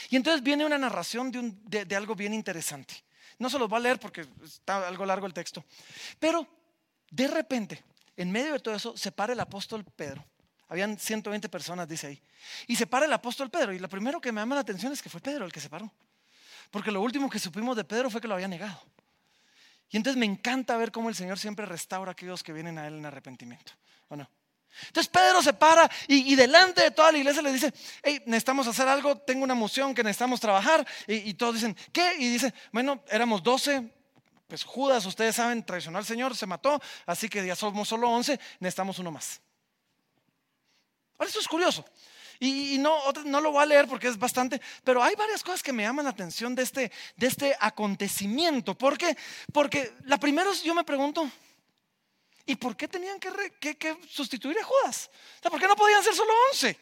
Y 0.08 0.16
entonces 0.16 0.42
viene 0.42 0.64
una 0.64 0.78
narración 0.78 1.30
de, 1.64 1.84
de 1.84 1.96
algo 1.96 2.14
bien 2.14 2.32
interesante. 2.32 3.04
No 3.38 3.50
se 3.50 3.58
los 3.58 3.68
voy 3.68 3.78
a 3.78 3.82
leer 3.82 3.98
porque 3.98 4.26
está 4.44 4.86
algo 4.86 5.04
largo 5.04 5.26
el 5.26 5.34
texto. 5.34 5.64
Pero 6.18 6.46
de 7.10 7.26
repente 7.26 7.82
en 8.16 8.30
medio 8.30 8.52
de 8.52 8.60
todo 8.60 8.74
eso 8.74 8.96
se 8.96 9.12
para 9.12 9.32
el 9.32 9.40
apóstol 9.40 9.84
Pedro. 9.84 10.24
Habían 10.68 10.98
120 10.98 11.48
personas, 11.48 11.88
dice 11.88 12.08
ahí. 12.08 12.22
Y 12.66 12.76
se 12.76 12.86
para 12.86 13.06
el 13.06 13.12
apóstol 13.12 13.50
Pedro. 13.50 13.72
Y 13.72 13.78
lo 13.78 13.88
primero 13.88 14.20
que 14.20 14.32
me 14.32 14.40
llama 14.40 14.54
la 14.54 14.62
atención 14.62 14.92
es 14.92 15.02
que 15.02 15.10
fue 15.10 15.20
Pedro 15.20 15.44
el 15.44 15.52
que 15.52 15.60
se 15.60 15.68
paró. 15.68 15.92
Porque 16.70 16.90
lo 16.90 17.02
último 17.02 17.28
que 17.28 17.38
supimos 17.38 17.76
de 17.76 17.84
Pedro 17.84 18.10
fue 18.10 18.20
que 18.20 18.28
lo 18.28 18.34
había 18.34 18.48
negado. 18.48 18.80
Y 19.90 19.96
entonces 19.96 20.18
me 20.18 20.26
encanta 20.26 20.76
ver 20.76 20.90
cómo 20.90 21.08
el 21.08 21.14
Señor 21.14 21.38
siempre 21.38 21.66
restaura 21.66 22.10
a 22.10 22.12
aquellos 22.12 22.42
que 22.42 22.52
vienen 22.52 22.78
a 22.78 22.86
Él 22.86 22.94
en 22.94 23.06
arrepentimiento. 23.06 23.72
¿O 24.08 24.16
no? 24.16 24.28
Entonces 24.88 25.08
Pedro 25.08 25.40
se 25.40 25.52
para 25.52 25.88
y, 26.08 26.34
delante 26.34 26.82
de 26.82 26.90
toda 26.90 27.12
la 27.12 27.18
iglesia 27.18 27.42
le 27.42 27.52
dice, 27.52 27.72
hey, 28.02 28.22
necesitamos 28.26 28.66
hacer 28.66 28.88
algo, 28.88 29.16
tengo 29.18 29.44
una 29.44 29.54
moción 29.54 29.94
que 29.94 30.02
necesitamos 30.02 30.40
trabajar. 30.40 30.84
Y, 31.06 31.30
y 31.30 31.34
todos 31.34 31.54
dicen, 31.54 31.76
¿qué? 31.92 32.14
Y 32.18 32.28
dice, 32.28 32.52
bueno, 32.72 33.04
éramos 33.08 33.42
12, 33.42 33.88
pues 34.46 34.64
Judas, 34.64 35.04
ustedes 35.06 35.36
saben, 35.36 35.64
traicionó 35.64 35.98
al 35.98 36.04
Señor, 36.04 36.36
se 36.36 36.46
mató, 36.46 36.80
así 37.06 37.28
que 37.28 37.44
ya 37.46 37.56
somos 37.56 37.88
solo 37.88 38.08
11, 38.10 38.38
necesitamos 38.60 38.98
uno 38.98 39.10
más. 39.10 39.40
Ahora, 41.18 41.28
esto 41.28 41.40
es 41.40 41.48
curioso. 41.48 41.84
Y, 42.40 42.78
no, 42.78 42.98
no 43.24 43.40
lo 43.40 43.52
voy 43.52 43.62
a 43.62 43.66
leer 43.66 43.86
porque 43.86 44.08
es 44.08 44.18
bastante, 44.18 44.60
pero 44.82 45.02
hay 45.02 45.14
varias 45.14 45.42
cosas 45.42 45.62
que 45.62 45.72
me 45.72 45.84
llaman 45.84 46.04
la 46.04 46.10
atención 46.10 46.54
de 46.54 46.62
este, 46.62 46.92
de 47.16 47.26
este 47.26 47.56
acontecimiento. 47.58 48.76
¿Por 48.76 48.98
qué? 48.98 49.16
Porque 49.52 49.94
la 50.04 50.18
primera 50.18 50.50
yo 50.64 50.74
me 50.74 50.84
pregunto, 50.84 51.30
¿y 52.44 52.56
por 52.56 52.76
qué 52.76 52.88
tenían 52.88 53.18
que, 53.20 53.96
sustituir 54.08 54.58
a 54.58 54.64
Judas? 54.64 55.10
¿por 55.42 55.60
qué 55.60 55.68
no 55.68 55.76
podían 55.76 56.02
ser 56.02 56.14
solo 56.14 56.32
11? 56.50 56.78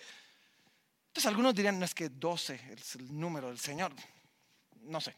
Entonces 1.08 1.28
algunos 1.28 1.54
dirían, 1.54 1.78
no 1.78 1.84
es 1.84 1.94
que 1.94 2.08
12 2.08 2.60
es 2.72 2.94
el 2.94 3.20
número 3.20 3.48
del 3.48 3.58
Señor. 3.58 3.92
No 4.80 5.00
sé. 5.00 5.14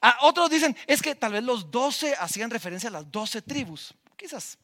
Ah, 0.00 0.18
otros 0.22 0.48
dicen, 0.48 0.76
es 0.86 1.02
que 1.02 1.14
tal 1.14 1.32
vez 1.32 1.42
los 1.42 1.70
12 1.70 2.14
hacían 2.14 2.50
referencia 2.50 2.88
a 2.88 2.92
las 2.92 3.10
12 3.10 3.42
tribus. 3.42 3.94
Quizás. 4.16 4.58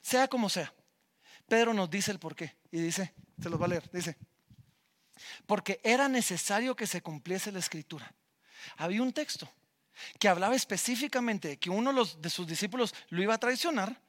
Sea 0.00 0.28
como 0.28 0.48
sea. 0.48 0.72
Pedro 1.48 1.74
nos 1.74 1.90
dice 1.90 2.10
el 2.10 2.18
por 2.18 2.34
qué. 2.34 2.56
Y 2.70 2.80
dice, 2.80 3.12
se 3.40 3.50
los 3.50 3.60
va 3.60 3.66
a 3.66 3.68
leer, 3.68 3.90
dice, 3.92 4.16
porque 5.46 5.80
era 5.82 6.08
necesario 6.08 6.74
que 6.74 6.86
se 6.86 7.02
cumpliese 7.02 7.52
la 7.52 7.58
escritura. 7.58 8.12
Había 8.76 9.02
un 9.02 9.12
texto 9.12 9.48
que 10.18 10.28
hablaba 10.28 10.54
específicamente 10.54 11.48
de 11.48 11.58
que 11.58 11.70
uno 11.70 11.92
de 12.04 12.30
sus 12.30 12.46
discípulos 12.46 12.94
lo 13.10 13.22
iba 13.22 13.34
a 13.34 13.38
traicionar 13.38 14.00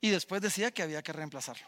y 0.00 0.10
después 0.10 0.42
decía 0.42 0.70
que 0.70 0.82
había 0.82 1.02
que 1.02 1.12
reemplazarlo. 1.12 1.66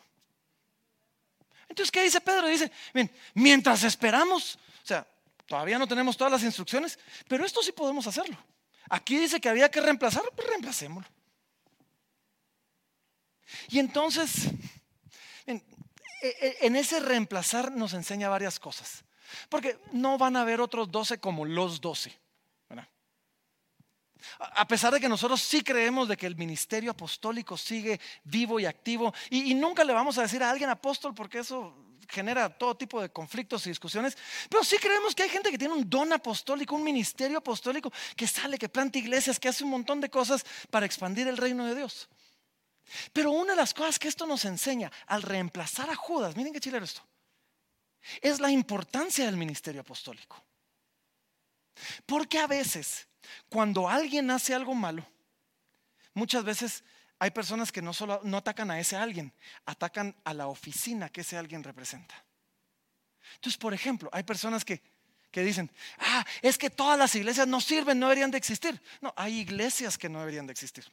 Entonces, 1.69 1.91
¿qué 1.91 2.03
dice 2.03 2.21
Pedro? 2.21 2.49
Dice, 2.49 2.71
bien, 2.93 3.11
mientras 3.35 3.85
esperamos, 3.85 4.57
o 4.83 4.87
sea, 4.87 5.07
todavía 5.47 5.79
no 5.79 5.87
tenemos 5.87 6.17
todas 6.17 6.33
las 6.33 6.43
instrucciones, 6.43 6.99
pero 7.29 7.45
esto 7.45 7.63
sí 7.63 7.73
podemos 7.73 8.07
hacerlo. 8.07 8.37
Aquí 8.89 9.19
dice 9.19 9.41
que 9.41 9.49
había 9.49 9.71
que 9.71 9.81
reemplazarlo, 9.81 10.31
pues 10.35 10.49
reemplacémoslo. 10.49 11.09
Y 13.69 13.79
entonces, 13.79 14.49
en, 15.47 16.77
ese 16.77 17.01
reemplazar 17.01 17.73
nos 17.73 17.93
enseña 17.95 18.29
varias 18.29 18.59
cosas. 18.59 19.05
Porque 19.49 19.79
no 19.93 20.19
van 20.19 20.37
a 20.37 20.43
haber 20.43 20.61
otros 20.61 20.91
doce 20.91 21.19
como 21.19 21.45
los 21.45 21.81
doce. 21.81 22.19
A 24.39 24.69
pesar 24.69 24.93
de 24.93 25.01
que 25.01 25.09
nosotros 25.09 25.41
sí 25.41 25.63
creemos 25.63 26.07
de 26.07 26.17
que 26.17 26.27
el 26.27 26.37
ministerio 26.37 26.93
apostólico 26.93 27.57
sigue 27.57 28.01
vivo 28.23 28.61
y 28.61 28.67
activo, 28.67 29.13
y, 29.31 29.53
nunca 29.55 29.83
le 29.83 29.93
vamos 29.93 30.17
a 30.17 30.23
decir 30.23 30.43
a 30.43 30.51
alguien 30.51 30.71
apóstol 30.71 31.13
porque 31.13 31.41
eso 31.41 31.75
genera 32.13 32.51
todo 32.51 32.77
tipo 32.77 33.01
de 33.01 33.11
conflictos 33.11 33.67
y 33.67 33.71
discusiones, 33.71 34.17
pero 34.51 34.63
sí 34.63 34.77
creemos 34.77 35.15
que 35.15 35.23
hay 35.23 35.31
gente 35.31 35.51
que 35.51 35.59
tiene 35.59 35.75
un 35.75 35.89
don 35.89 36.13
apostólico, 36.13 36.77
un 36.77 36.85
ministerio 36.85 37.39
apostólico, 37.39 37.91
que 38.15 38.27
sale, 38.27 38.59
que 38.59 38.69
planta 38.69 38.99
iglesias, 38.99 39.41
que 39.41 39.49
hace 39.49 39.65
un 39.65 39.71
montón 39.71 40.01
de 40.01 40.11
cosas 40.11 40.45
para 40.71 40.85
expandir 40.85 41.27
el 41.27 41.39
reino 41.39 41.67
de 41.67 41.75
Dios. 41.75 42.09
Pero 43.13 43.31
una 43.31 43.53
de 43.53 43.57
las 43.57 43.73
cosas 43.73 43.99
que 43.99 44.09
esto 44.09 44.27
nos 44.27 44.45
enseña 44.45 44.93
al 45.07 45.23
reemplazar 45.23 45.89
a 45.89 45.95
Judas, 45.95 46.37
miren 46.37 46.53
qué 46.53 46.61
chilero 46.61 46.85
esto, 46.85 47.03
es 48.21 48.41
la 48.41 48.51
importancia 48.51 49.25
del 49.25 49.37
ministerio 49.37 49.81
apostólico. 49.81 50.45
Porque 52.05 52.39
a 52.39 52.47
veces, 52.47 53.09
cuando 53.49 53.89
alguien 53.89 54.31
hace 54.31 54.55
algo 54.55 54.75
malo, 54.75 55.07
muchas 56.13 56.45
veces 56.45 56.85
hay 57.23 57.31
personas 57.31 57.71
que 57.71 57.81
no 57.81 57.95
solo 57.95 58.21
no 58.25 58.39
atacan 58.39 58.69
a 58.73 58.81
ese 58.81 58.97
alguien, 58.97 59.33
atacan 59.65 60.13
a 60.25 60.35
la 60.35 60.49
oficina 60.49 61.09
que 61.09 61.21
ese 61.21 61.39
alguien 61.39 61.63
representa. 61.63 62.17
Entonces, 63.37 63.57
por 63.57 63.73
ejemplo, 63.73 64.11
hay 64.13 64.25
personas 64.25 64.65
que, 64.65 64.83
que 65.31 65.45
dicen, 65.45 65.71
ah, 65.99 66.27
es 66.41 66.59
que 66.59 66.69
todas 66.69 66.99
las 66.99 67.15
iglesias 67.15 67.47
no 67.47 67.61
sirven, 67.61 68.01
no 68.01 68.09
deberían 68.09 68.33
de 68.33 68.39
existir. 68.39 68.83
No, 69.01 69.15
hay 69.17 69.39
iglesias 69.39 69.97
que 69.97 70.09
no 70.09 70.19
deberían 70.19 70.49
de 70.49 70.53
existir. 70.53 70.85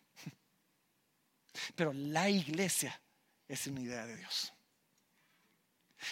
Pero 1.75 1.93
la 1.93 2.29
iglesia 2.29 3.01
es 3.47 3.65
una 3.65 3.81
idea 3.81 4.05
de 4.05 4.15
Dios. 4.17 4.53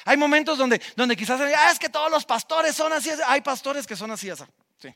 Hay 0.03 0.17
momentos 0.17 0.57
donde, 0.57 0.81
donde 0.95 1.15
quizás 1.15 1.39
ah, 1.39 1.69
es 1.71 1.77
que 1.77 1.89
todos 1.89 2.09
los 2.09 2.25
pastores 2.25 2.75
son 2.75 2.91
así. 2.91 3.11
Hay 3.27 3.41
pastores 3.41 3.85
que 3.85 3.95
son 3.95 4.09
así, 4.09 4.31
sí. 4.79 4.91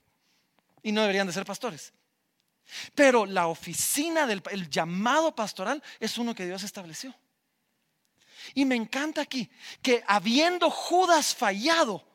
Y 0.81 0.91
no 0.91 1.01
deberían 1.01 1.27
de 1.27 1.33
ser 1.33 1.45
pastores. 1.45 1.93
Pero 2.95 3.25
la 3.25 3.47
oficina 3.47 4.25
del 4.25 4.41
el 4.51 4.69
llamado 4.69 5.35
pastoral 5.35 5.83
es 5.99 6.17
uno 6.17 6.33
que 6.33 6.45
Dios 6.45 6.63
estableció. 6.63 7.13
Y 8.53 8.65
me 8.65 8.75
encanta 8.75 9.21
aquí 9.21 9.49
que 9.81 10.03
habiendo 10.07 10.69
Judas 10.69 11.35
fallado, 11.35 12.07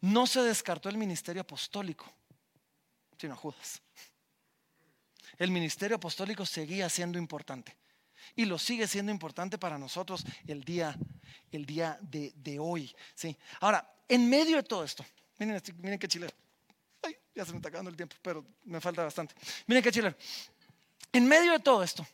no 0.00 0.26
se 0.26 0.42
descartó 0.42 0.88
el 0.88 0.98
ministerio 0.98 1.42
apostólico, 1.42 2.10
sino 3.18 3.36
Judas 3.36 3.80
el 5.42 5.50
ministerio 5.50 5.96
apostólico 5.96 6.46
seguía 6.46 6.88
siendo 6.88 7.18
importante. 7.18 7.76
Y 8.36 8.44
lo 8.44 8.58
sigue 8.58 8.86
siendo 8.86 9.10
importante 9.10 9.58
para 9.58 9.78
nosotros 9.78 10.24
el 10.46 10.62
día, 10.62 10.96
el 11.50 11.66
día 11.66 11.98
de, 12.00 12.58
hoy. 12.60 12.94
¿sí? 13.14 13.36
Ahora, 13.60 13.92
en 14.08 14.28
medio 14.28 14.56
de 14.56 14.62
todo 14.62 14.84
esto, 14.84 15.04
miren, 15.38 15.60
miren 15.78 15.98
qué 15.98 16.08
chilero. 16.08 16.32
Ya 17.34 17.44
se 17.44 17.52
me 17.52 17.58
está 17.58 17.68
acabando 17.68 17.90
el 17.90 17.96
tiempo, 17.96 18.16
pero 18.22 18.44
me 18.64 18.80
falta 18.80 19.02
bastante. 19.04 19.34
Miren 19.66 19.82
qué 19.82 19.90
chilero. 19.90 20.16
En 21.12 21.26
medio 21.26 21.52
de 21.52 21.60
todo 21.60 21.82
esto, 21.82 22.06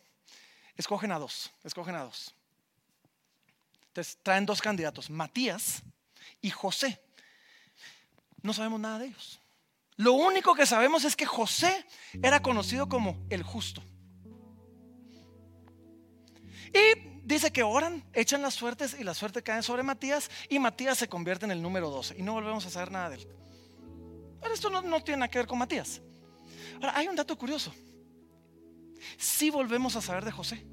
escogen 0.77 1.12
a 1.12 1.19
dos, 1.19 1.51
escogen 1.64 1.95
a 1.95 2.05
dos. 2.05 2.35
Entonces 3.89 4.19
traen 4.23 4.47
dos 4.47 4.61
candidatos, 4.61 5.11
Matías 5.11 5.83
y 6.41 6.51
José. 6.51 7.01
No 8.43 8.53
sabemos 8.53 8.81
nada 8.81 9.01
de 9.01 9.07
ellos. 9.07 9.41
Lo 9.97 10.12
único 10.12 10.55
que 10.55 10.66
sabemos 10.66 11.05
es 11.05 11.16
que 11.16 11.27
José 11.27 11.85
era 12.23 12.41
conocido 12.41 12.89
como 12.89 13.19
el 13.31 13.43
justo. 13.43 13.83
Y 16.73 17.19
dice 17.25 17.51
que 17.51 17.64
oran, 17.64 18.05
echan 18.12 18.43
las 18.43 18.55
suertes 18.55 18.97
y 18.99 19.03
la 19.03 19.14
suerte 19.14 19.43
cae 19.43 19.62
sobre 19.62 19.83
Matías 19.83 20.31
y 20.49 20.59
Matías 20.61 20.99
se 20.99 21.09
convierte 21.09 21.47
en 21.47 21.51
el 21.51 21.61
número 21.61 21.91
12 21.91 22.16
y 22.16 22.23
no 22.23 22.35
volvemos 22.35 22.64
a 22.66 22.71
saber 22.71 22.93
nada 22.93 23.11
de 23.11 23.16
él. 23.16 23.29
Pero 24.41 24.55
esto 24.55 24.70
no, 24.70 25.03
tiene 25.03 25.18
nada 25.18 25.28
que 25.28 25.39
ver 25.39 25.47
con 25.47 25.59
Matías. 25.59 26.01
Ahora, 26.76 26.97
hay 26.97 27.09
un 27.09 27.16
dato 27.16 27.36
curioso. 27.36 27.72
Si 29.16 29.51
volvemos 29.51 29.97
a 29.97 30.01
saber 30.01 30.24
de 30.24 30.32
José, 30.32 30.66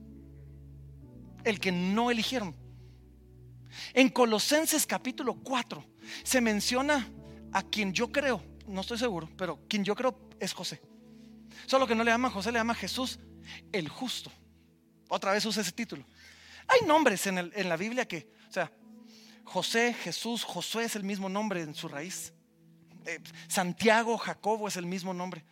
el 1.44 1.60
que 1.60 1.72
no 1.72 2.12
eligieron. 2.12 2.56
En 3.94 4.10
Colosenses 4.10 4.86
capítulo 4.86 5.36
4 5.36 5.84
se 6.24 6.42
menciona 6.42 7.10
a 7.52 7.62
quien 7.62 7.94
yo 7.94 8.12
creo 8.12 8.42
no 8.68 8.82
estoy 8.82 8.98
seguro, 8.98 9.30
pero 9.38 9.60
quien 9.68 9.84
yo 9.84 9.96
creo 9.96 10.18
es 10.40 10.54
José. 10.54 10.82
Solo 11.66 11.88
que 11.88 11.96
no 11.96 12.04
le 12.04 12.12
llama 12.12 12.30
José, 12.30 12.52
le 12.52 12.60
llama 12.60 12.76
Jesús 12.76 13.20
el 13.72 13.90
justo. 13.90 14.32
Otra 15.08 15.32
vez 15.32 15.46
usa 15.46 15.62
ese 15.62 15.72
título. 15.72 16.06
Hay 16.68 16.86
nombres 16.88 17.28
en, 17.28 17.70
la 17.70 17.78
Biblia 17.78 18.08
que, 18.08 18.28
o 18.50 18.52
sea, 18.52 18.72
José, 19.44 19.94
Jesús, 19.94 20.44
Josué 20.44 20.86
es 20.86 20.96
el 20.96 21.04
mismo 21.04 21.30
nombre 21.30 21.62
en 21.62 21.76
su 21.76 21.88
raíz. 21.88 22.34
Eh, 23.06 23.20
Santiago, 23.48 24.18
Jacobo 24.18 24.68
es 24.68 24.78
el 24.78 24.86
mismo 24.86 25.14
nombre. 25.14 25.46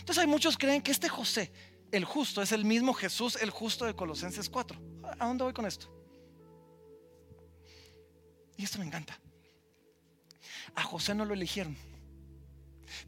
Entonces 0.00 0.18
hay 0.18 0.26
muchos 0.26 0.56
creen 0.56 0.82
que 0.82 0.90
este 0.90 1.08
José, 1.08 1.52
el 1.90 2.04
justo, 2.04 2.42
es 2.42 2.52
el 2.52 2.64
mismo 2.64 2.92
Jesús, 2.94 3.36
el 3.40 3.50
justo 3.50 3.84
de 3.84 3.94
Colosenses 3.94 4.48
4. 4.48 4.80
¿A 5.18 5.26
dónde 5.26 5.44
voy 5.44 5.52
con 5.52 5.66
esto? 5.66 5.92
Y 8.56 8.64
esto 8.64 8.78
me 8.78 8.84
encanta. 8.84 9.18
A 10.74 10.82
José 10.82 11.14
no 11.14 11.24
lo 11.24 11.34
eligieron. 11.34 11.76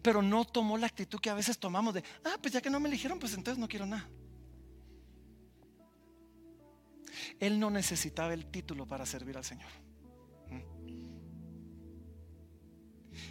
Pero 0.03 0.23
no 0.23 0.45
tomó 0.45 0.77
la 0.79 0.87
actitud 0.87 1.21
que 1.21 1.31
a 1.31 1.35
veces 1.35 1.59
tomamos 1.59 1.95
de, 1.95 2.05
ah, 2.25 2.37
pues 2.41 2.53
ya 2.53 2.61
que 2.61 2.71
no 2.71 2.81
me 2.81 2.89
eligieron, 2.89 3.19
pues 3.19 3.35
entonces 3.35 3.59
no 3.59 3.69
quiero 3.69 3.87
nada. 3.87 4.09
Él 7.39 7.59
no 7.59 7.71
necesitaba 7.71 8.35
el 8.35 8.47
título 8.47 8.87
para 8.87 9.07
servir 9.07 9.37
al 9.37 9.45
Señor. 9.45 9.71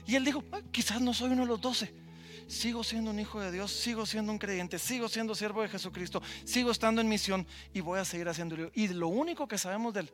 Y 0.09 0.15
él 0.15 0.25
dijo, 0.25 0.43
quizás 0.71 0.99
no 0.99 1.13
soy 1.13 1.33
uno 1.33 1.43
de 1.43 1.49
los 1.49 1.61
doce. 1.61 1.93
Sigo 2.47 2.83
siendo 2.83 3.11
un 3.11 3.19
hijo 3.19 3.39
de 3.39 3.51
Dios, 3.51 3.71
sigo 3.71 4.07
siendo 4.07 4.31
un 4.31 4.39
creyente, 4.39 4.79
sigo 4.79 5.07
siendo 5.07 5.35
siervo 5.35 5.61
de 5.61 5.69
Jesucristo, 5.69 6.19
sigo 6.45 6.71
estando 6.71 6.99
en 6.99 7.07
misión 7.07 7.45
y 7.75 7.81
voy 7.81 7.99
a 7.99 8.05
seguir 8.05 8.27
haciéndolo. 8.27 8.71
Y 8.73 8.87
lo 8.87 9.07
único 9.07 9.47
que 9.47 9.59
sabemos 9.59 9.93
de 9.93 9.99
él 9.99 10.13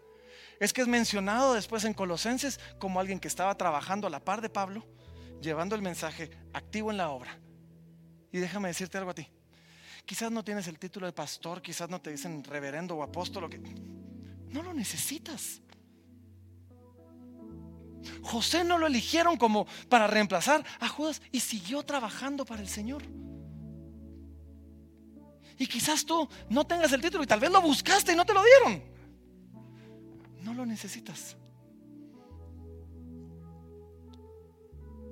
es 0.60 0.74
que 0.74 0.82
es 0.82 0.88
mencionado 0.90 1.54
después 1.54 1.86
en 1.86 1.94
Colosenses 1.94 2.60
como 2.78 3.00
alguien 3.00 3.22
que 3.22 3.30
estaba 3.30 3.56
trabajando 3.56 4.06
a 4.06 4.10
la 4.10 4.20
par 4.20 4.42
de 4.42 4.50
Pablo, 4.50 4.86
llevando 5.42 5.78
el 5.78 5.82
mensaje 5.82 6.30
activo 6.52 6.92
en 6.92 6.98
la 6.98 7.10
obra. 7.10 7.40
Y 8.34 8.40
déjame 8.40 8.68
decirte 8.68 8.98
algo 8.98 9.12
a 9.12 9.16
ti, 9.16 9.30
Quizás 10.04 10.30
no 10.30 10.44
tienes 10.44 10.68
el 10.68 10.78
título 10.78 11.06
de 11.06 11.14
pastor, 11.14 11.62
quizás 11.62 11.90
no 11.90 12.02
te 12.02 12.12
dicen 12.12 12.44
reverendo 12.44 12.98
o 12.98 13.02
apóstol. 13.02 13.50
que... 13.50 13.60
No 14.50 14.62
lo 14.62 14.74
necesitas. 14.74 15.62
José 18.22 18.64
no 18.64 18.78
lo 18.78 18.88
eligieron 18.88 19.38
como 19.38 19.66
para 19.90 20.08
reemplazar 20.08 20.64
a 20.80 20.88
Judas 20.88 21.22
y 21.32 21.40
siguió 21.40 21.84
trabajando 21.84 22.46
para 22.46 22.62
el 22.62 22.68
Señor. 22.68 23.04
Y 25.58 25.68
quizás 25.68 26.06
tú 26.06 26.28
no 26.50 26.66
tengas 26.68 26.92
el 26.92 27.02
título 27.02 27.24
y 27.24 27.28
tal 27.28 27.40
vez 27.40 27.52
lo 27.52 27.62
buscaste 27.62 28.12
y 28.12 28.16
no 28.16 28.26
te 28.26 28.34
lo 28.34 28.42
dieron. 28.44 28.84
No 30.42 30.54
lo 30.54 30.66
necesitas. 30.66 31.38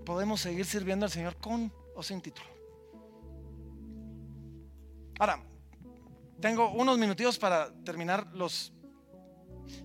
Podemos 0.06 0.42
seguir 0.42 0.66
sirviendo 0.66 1.06
al 1.06 1.12
Señor 1.12 1.38
con 1.38 1.72
o 1.96 2.04
sin 2.04 2.22
título. 2.22 2.48
Ahora, 5.20 5.42
tengo 6.42 6.72
unos 6.72 6.98
minutitos 6.98 7.40
para 7.40 7.72
terminar 7.84 8.28
los 8.34 8.73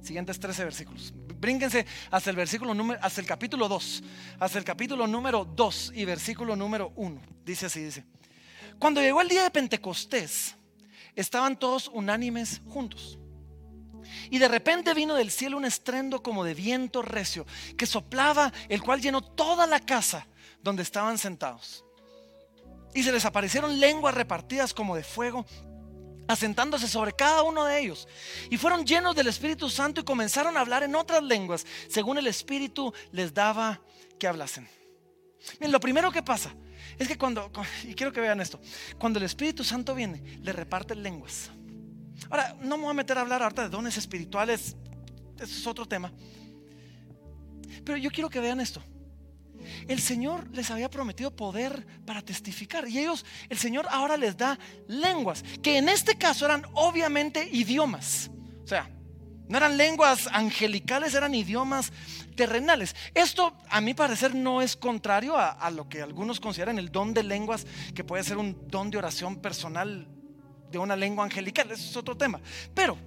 siguientes 0.02 0.38
13 0.38 0.64
versículos. 0.64 1.12
Brínquense 1.40 1.86
hasta 2.10 2.30
el 2.30 2.36
versículo 2.36 2.74
número, 2.74 3.00
hasta 3.02 3.20
el 3.20 3.26
capítulo 3.26 3.68
2, 3.68 4.02
hasta 4.40 4.58
el 4.58 4.64
capítulo 4.64 5.06
número 5.06 5.44
2 5.44 5.92
y 5.94 6.04
versículo 6.04 6.56
número 6.56 6.92
1. 6.96 7.20
Dice 7.44 7.66
así, 7.66 7.82
dice. 7.82 8.04
Cuando 8.78 9.00
llegó 9.00 9.20
el 9.20 9.28
día 9.28 9.42
de 9.42 9.50
Pentecostés, 9.50 10.56
estaban 11.14 11.58
todos 11.58 11.88
unánimes 11.88 12.60
juntos. 12.66 13.18
Y 14.30 14.38
de 14.38 14.48
repente 14.48 14.94
vino 14.94 15.14
del 15.14 15.30
cielo 15.30 15.56
un 15.56 15.64
estrendo 15.64 16.22
como 16.22 16.44
de 16.44 16.54
viento 16.54 17.02
recio 17.02 17.46
que 17.76 17.86
soplaba, 17.86 18.52
el 18.68 18.82
cual 18.82 19.00
llenó 19.00 19.20
toda 19.20 19.66
la 19.66 19.80
casa 19.80 20.26
donde 20.62 20.82
estaban 20.82 21.18
sentados. 21.18 21.84
Y 22.94 23.02
se 23.02 23.12
les 23.12 23.24
aparecieron 23.24 23.78
lenguas 23.80 24.14
repartidas 24.14 24.72
como 24.72 24.96
de 24.96 25.04
fuego, 25.04 25.46
asentándose 26.28 26.86
sobre 26.86 27.12
cada 27.12 27.42
uno 27.42 27.64
de 27.64 27.80
ellos. 27.80 28.06
Y 28.50 28.56
fueron 28.56 28.86
llenos 28.86 29.16
del 29.16 29.26
Espíritu 29.26 29.68
Santo 29.68 30.00
y 30.00 30.04
comenzaron 30.04 30.56
a 30.56 30.60
hablar 30.60 30.84
en 30.84 30.94
otras 30.94 31.22
lenguas, 31.22 31.66
según 31.88 32.18
el 32.18 32.28
Espíritu 32.28 32.92
les 33.10 33.34
daba 33.34 33.80
que 34.18 34.28
hablasen. 34.28 34.68
Bien, 35.58 35.72
lo 35.72 35.80
primero 35.80 36.12
que 36.12 36.22
pasa 36.22 36.54
es 36.98 37.08
que 37.08 37.18
cuando, 37.18 37.50
y 37.84 37.94
quiero 37.94 38.12
que 38.12 38.20
vean 38.20 38.40
esto, 38.40 38.60
cuando 38.98 39.18
el 39.18 39.24
Espíritu 39.24 39.64
Santo 39.64 39.94
viene, 39.94 40.38
le 40.42 40.52
reparten 40.52 41.02
lenguas. 41.02 41.50
Ahora, 42.30 42.54
no 42.60 42.76
me 42.76 42.84
voy 42.84 42.90
a 42.90 42.94
meter 42.94 43.16
a 43.18 43.22
hablar 43.22 43.42
ahorita 43.42 43.62
de 43.62 43.68
dones 43.70 43.96
espirituales, 43.96 44.76
eso 45.36 45.58
es 45.58 45.66
otro 45.66 45.86
tema. 45.86 46.12
Pero 47.84 47.96
yo 47.96 48.10
quiero 48.10 48.28
que 48.28 48.40
vean 48.40 48.60
esto. 48.60 48.82
El 49.86 50.00
Señor 50.00 50.48
les 50.52 50.70
había 50.70 50.90
prometido 50.90 51.30
poder 51.34 51.86
para 52.04 52.22
testificar. 52.22 52.88
Y 52.88 52.98
ellos, 52.98 53.24
el 53.48 53.58
Señor 53.58 53.86
ahora 53.90 54.16
les 54.16 54.36
da 54.36 54.58
lenguas, 54.86 55.44
que 55.62 55.78
en 55.78 55.88
este 55.88 56.16
caso 56.16 56.44
eran 56.44 56.64
obviamente 56.74 57.48
idiomas. 57.52 58.30
O 58.64 58.66
sea, 58.66 58.90
no 59.48 59.56
eran 59.56 59.78
lenguas 59.78 60.28
angelicales, 60.30 61.14
eran 61.14 61.34
idiomas 61.34 61.90
terrenales. 62.36 62.94
Esto, 63.14 63.56
a 63.70 63.80
mi 63.80 63.94
parecer, 63.94 64.34
no 64.34 64.60
es 64.60 64.76
contrario 64.76 65.36
a, 65.36 65.70
lo 65.70 65.88
que 65.88 66.02
algunos 66.02 66.38
consideran 66.38 66.78
el 66.78 66.92
don 66.92 67.14
de 67.14 67.22
lenguas, 67.22 67.66
que 67.94 68.04
puede 68.04 68.24
ser 68.24 68.36
un 68.36 68.68
don 68.68 68.90
de 68.90 68.98
oración 68.98 69.40
personal 69.40 70.06
de 70.70 70.78
una 70.78 70.96
lengua 70.96 71.24
angelical. 71.24 71.70
Eso 71.70 71.88
es 71.90 71.96
otro 71.96 72.16
tema. 72.16 72.40
Pero 72.74 72.98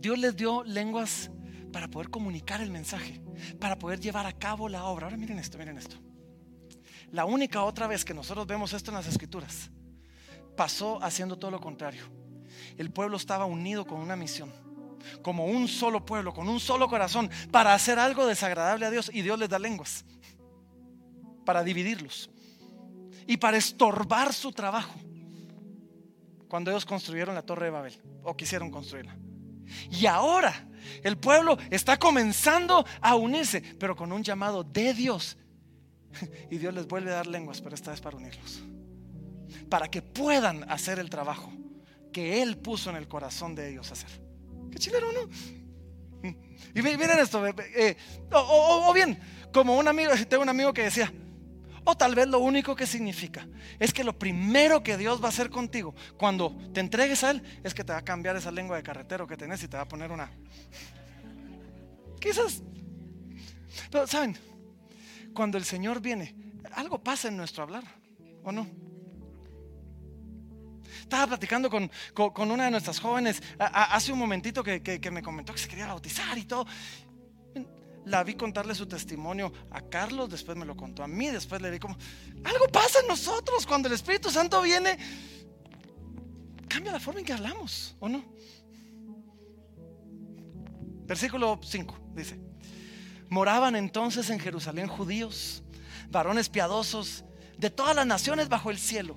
Dios 0.00 0.18
les 0.18 0.36
dio 0.36 0.62
lenguas 0.62 1.30
para 1.72 1.88
poder 1.88 2.10
comunicar 2.10 2.60
el 2.60 2.70
mensaje, 2.70 3.20
para 3.60 3.78
poder 3.78 4.00
llevar 4.00 4.26
a 4.26 4.32
cabo 4.32 4.68
la 4.68 4.84
obra. 4.84 5.06
Ahora 5.06 5.16
miren 5.16 5.38
esto, 5.38 5.58
miren 5.58 5.78
esto. 5.78 5.96
La 7.10 7.24
única 7.24 7.62
otra 7.62 7.86
vez 7.86 8.04
que 8.04 8.14
nosotros 8.14 8.46
vemos 8.46 8.72
esto 8.72 8.90
en 8.90 8.96
las 8.96 9.06
escrituras, 9.06 9.70
pasó 10.56 11.02
haciendo 11.02 11.38
todo 11.38 11.50
lo 11.50 11.60
contrario. 11.60 12.02
El 12.76 12.90
pueblo 12.90 13.16
estaba 13.16 13.44
unido 13.44 13.86
con 13.86 14.00
una 14.00 14.16
misión, 14.16 14.52
como 15.22 15.46
un 15.46 15.68
solo 15.68 16.04
pueblo, 16.04 16.34
con 16.34 16.48
un 16.48 16.60
solo 16.60 16.88
corazón, 16.88 17.30
para 17.50 17.72
hacer 17.72 17.98
algo 17.98 18.26
desagradable 18.26 18.84
a 18.84 18.90
Dios 18.90 19.10
y 19.12 19.22
Dios 19.22 19.38
les 19.38 19.48
da 19.48 19.58
lenguas, 19.58 20.04
para 21.44 21.62
dividirlos 21.62 22.30
y 23.26 23.36
para 23.36 23.56
estorbar 23.56 24.34
su 24.34 24.52
trabajo. 24.52 24.94
Cuando 26.48 26.70
ellos 26.70 26.84
construyeron 26.84 27.34
la 27.34 27.42
torre 27.42 27.66
de 27.66 27.70
Babel, 27.70 28.02
o 28.22 28.36
quisieron 28.36 28.70
construirla. 28.70 29.16
Y 29.90 30.06
ahora 30.06 30.68
el 31.02 31.16
pueblo 31.18 31.58
está 31.70 31.98
comenzando 31.98 32.84
a 33.00 33.16
unirse, 33.16 33.62
pero 33.78 33.96
con 33.96 34.12
un 34.12 34.22
llamado 34.22 34.64
de 34.64 34.94
Dios. 34.94 35.36
Y 36.50 36.58
Dios 36.58 36.74
les 36.74 36.86
vuelve 36.86 37.10
a 37.10 37.16
dar 37.16 37.26
lenguas, 37.26 37.60
pero 37.60 37.74
esta 37.74 37.90
vez 37.90 38.00
para 38.00 38.16
unirlos. 38.16 38.62
Para 39.68 39.88
que 39.88 40.02
puedan 40.02 40.68
hacer 40.70 40.98
el 40.98 41.10
trabajo 41.10 41.52
que 42.12 42.42
Él 42.42 42.56
puso 42.56 42.90
en 42.90 42.96
el 42.96 43.08
corazón 43.08 43.54
de 43.54 43.70
ellos 43.70 43.90
hacer. 43.92 44.10
Qué 44.70 44.78
chileno, 44.78 45.06
¿no? 45.12 45.28
Y 46.74 46.82
miren 46.82 47.18
esto, 47.20 47.46
eh, 47.46 47.96
o, 48.32 48.92
bien, 48.92 49.18
como 49.52 49.78
un 49.78 49.86
amigo, 49.86 50.10
tengo 50.28 50.42
un 50.42 50.48
amigo 50.48 50.72
que 50.72 50.82
decía, 50.82 51.12
o 51.90 51.96
tal 51.96 52.14
vez 52.14 52.28
lo 52.28 52.40
único 52.40 52.76
que 52.76 52.86
significa 52.86 53.48
es 53.78 53.94
que 53.94 54.04
lo 54.04 54.18
primero 54.18 54.82
que 54.82 54.98
Dios 54.98 55.22
va 55.22 55.26
a 55.26 55.28
hacer 55.30 55.48
contigo 55.48 55.94
cuando 56.18 56.54
te 56.74 56.80
entregues 56.80 57.24
a 57.24 57.30
Él 57.30 57.42
es 57.64 57.72
que 57.72 57.82
te 57.82 57.92
va 57.92 58.00
a 58.00 58.04
cambiar 58.04 58.36
esa 58.36 58.50
lengua 58.50 58.76
de 58.76 58.82
carretero 58.82 59.26
que 59.26 59.38
tenés 59.38 59.62
y 59.62 59.68
te 59.68 59.78
va 59.78 59.84
a 59.84 59.88
poner 59.88 60.12
una. 60.12 60.30
Quizás. 62.20 62.62
Pero, 63.90 64.06
¿saben? 64.06 64.36
Cuando 65.32 65.56
el 65.56 65.64
Señor 65.64 66.02
viene, 66.02 66.36
algo 66.72 67.02
pasa 67.02 67.28
en 67.28 67.38
nuestro 67.38 67.62
hablar, 67.62 67.84
¿o 68.42 68.52
no? 68.52 68.66
Estaba 71.00 71.26
platicando 71.28 71.70
con, 71.70 71.90
una 72.50 72.66
de 72.66 72.70
nuestras 72.70 73.00
jóvenes 73.00 73.42
hace 73.58 74.12
un 74.12 74.18
momentito 74.18 74.62
que, 74.62 74.82
que 74.82 75.10
me 75.10 75.22
comentó 75.22 75.54
que 75.54 75.58
se 75.58 75.68
quería 75.68 75.86
bautizar 75.86 76.36
y 76.36 76.44
todo 76.44 76.66
la 78.08 78.24
vi 78.24 78.34
contarle 78.34 78.74
su 78.74 78.86
testimonio 78.86 79.52
a 79.70 79.82
Carlos, 79.82 80.30
después 80.30 80.56
me 80.56 80.64
lo 80.64 80.76
contó 80.76 81.02
a 81.02 81.08
mí, 81.08 81.28
después 81.28 81.60
le 81.60 81.70
di 81.70 81.78
como, 81.78 81.96
algo 82.44 82.66
pasa 82.68 83.00
en 83.00 83.08
nosotros 83.08 83.66
cuando 83.66 83.88
el 83.88 83.94
Espíritu 83.94 84.30
Santo 84.30 84.60
viene, 84.62 84.98
cambia 86.68 86.92
la 86.92 87.00
forma 87.00 87.20
en 87.20 87.26
que 87.26 87.32
hablamos, 87.32 87.96
¿o 88.00 88.08
no? 88.08 88.24
Versículo 91.06 91.60
5 91.62 91.98
dice, 92.14 92.40
moraban 93.28 93.76
entonces 93.76 94.30
en 94.30 94.40
Jerusalén 94.40 94.88
judíos, 94.88 95.62
varones 96.10 96.48
piadosos 96.48 97.24
de 97.56 97.70
todas 97.70 97.94
las 97.94 98.06
naciones 98.06 98.48
bajo 98.48 98.70
el 98.70 98.78
cielo, 98.78 99.16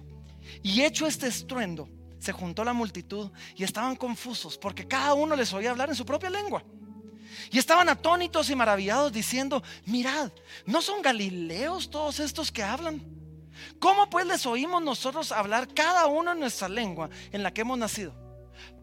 y 0.64 0.82
hecho 0.82 1.08
este 1.08 1.28
estruendo, 1.28 1.90
se 2.20 2.34
juntó 2.34 2.64
la 2.64 2.74
multitud 2.74 3.32
y 3.56 3.64
estaban 3.64 3.96
confusos 3.96 4.58
porque 4.58 4.88
cada 4.88 5.16
uno 5.16 5.36
les 5.36 5.52
oía 5.54 5.72
hablar 5.72 5.90
en 5.90 5.96
su 5.96 6.06
propia 6.06 6.30
lengua. 6.30 6.64
Y 7.52 7.60
estaban 7.60 7.90
atónitos 7.90 8.50
y 8.50 8.56
maravillados 8.56 9.12
diciendo, 9.12 9.64
mirad, 9.86 10.32
¿no 10.66 10.82
son 10.82 11.02
galileos 11.02 11.90
todos 11.90 12.20
estos 12.20 12.52
que 12.52 12.64
hablan? 12.64 13.02
¿Cómo 13.80 14.10
pues 14.10 14.26
les 14.26 14.46
oímos 14.46 14.82
nosotros 14.82 15.32
hablar 15.32 15.68
cada 15.74 16.08
uno 16.08 16.32
en 16.32 16.40
nuestra 16.40 16.70
lengua 16.70 17.10
en 17.32 17.44
la 17.44 17.54
que 17.54 17.62
hemos 17.62 17.78
nacido? 17.78 18.14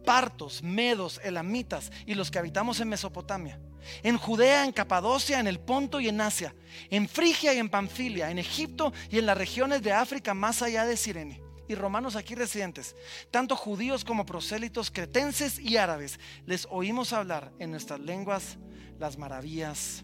Partos, 0.04 0.62
medos, 0.62 1.20
elamitas 1.22 1.90
y 2.06 2.14
los 2.14 2.30
que 2.30 2.38
habitamos 2.38 2.80
en 2.80 2.88
Mesopotamia, 2.88 3.60
en 4.02 4.16
Judea, 4.16 4.64
en 4.64 4.72
Capadocia, 4.72 5.40
en 5.40 5.46
el 5.46 5.60
Ponto 5.60 6.00
y 6.00 6.08
en 6.08 6.20
Asia, 6.20 6.54
en 6.90 7.08
Frigia 7.08 7.52
y 7.54 7.58
en 7.58 7.68
Panfilia, 7.68 8.30
en 8.30 8.38
Egipto 8.38 8.92
y 9.10 9.18
en 9.18 9.26
las 9.26 9.36
regiones 9.36 9.82
de 9.82 9.92
África 9.92 10.34
más 10.34 10.62
allá 10.62 10.84
de 10.84 10.96
Sirene 10.96 11.47
y 11.68 11.74
romanos 11.74 12.16
aquí 12.16 12.34
residentes, 12.34 12.96
tanto 13.30 13.54
judíos 13.54 14.04
como 14.04 14.26
prosélitos, 14.26 14.90
cretenses 14.90 15.58
y 15.58 15.76
árabes, 15.76 16.18
les 16.46 16.66
oímos 16.70 17.12
hablar 17.12 17.52
en 17.58 17.70
nuestras 17.70 18.00
lenguas 18.00 18.56
las 18.98 19.18
maravillas 19.18 20.02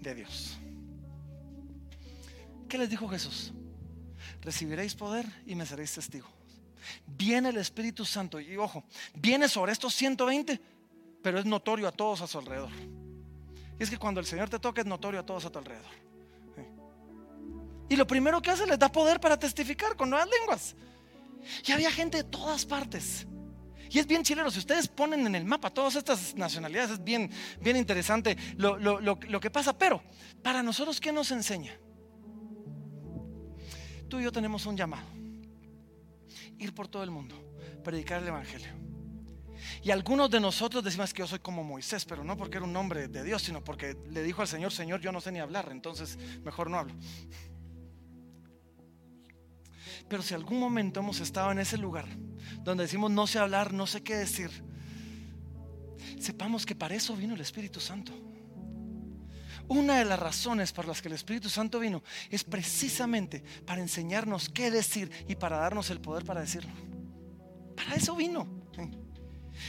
de 0.00 0.14
Dios. 0.14 0.58
¿Qué 2.68 2.78
les 2.78 2.90
dijo 2.90 3.08
Jesús? 3.08 3.52
Recibiréis 4.42 4.94
poder 4.94 5.24
y 5.46 5.54
me 5.54 5.64
seréis 5.64 5.92
testigos. 5.92 6.30
Viene 7.06 7.48
el 7.48 7.56
Espíritu 7.56 8.04
Santo 8.04 8.40
y 8.40 8.56
ojo, 8.56 8.84
viene 9.14 9.48
sobre 9.48 9.72
estos 9.72 9.94
120, 9.94 10.60
pero 11.22 11.38
es 11.38 11.44
notorio 11.44 11.88
a 11.88 11.92
todos 11.92 12.20
a 12.20 12.26
su 12.26 12.38
alrededor. 12.38 12.70
Y 13.78 13.82
es 13.82 13.90
que 13.90 13.98
cuando 13.98 14.20
el 14.20 14.26
Señor 14.26 14.48
te 14.48 14.58
toca 14.58 14.80
es 14.80 14.86
notorio 14.86 15.20
a 15.20 15.26
todos 15.26 15.44
a 15.44 15.50
tu 15.50 15.58
alrededor. 15.58 15.90
Y 17.88 17.96
lo 17.96 18.06
primero 18.06 18.42
que 18.42 18.50
hace 18.50 18.66
les 18.66 18.78
da 18.78 18.90
poder 18.90 19.20
para 19.20 19.38
testificar 19.38 19.96
con 19.96 20.10
nuevas 20.10 20.28
lenguas. 20.40 20.76
Y 21.64 21.72
había 21.72 21.90
gente 21.90 22.18
de 22.18 22.24
todas 22.24 22.66
partes. 22.66 23.26
Y 23.88 23.98
es 23.98 24.06
bien 24.06 24.24
chileno, 24.24 24.50
si 24.50 24.58
ustedes 24.58 24.88
ponen 24.88 25.26
en 25.26 25.34
el 25.36 25.44
mapa 25.44 25.70
todas 25.70 25.94
estas 25.94 26.34
nacionalidades, 26.34 26.92
es 26.92 27.04
bien, 27.04 27.30
bien 27.60 27.76
interesante 27.76 28.36
lo, 28.56 28.78
lo 28.78 29.40
que 29.40 29.50
pasa. 29.50 29.76
Pero, 29.78 30.02
para 30.42 30.62
nosotros, 30.62 31.00
¿qué 31.00 31.12
nos 31.12 31.30
enseña? 31.30 31.78
Tú 34.08 34.20
y 34.20 34.24
yo 34.24 34.32
tenemos 34.32 34.66
un 34.66 34.76
llamado. 34.76 35.06
Ir 36.58 36.74
por 36.74 36.88
todo 36.88 37.04
el 37.04 37.10
mundo, 37.10 37.36
predicar 37.84 38.22
el 38.22 38.28
Evangelio. 38.28 38.86
Y 39.82 39.90
algunos 39.90 40.30
de 40.30 40.40
nosotros 40.40 40.82
decimos 40.82 41.12
que 41.12 41.20
yo 41.20 41.26
soy 41.26 41.38
como 41.38 41.62
Moisés, 41.62 42.04
pero 42.04 42.24
no 42.24 42.36
porque 42.36 42.56
era 42.56 42.66
un 42.66 42.76
hombre 42.76 43.08
de 43.08 43.22
Dios, 43.22 43.42
sino 43.42 43.62
porque 43.62 43.96
le 44.10 44.22
dijo 44.22 44.42
al 44.42 44.48
Señor, 44.48 44.72
Señor, 44.72 45.00
yo 45.00 45.12
no 45.12 45.20
sé 45.20 45.32
ni 45.32 45.40
hablar, 45.40 45.68
entonces 45.70 46.18
mejor 46.44 46.70
no 46.70 46.78
hablo. 46.78 46.94
Pero 50.08 50.22
si 50.22 50.34
algún 50.34 50.60
momento 50.60 51.00
hemos 51.00 51.20
estado 51.20 51.50
en 51.52 51.58
ese 51.58 51.78
lugar 51.78 52.06
donde 52.62 52.84
decimos 52.84 53.10
no 53.10 53.26
sé 53.26 53.38
hablar, 53.38 53.72
no 53.72 53.86
sé 53.86 54.02
qué 54.02 54.16
decir, 54.16 54.50
sepamos 56.18 56.64
que 56.64 56.74
para 56.74 56.94
eso 56.94 57.16
vino 57.16 57.34
el 57.34 57.40
Espíritu 57.40 57.80
Santo. 57.80 58.12
Una 59.68 59.98
de 59.98 60.04
las 60.04 60.18
razones 60.18 60.72
por 60.72 60.86
las 60.86 61.02
que 61.02 61.08
el 61.08 61.14
Espíritu 61.14 61.48
Santo 61.48 61.80
vino 61.80 62.02
es 62.30 62.44
precisamente 62.44 63.42
para 63.64 63.80
enseñarnos 63.80 64.48
qué 64.48 64.70
decir 64.70 65.10
y 65.26 65.34
para 65.34 65.58
darnos 65.58 65.90
el 65.90 66.00
poder 66.00 66.24
para 66.24 66.40
decirlo. 66.40 66.70
Para 67.74 67.94
eso 67.94 68.14
vino. 68.14 68.46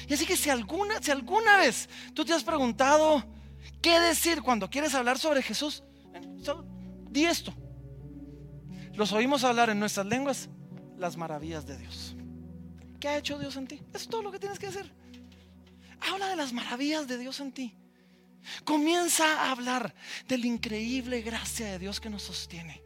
Y 0.07 0.13
así 0.13 0.25
que 0.25 0.37
si 0.37 0.49
alguna, 0.49 1.01
si 1.01 1.11
alguna 1.11 1.57
vez 1.57 1.89
tú 2.13 2.23
te 2.23 2.33
has 2.33 2.43
preguntado 2.43 3.25
qué 3.81 3.99
decir 3.99 4.41
cuando 4.43 4.69
quieres 4.69 4.93
hablar 4.93 5.17
sobre 5.17 5.41
Jesús, 5.41 5.83
di 7.09 7.25
esto. 7.25 7.53
Los 8.97 9.11
oímos 9.11 9.43
hablar 9.43 9.69
en 9.69 9.79
nuestras 9.79 10.07
lenguas 10.07 10.49
las 10.97 11.17
maravillas 11.17 11.67
de 11.67 11.77
Dios. 11.77 12.15
¿Qué 12.99 13.07
ha 13.07 13.17
hecho 13.19 13.37
Dios 13.37 13.55
en 13.55 13.67
ti? 13.67 13.75
Eso 13.93 14.03
es 14.03 14.09
todo 14.09 14.23
lo 14.23 14.31
que 14.31 14.39
tienes 14.39 14.57
que 14.57 14.65
hacer. 14.65 14.91
Habla 16.01 16.29
de 16.29 16.35
las 16.35 16.51
maravillas 16.51 17.07
de 17.07 17.19
Dios 17.19 17.39
en 17.39 17.51
ti. 17.51 17.75
Comienza 18.63 19.43
a 19.43 19.51
hablar 19.51 19.93
de 20.27 20.39
la 20.39 20.47
increíble 20.47 21.21
gracia 21.21 21.67
de 21.67 21.77
Dios 21.77 21.99
que 21.99 22.09
nos 22.09 22.23
sostiene. 22.23 22.81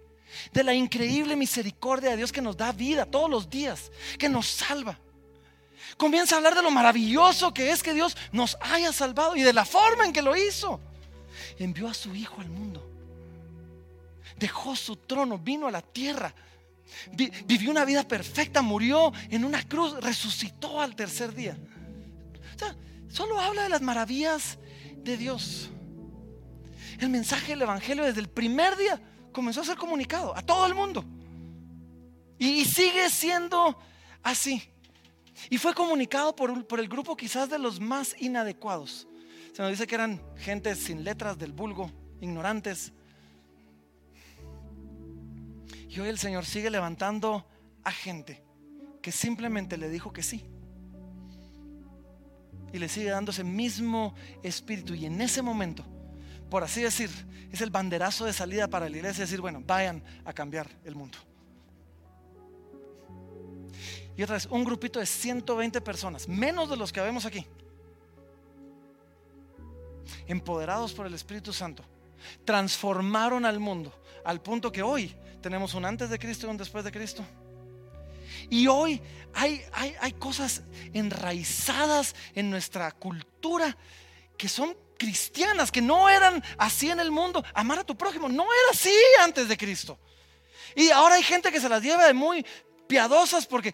De 0.52 0.66
la 0.66 0.74
increíble 0.74 1.38
misericordia 1.38 2.10
de 2.10 2.18
Dios 2.18 2.34
que 2.34 2.42
nos 2.42 2.58
da 2.58 2.74
vida 2.74 3.06
todos 3.06 3.30
los 3.30 3.50
días, 3.50 3.90
que 4.20 4.28
nos 4.28 4.48
salva. 4.48 5.00
Comienza 5.96 6.36
a 6.36 6.38
hablar 6.40 6.56
de 6.56 6.62
lo 6.62 6.72
maravilloso 6.72 7.54
que 7.54 7.72
es 7.72 7.82
que 7.82 7.94
Dios 7.94 8.18
nos 8.34 8.58
haya 8.60 8.92
salvado 8.92 9.38
y 9.38 9.44
de 9.44 9.54
la 9.54 9.64
forma 9.64 10.04
en 10.04 10.12
que 10.12 10.22
lo 10.22 10.36
hizo. 10.36 10.82
Envió 11.58 11.88
a 11.88 11.94
su 11.94 12.14
Hijo 12.14 12.42
al 12.42 12.50
mundo. 12.50 12.91
Dejó 14.42 14.76
su 14.76 14.96
trono, 14.96 15.38
vino 15.38 15.68
a 15.68 15.72
la 15.72 15.84
tierra. 15.84 16.34
vivió 17.46 17.70
una 17.70 17.86
vida 17.86 18.08
perfecta, 18.08 18.64
murió 18.64 19.14
en 19.30 19.46
una 19.46 19.62
cruz, 19.68 19.94
resucitó 20.02 20.82
al 20.82 20.96
tercer 20.96 21.36
día. 21.36 21.56
O 22.56 22.58
sea, 22.58 22.76
solo 23.08 23.40
habla 23.40 23.62
de 23.62 23.70
las 23.70 23.84
maravillas 23.84 24.58
de 24.98 25.16
Dios. 25.16 25.70
El 26.98 27.10
mensaje 27.10 27.52
del 27.52 27.62
Evangelio 27.62 28.04
desde 28.04 28.20
el 28.20 28.30
primer 28.30 28.76
día 28.78 29.00
comenzó 29.32 29.62
a 29.62 29.66
ser 29.66 29.78
comunicado 29.78 30.36
a 30.36 30.42
todo 30.42 30.66
el 30.66 30.74
mundo. 30.74 31.06
Y, 32.40 32.66
sigue 32.66 33.12
siendo 33.12 33.78
así. 34.24 34.64
Y 35.52 35.60
fue 35.60 35.76
comunicado 35.76 36.36
por, 36.36 36.66
por, 36.66 36.80
el 36.80 36.88
grupo 36.88 37.16
quizás 37.16 37.48
de 37.48 37.60
los 37.60 37.80
más 37.80 38.16
inadecuados. 38.20 39.08
Se 39.54 39.62
nos 39.62 39.70
dice 39.70 39.86
que 39.86 39.94
eran 39.94 40.20
gente 40.38 40.76
sin 40.76 41.04
letras 41.04 41.38
del 41.38 41.52
vulgo, 41.52 41.92
ignorantes. 42.22 42.92
Y 45.92 46.00
hoy 46.00 46.08
el 46.08 46.18
Señor 46.18 46.46
sigue 46.46 46.70
levantando 46.70 47.46
a 47.84 47.92
gente 47.92 48.42
que 49.02 49.12
simplemente 49.12 49.76
le 49.76 49.90
dijo 49.90 50.14
que 50.14 50.24
sí 50.24 50.46
y 52.72 52.80
le 52.80 52.88
sigue 52.88 53.10
dando 53.10 53.32
ese 53.32 53.44
mismo 53.44 54.16
espíritu. 54.42 54.94
Y 54.94 55.06
en 55.06 55.20
ese 55.20 55.42
momento, 55.42 55.84
por 56.50 56.64
así 56.64 56.82
decir, 56.82 57.10
es 57.52 57.60
el 57.60 57.72
banderazo 57.72 58.24
de 58.24 58.32
salida 58.32 58.70
para 58.70 58.88
la 58.88 58.96
iglesia, 58.96 59.26
decir, 59.26 59.42
bueno, 59.42 59.62
vayan 59.68 60.02
a 60.24 60.32
cambiar 60.32 60.70
el 60.86 60.96
mundo. 60.96 61.18
Y 64.16 64.24
otra 64.24 64.36
vez, 64.36 64.46
un 64.46 64.64
grupito 64.64 64.98
de 64.98 65.06
120 65.06 65.82
personas, 65.82 66.26
menos 66.26 66.70
de 66.70 66.78
los 66.78 66.94
que 66.94 67.02
vemos 67.02 67.26
aquí, 67.26 67.46
empoderados 70.26 70.94
por 70.94 71.06
el 71.06 71.14
Espíritu 71.16 71.52
Santo, 71.52 71.84
transformaron 72.46 73.46
al 73.46 73.60
mundo 73.60 73.94
al 74.24 74.42
punto 74.42 74.72
que 74.72 74.82
hoy 74.82 75.16
tenemos 75.42 75.74
un 75.74 75.86
antes 75.86 76.10
de 76.10 76.20
Cristo 76.20 76.48
y 76.48 76.50
un 76.50 76.58
después 76.58 76.84
de 76.84 76.92
Cristo. 76.92 77.26
Y 78.50 78.68
hoy 78.68 79.02
hay, 79.34 79.62
hay, 79.74 80.14
cosas 80.14 80.64
enraizadas 80.94 82.16
en 82.34 82.50
nuestra 82.50 82.92
cultura 82.92 83.76
que 84.38 84.50
son 84.50 84.76
cristianas, 84.98 85.72
que 85.72 85.82
no 85.82 86.10
eran 86.10 86.44
así 86.58 86.90
en 86.90 87.00
el 87.00 87.12
mundo. 87.12 87.44
Amar 87.54 87.80
a 87.80 87.84
tu 87.84 87.96
prójimo 87.96 88.30
no 88.30 88.44
era 88.44 88.72
así 88.72 88.94
antes 89.22 89.48
de 89.48 89.58
Cristo. 89.58 89.98
Y 90.76 90.90
ahora 90.90 91.16
hay 91.16 91.24
gente 91.24 91.52
que 91.52 91.60
se 91.60 91.70
las 91.70 91.82
lleva 91.82 92.08
de 92.08 92.14
muy 92.14 92.46
piadosas 92.88 93.46
porque 93.46 93.74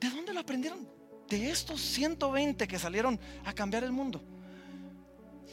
¿de 0.00 0.10
dónde 0.10 0.32
lo 0.32 0.40
aprendieron? 0.40 0.88
De 1.28 1.50
estos 1.50 1.80
120 1.80 2.68
que 2.68 2.78
salieron 2.78 3.18
a 3.44 3.52
cambiar 3.52 3.84
el 3.84 3.92
mundo. 3.92 4.22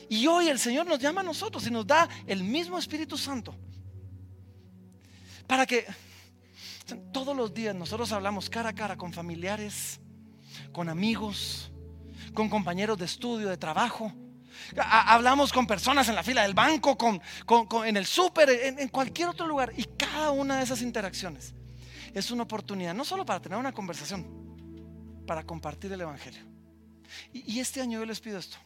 Y 0.09 0.27
hoy 0.27 0.49
el 0.49 0.59
Señor 0.59 0.85
nos 0.85 0.99
llama 0.99 1.21
a 1.21 1.23
nosotros 1.23 1.65
y 1.65 1.71
nos 1.71 1.87
da 1.87 2.07
el 2.27 2.43
mismo 2.43 2.77
Espíritu 2.77 3.17
Santo 3.17 3.55
para 5.47 5.65
que 5.65 5.85
todos 7.11 7.35
los 7.35 7.53
días 7.53 7.75
nosotros 7.75 8.11
hablamos 8.11 8.49
cara 8.49 8.69
a 8.69 8.73
cara 8.73 8.97
con 8.97 9.13
familiares, 9.13 9.99
con 10.71 10.89
amigos, 10.89 11.71
con 12.33 12.49
compañeros 12.49 12.97
de 12.97 13.05
estudio, 13.05 13.49
de 13.49 13.57
trabajo. 13.57 14.11
Hablamos 14.77 15.51
con 15.51 15.65
personas 15.65 16.07
en 16.09 16.15
la 16.15 16.23
fila 16.23 16.43
del 16.43 16.53
banco, 16.53 16.97
con, 16.97 17.21
en 17.85 17.97
el 17.97 18.05
súper, 18.05 18.49
en, 18.49 18.87
cualquier 18.89 19.29
otro 19.29 19.47
lugar. 19.47 19.73
Y 19.75 19.83
cada 19.97 20.31
una 20.31 20.57
de 20.57 20.63
esas 20.63 20.81
interacciones 20.81 21.53
es 22.13 22.31
una 22.31 22.43
oportunidad, 22.43 22.93
no 22.93 23.05
solo 23.05 23.25
para 23.25 23.41
tener 23.41 23.57
una 23.57 23.71
conversación, 23.71 25.23
para 25.25 25.43
compartir 25.43 25.91
el 25.91 26.01
Evangelio. 26.01 26.43
Y, 27.31 27.53
y 27.53 27.59
este 27.59 27.81
año 27.81 27.99
yo 27.99 28.05
les 28.05 28.19
pido 28.19 28.37
esto. 28.37 28.57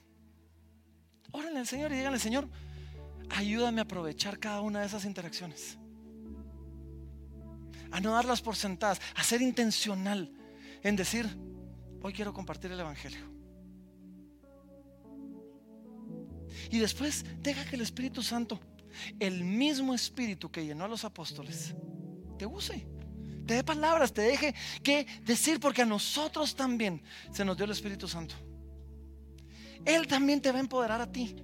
Órenle 1.31 1.59
al 1.59 1.67
Señor 1.67 1.91
y 1.91 1.97
díganle, 1.97 2.19
Señor, 2.19 2.49
ayúdame 3.29 3.81
a 3.81 3.83
aprovechar 3.83 4.39
cada 4.39 4.61
una 4.61 4.81
de 4.81 4.87
esas 4.87 5.05
interacciones 5.05 5.77
a 7.91 7.99
no 7.99 8.11
darlas 8.11 8.41
por 8.41 8.55
sentadas, 8.55 9.01
a 9.15 9.23
ser 9.23 9.41
intencional 9.41 10.31
en 10.83 10.95
decir, 10.95 11.27
hoy 12.01 12.13
quiero 12.13 12.33
compartir 12.33 12.71
el 12.71 12.79
Evangelio. 12.79 13.37
Y 16.69 16.79
después 16.79 17.25
deja 17.41 17.65
que 17.65 17.75
el 17.75 17.81
Espíritu 17.81 18.21
Santo, 18.23 18.59
el 19.19 19.43
mismo 19.43 19.93
Espíritu 19.93 20.51
que 20.51 20.65
llenó 20.65 20.85
a 20.85 20.87
los 20.87 21.03
apóstoles, 21.03 21.73
te 22.37 22.45
use. 22.45 22.87
Te 23.45 23.53
dé 23.55 23.63
palabras, 23.63 24.13
te 24.13 24.23
deje 24.23 24.53
que 24.83 25.07
decir, 25.23 25.59
porque 25.59 25.83
a 25.83 25.85
nosotros 25.85 26.55
también 26.55 27.01
se 27.31 27.45
nos 27.45 27.55
dio 27.55 27.65
el 27.65 27.71
Espíritu 27.71 28.07
Santo. 28.07 28.35
Él 29.85 30.05
también 30.05 30.41
te 30.41 30.51
va 30.51 30.57
a 30.57 30.61
empoderar 30.61 30.99
a 30.99 31.09
ti. 31.09 31.35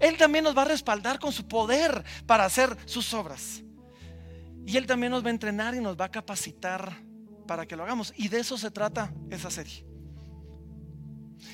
Él 0.00 0.16
también 0.16 0.44
nos 0.44 0.56
va 0.56 0.62
a 0.62 0.66
respaldar 0.66 1.18
con 1.18 1.32
su 1.32 1.46
poder 1.46 2.04
para 2.26 2.46
hacer 2.46 2.76
sus 2.86 3.12
obras. 3.12 3.62
Y 4.66 4.76
Él 4.76 4.86
también 4.86 5.12
nos 5.12 5.24
va 5.24 5.28
a 5.28 5.32
entrenar 5.32 5.74
y 5.74 5.80
nos 5.80 5.96
va 5.96 6.06
a 6.06 6.10
capacitar 6.10 7.02
para 7.46 7.66
que 7.66 7.76
lo 7.76 7.82
hagamos. 7.82 8.12
Y 8.16 8.28
de 8.28 8.40
eso 8.40 8.56
se 8.56 8.70
trata 8.70 9.12
esa 9.30 9.50
serie. 9.50 9.84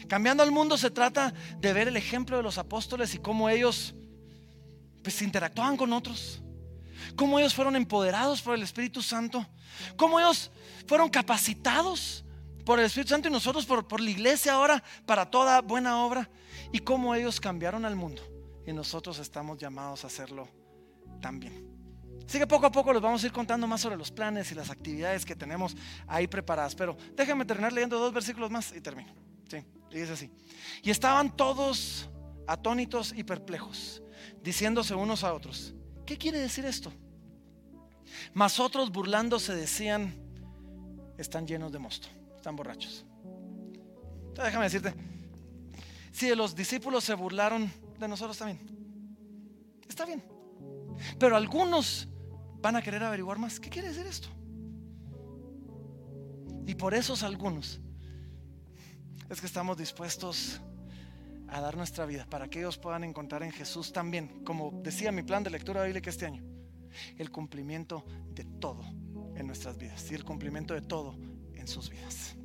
Cambiando 0.07 0.43
al 0.43 0.51
mundo 0.51 0.77
se 0.77 0.91
trata 0.91 1.33
de 1.59 1.73
ver 1.73 1.89
el 1.89 1.97
ejemplo 1.97 2.37
de 2.37 2.43
los 2.43 2.59
apóstoles 2.59 3.15
y 3.15 3.19
cómo 3.19 3.49
ellos 3.49 3.95
pues 5.03 5.23
interactuaban 5.23 5.77
con 5.77 5.93
otros. 5.93 6.43
Cómo 7.17 7.39
ellos 7.39 7.55
fueron 7.55 7.77
empoderados 7.77 8.43
por 8.43 8.55
el 8.55 8.63
Espíritu 8.63 9.03
Santo. 9.03 9.47
Cómo 9.97 10.21
ellos 10.21 10.51
fueron 10.87 11.09
capacitados 11.09 12.25
por 12.65 12.79
el 12.79 12.87
Espíritu 12.87 13.11
Santo 13.11 13.29
y 13.29 13.31
nosotros 13.31 13.65
por, 13.65 13.89
por 13.89 14.01
la 14.01 14.11
iglesia 14.11 14.53
ahora 14.53 14.83
para 15.07 15.31
toda 15.31 15.61
buena 15.63 16.05
obra. 16.05 16.29
Y 16.73 16.81
cómo 16.81 17.15
ellos 17.15 17.41
cambiaron 17.41 17.85
al 17.85 17.97
mundo. 17.97 18.23
Y 18.67 18.73
nosotros 18.73 19.19
estamos 19.19 19.57
llamados 19.59 20.05
a 20.05 20.09
hacerlo 20.09 20.49
también. 21.23 21.78
Así 22.29 22.39
que 22.39 22.47
poco 22.47 22.67
a 22.67 22.71
poco 22.71 22.93
les 22.93 23.01
vamos 23.01 23.23
a 23.23 23.27
ir 23.27 23.33
contando 23.33 23.67
más 23.67 23.81
sobre 23.81 23.97
los 23.97 24.11
planes 24.11 24.53
y 24.53 24.55
las 24.55 24.69
actividades 24.69 25.25
que 25.25 25.35
tenemos 25.35 25.75
ahí 26.07 26.27
preparadas. 26.27 26.75
Pero 26.75 26.95
déjenme 27.17 27.47
terminar 27.47 27.73
leyendo 27.73 27.99
dos 27.99 28.13
versículos 28.13 28.51
más 28.51 28.71
y 28.77 28.83
termino. 28.83 29.11
Sí, 29.49 29.65
y 29.91 29.99
dice 29.99 30.13
así. 30.13 30.31
Y 30.83 30.91
estaban 30.91 31.35
todos 31.35 32.11
atónitos 32.47 33.15
y 33.17 33.25
perplejos, 33.25 34.03
diciéndose 34.43 34.95
unos 34.95 35.25
a 35.25 35.33
otros, 35.33 35.75
¿qué 36.05 36.19
quiere 36.19 36.39
decir 36.39 36.67
esto? 36.67 36.93
Mas 38.35 38.61
otros 38.61 38.93
burlándose 38.93 39.55
decían, 39.55 40.15
están 41.17 41.47
llenos 41.47 41.73
de 41.73 41.79
mosto, 41.79 42.09
están 42.37 42.57
borrachos. 42.57 43.07
Entonces 43.25 44.45
déjame 44.45 44.65
decirte, 44.65 44.95
si 46.13 46.35
los 46.35 46.55
discípulos 46.55 47.05
se 47.05 47.15
burlaron 47.15 47.73
de 47.99 48.07
nosotros 48.07 48.37
también, 48.37 48.61
está 49.89 50.05
bien. 50.05 50.23
Pero 51.19 51.35
algunos 51.35 52.07
van 52.61 52.77
a 52.77 52.83
querer 52.83 53.03
averiguar 53.03 53.39
más. 53.39 53.61
¿Qué 53.61 53.71
quiere 53.71 53.89
decir 53.89 54.07
esto? 54.07 54.29
Y 56.67 56.75
por 56.75 56.95
esos 56.95 57.23
algunos 57.23 57.81
es 59.31 59.41
que 59.41 59.47
estamos 59.47 59.77
dispuestos 59.77 60.61
a 61.49 61.61
dar 61.61 61.77
nuestra 61.77 62.05
vida 62.05 62.27
para 62.29 62.49
que 62.49 62.61
ellos 62.61 62.77
puedan 62.77 63.05
encontrar 63.05 63.43
en 63.43 63.53
Jesús 63.53 63.93
también, 63.93 64.45
como 64.45 64.71
decía 64.83 65.13
mi 65.13 65.23
plan 65.23 65.43
de 65.43 65.51
lectura 65.51 65.85
bíblica 65.85 66.11
este 66.11 66.27
año, 66.27 66.45
el 67.17 67.31
cumplimiento 67.31 68.05
de 68.31 68.45
todo 68.45 68.85
en 69.35 69.47
nuestras 69.47 69.79
vidas 69.79 70.11
y 70.11 70.15
el 70.15 70.25
cumplimiento 70.25 70.75
de 70.75 70.83
todo 70.83 71.17
en 71.55 71.67
sus 71.67 71.89
vidas. 71.89 72.38